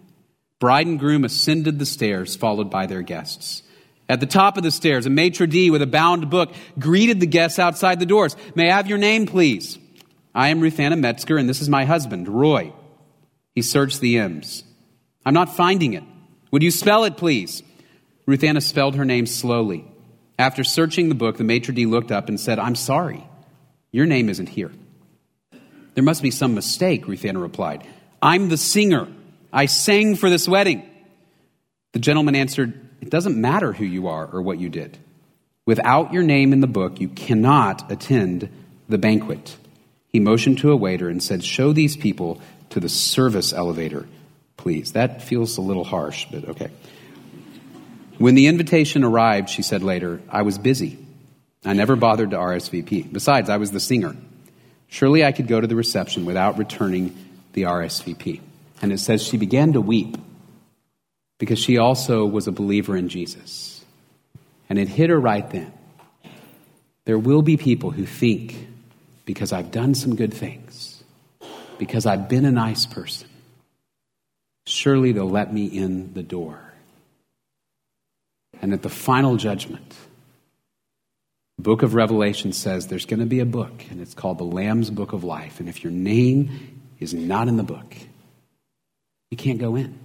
Bride 0.59 0.87
and 0.87 0.99
groom 0.99 1.25
ascended 1.25 1.79
the 1.79 1.85
stairs, 1.85 2.35
followed 2.35 2.69
by 2.69 2.85
their 2.85 3.01
guests. 3.01 3.61
At 4.07 4.19
the 4.19 4.25
top 4.25 4.57
of 4.57 4.63
the 4.63 4.71
stairs, 4.71 5.05
a 5.05 5.09
maitre 5.09 5.47
d' 5.47 5.69
with 5.69 5.81
a 5.81 5.87
bound 5.87 6.29
book 6.29 6.53
greeted 6.79 7.19
the 7.19 7.25
guests 7.25 7.59
outside 7.59 7.99
the 7.99 8.05
doors. 8.05 8.35
May 8.55 8.69
I 8.69 8.75
have 8.75 8.87
your 8.87 8.97
name, 8.97 9.25
please? 9.25 9.79
I 10.33 10.49
am 10.49 10.61
Ruthanna 10.61 10.99
Metzger, 10.99 11.37
and 11.37 11.49
this 11.49 11.61
is 11.61 11.69
my 11.69 11.85
husband, 11.85 12.27
Roy. 12.27 12.71
He 13.53 13.61
searched 13.61 13.99
the 13.99 14.17
M's. 14.17 14.63
I'm 15.25 15.33
not 15.33 15.55
finding 15.55 15.93
it. 15.93 16.03
Would 16.51 16.63
you 16.63 16.71
spell 16.71 17.03
it, 17.03 17.17
please? 17.17 17.63
Ruthanna 18.27 18.61
spelled 18.61 18.95
her 18.95 19.05
name 19.05 19.25
slowly. 19.25 19.85
After 20.37 20.63
searching 20.63 21.09
the 21.09 21.15
book, 21.15 21.37
the 21.37 21.43
maitre 21.43 21.73
d' 21.73 21.85
looked 21.85 22.11
up 22.11 22.29
and 22.29 22.39
said, 22.39 22.59
I'm 22.59 22.75
sorry. 22.75 23.27
Your 23.91 24.05
name 24.05 24.29
isn't 24.29 24.49
here. 24.49 24.71
There 25.95 26.03
must 26.03 26.21
be 26.21 26.31
some 26.31 26.53
mistake, 26.53 27.05
Ruthanna 27.05 27.41
replied. 27.41 27.87
I'm 28.21 28.49
the 28.49 28.57
singer. 28.57 29.07
I 29.55 29.67
sang 29.67 30.17
for 30.17 30.29
this 30.29 30.49
wedding. 30.49 30.83
The 31.93 31.99
gentleman 31.99 32.35
answered, 32.35 32.77
It 32.99 33.09
doesn't 33.09 33.39
matter 33.39 33.71
who 33.71 33.85
you 33.85 34.09
are 34.09 34.27
or 34.27 34.41
what 34.41 34.59
you 34.59 34.67
did. 34.67 34.97
Without 35.65 36.11
your 36.11 36.23
name 36.23 36.51
in 36.51 36.59
the 36.59 36.67
book, 36.67 36.99
you 36.99 37.07
cannot 37.07 37.89
attend 37.89 38.49
the 38.89 38.97
banquet. 38.97 39.55
He 40.09 40.19
motioned 40.19 40.57
to 40.57 40.73
a 40.73 40.75
waiter 40.75 41.07
and 41.07 41.23
said, 41.23 41.41
Show 41.41 41.71
these 41.71 41.95
people 41.95 42.41
to 42.71 42.81
the 42.81 42.89
service 42.89 43.53
elevator, 43.53 44.05
please. 44.57 44.91
That 44.91 45.23
feels 45.23 45.57
a 45.57 45.61
little 45.61 45.85
harsh, 45.85 46.27
but 46.29 46.49
okay. 46.49 46.69
When 48.17 48.35
the 48.35 48.47
invitation 48.47 49.05
arrived, 49.05 49.49
she 49.49 49.61
said 49.61 49.83
later, 49.83 50.21
I 50.29 50.41
was 50.41 50.57
busy. 50.57 50.99
I 51.63 51.71
never 51.71 51.95
bothered 51.95 52.31
to 52.31 52.37
RSVP. 52.37 53.13
Besides, 53.13 53.49
I 53.49 53.55
was 53.55 53.71
the 53.71 53.79
singer. 53.79 54.17
Surely 54.89 55.23
I 55.23 55.31
could 55.31 55.47
go 55.47 55.61
to 55.61 55.67
the 55.67 55.75
reception 55.77 56.25
without 56.25 56.57
returning 56.57 57.15
the 57.53 57.63
RSVP. 57.63 58.41
And 58.81 58.91
it 58.91 58.99
says 58.99 59.23
she 59.23 59.37
began 59.37 59.73
to 59.73 59.81
weep 59.81 60.17
because 61.37 61.59
she 61.59 61.77
also 61.77 62.25
was 62.25 62.47
a 62.47 62.51
believer 62.51 62.95
in 62.95 63.09
Jesus. 63.09 63.83
And 64.69 64.79
it 64.79 64.87
hit 64.87 65.09
her 65.09 65.19
right 65.19 65.49
then. 65.49 65.71
There 67.05 67.19
will 67.19 67.41
be 67.41 67.55
people 67.55 67.91
who 67.91 68.05
think, 68.05 68.67
because 69.25 69.53
I've 69.53 69.71
done 69.71 69.95
some 69.95 70.15
good 70.15 70.33
things, 70.33 71.03
because 71.77 72.05
I've 72.05 72.27
been 72.27 72.45
a 72.45 72.51
nice 72.51 72.85
person, 72.85 73.27
surely 74.65 75.11
they'll 75.11 75.29
let 75.29 75.53
me 75.53 75.65
in 75.65 76.13
the 76.13 76.23
door. 76.23 76.59
And 78.61 78.73
at 78.73 78.81
the 78.81 78.89
final 78.89 79.37
judgment, 79.37 79.93
the 81.57 81.63
book 81.63 81.83
of 81.83 81.93
Revelation 81.93 82.53
says 82.53 82.87
there's 82.87 83.05
going 83.05 83.19
to 83.19 83.25
be 83.25 83.39
a 83.39 83.45
book, 83.45 83.85
and 83.91 84.01
it's 84.01 84.13
called 84.13 84.39
the 84.39 84.45
Lamb's 84.45 84.89
Book 84.89 85.13
of 85.13 85.23
Life. 85.23 85.59
And 85.59 85.69
if 85.69 85.83
your 85.83 85.93
name 85.93 86.81
is 86.99 87.13
not 87.13 87.47
in 87.47 87.57
the 87.57 87.63
book, 87.63 87.95
you 89.35 89.43
can't 89.43 89.59
go 89.59 89.75
in. 89.75 89.99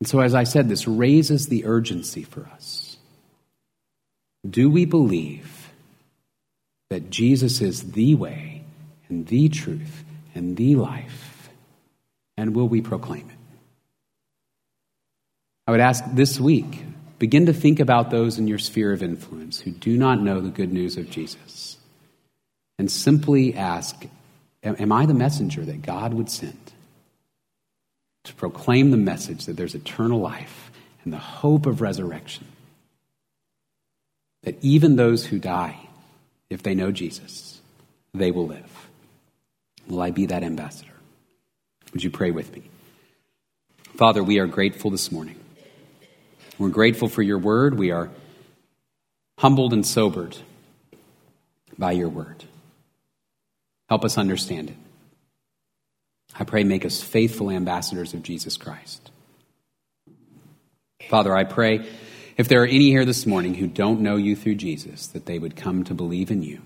And 0.00 0.08
so, 0.08 0.18
as 0.18 0.34
I 0.34 0.42
said, 0.42 0.68
this 0.68 0.88
raises 0.88 1.46
the 1.46 1.66
urgency 1.66 2.24
for 2.24 2.46
us. 2.52 2.96
Do 4.48 4.68
we 4.68 4.84
believe 4.84 5.70
that 6.90 7.10
Jesus 7.10 7.60
is 7.60 7.92
the 7.92 8.16
way 8.16 8.64
and 9.08 9.24
the 9.26 9.48
truth 9.48 10.04
and 10.34 10.56
the 10.56 10.74
life? 10.74 11.48
And 12.36 12.56
will 12.56 12.68
we 12.68 12.80
proclaim 12.80 13.30
it? 13.30 13.36
I 15.68 15.70
would 15.70 15.80
ask 15.80 16.04
this 16.12 16.40
week 16.40 16.82
begin 17.20 17.46
to 17.46 17.54
think 17.54 17.78
about 17.78 18.10
those 18.10 18.38
in 18.38 18.48
your 18.48 18.58
sphere 18.58 18.92
of 18.92 19.02
influence 19.02 19.60
who 19.60 19.70
do 19.70 19.96
not 19.96 20.20
know 20.20 20.40
the 20.40 20.50
good 20.50 20.72
news 20.72 20.96
of 20.96 21.08
Jesus 21.08 21.78
and 22.80 22.90
simply 22.90 23.54
ask 23.54 24.04
Am 24.64 24.90
I 24.90 25.04
the 25.04 25.14
messenger 25.14 25.62
that 25.64 25.82
God 25.82 26.14
would 26.14 26.30
send 26.30 26.72
to 28.24 28.34
proclaim 28.34 28.90
the 28.90 28.96
message 28.96 29.44
that 29.44 29.56
there's 29.56 29.74
eternal 29.74 30.18
life 30.18 30.70
and 31.04 31.12
the 31.12 31.18
hope 31.18 31.66
of 31.66 31.82
resurrection? 31.82 32.46
That 34.42 34.56
even 34.62 34.96
those 34.96 35.26
who 35.26 35.38
die, 35.38 35.88
if 36.48 36.62
they 36.62 36.74
know 36.74 36.90
Jesus, 36.90 37.60
they 38.14 38.30
will 38.30 38.46
live. 38.46 38.88
Will 39.86 40.00
I 40.00 40.10
be 40.10 40.26
that 40.26 40.42
ambassador? 40.42 40.92
Would 41.92 42.02
you 42.02 42.10
pray 42.10 42.30
with 42.30 42.54
me? 42.54 42.62
Father, 43.96 44.24
we 44.24 44.38
are 44.38 44.46
grateful 44.46 44.90
this 44.90 45.12
morning. 45.12 45.36
We're 46.58 46.70
grateful 46.70 47.08
for 47.08 47.22
your 47.22 47.38
word. 47.38 47.78
We 47.78 47.90
are 47.90 48.10
humbled 49.38 49.72
and 49.72 49.86
sobered 49.86 50.38
by 51.76 51.92
your 51.92 52.08
word. 52.08 52.44
Help 53.88 54.04
us 54.04 54.18
understand 54.18 54.70
it. 54.70 54.76
I 56.38 56.44
pray, 56.44 56.64
make 56.64 56.84
us 56.84 57.02
faithful 57.02 57.50
ambassadors 57.50 58.14
of 58.14 58.22
Jesus 58.22 58.56
Christ. 58.56 59.10
Father, 61.08 61.36
I 61.36 61.44
pray 61.44 61.86
if 62.36 62.48
there 62.48 62.62
are 62.62 62.66
any 62.66 62.90
here 62.90 63.04
this 63.04 63.26
morning 63.26 63.54
who 63.54 63.66
don't 63.66 64.00
know 64.00 64.16
you 64.16 64.34
through 64.34 64.56
Jesus, 64.56 65.06
that 65.08 65.26
they 65.26 65.38
would 65.38 65.54
come 65.54 65.84
to 65.84 65.94
believe 65.94 66.30
in 66.30 66.42
you. 66.42 66.62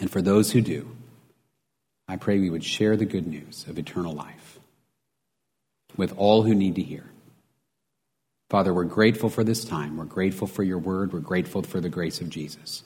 And 0.00 0.10
for 0.10 0.22
those 0.22 0.52
who 0.52 0.60
do, 0.60 0.96
I 2.06 2.16
pray 2.16 2.38
we 2.38 2.48
would 2.48 2.64
share 2.64 2.96
the 2.96 3.04
good 3.04 3.26
news 3.26 3.66
of 3.68 3.78
eternal 3.78 4.14
life 4.14 4.58
with 5.96 6.14
all 6.16 6.42
who 6.44 6.54
need 6.54 6.76
to 6.76 6.82
hear. 6.82 7.04
Father, 8.48 8.72
we're 8.72 8.84
grateful 8.84 9.28
for 9.28 9.44
this 9.44 9.64
time. 9.64 9.98
We're 9.98 10.04
grateful 10.04 10.46
for 10.46 10.62
your 10.62 10.78
word. 10.78 11.12
We're 11.12 11.18
grateful 11.18 11.62
for 11.62 11.80
the 11.80 11.90
grace 11.90 12.22
of 12.22 12.30
Jesus. 12.30 12.82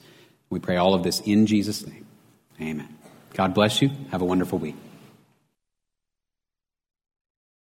We 0.49 0.59
pray 0.59 0.75
all 0.75 0.93
of 0.93 1.03
this 1.03 1.21
in 1.21 1.45
Jesus' 1.45 1.87
name. 1.87 2.05
Amen. 2.61 2.87
God 3.33 3.53
bless 3.53 3.81
you. 3.81 3.89
Have 4.11 4.21
a 4.21 4.25
wonderful 4.25 4.59
week. 4.59 4.75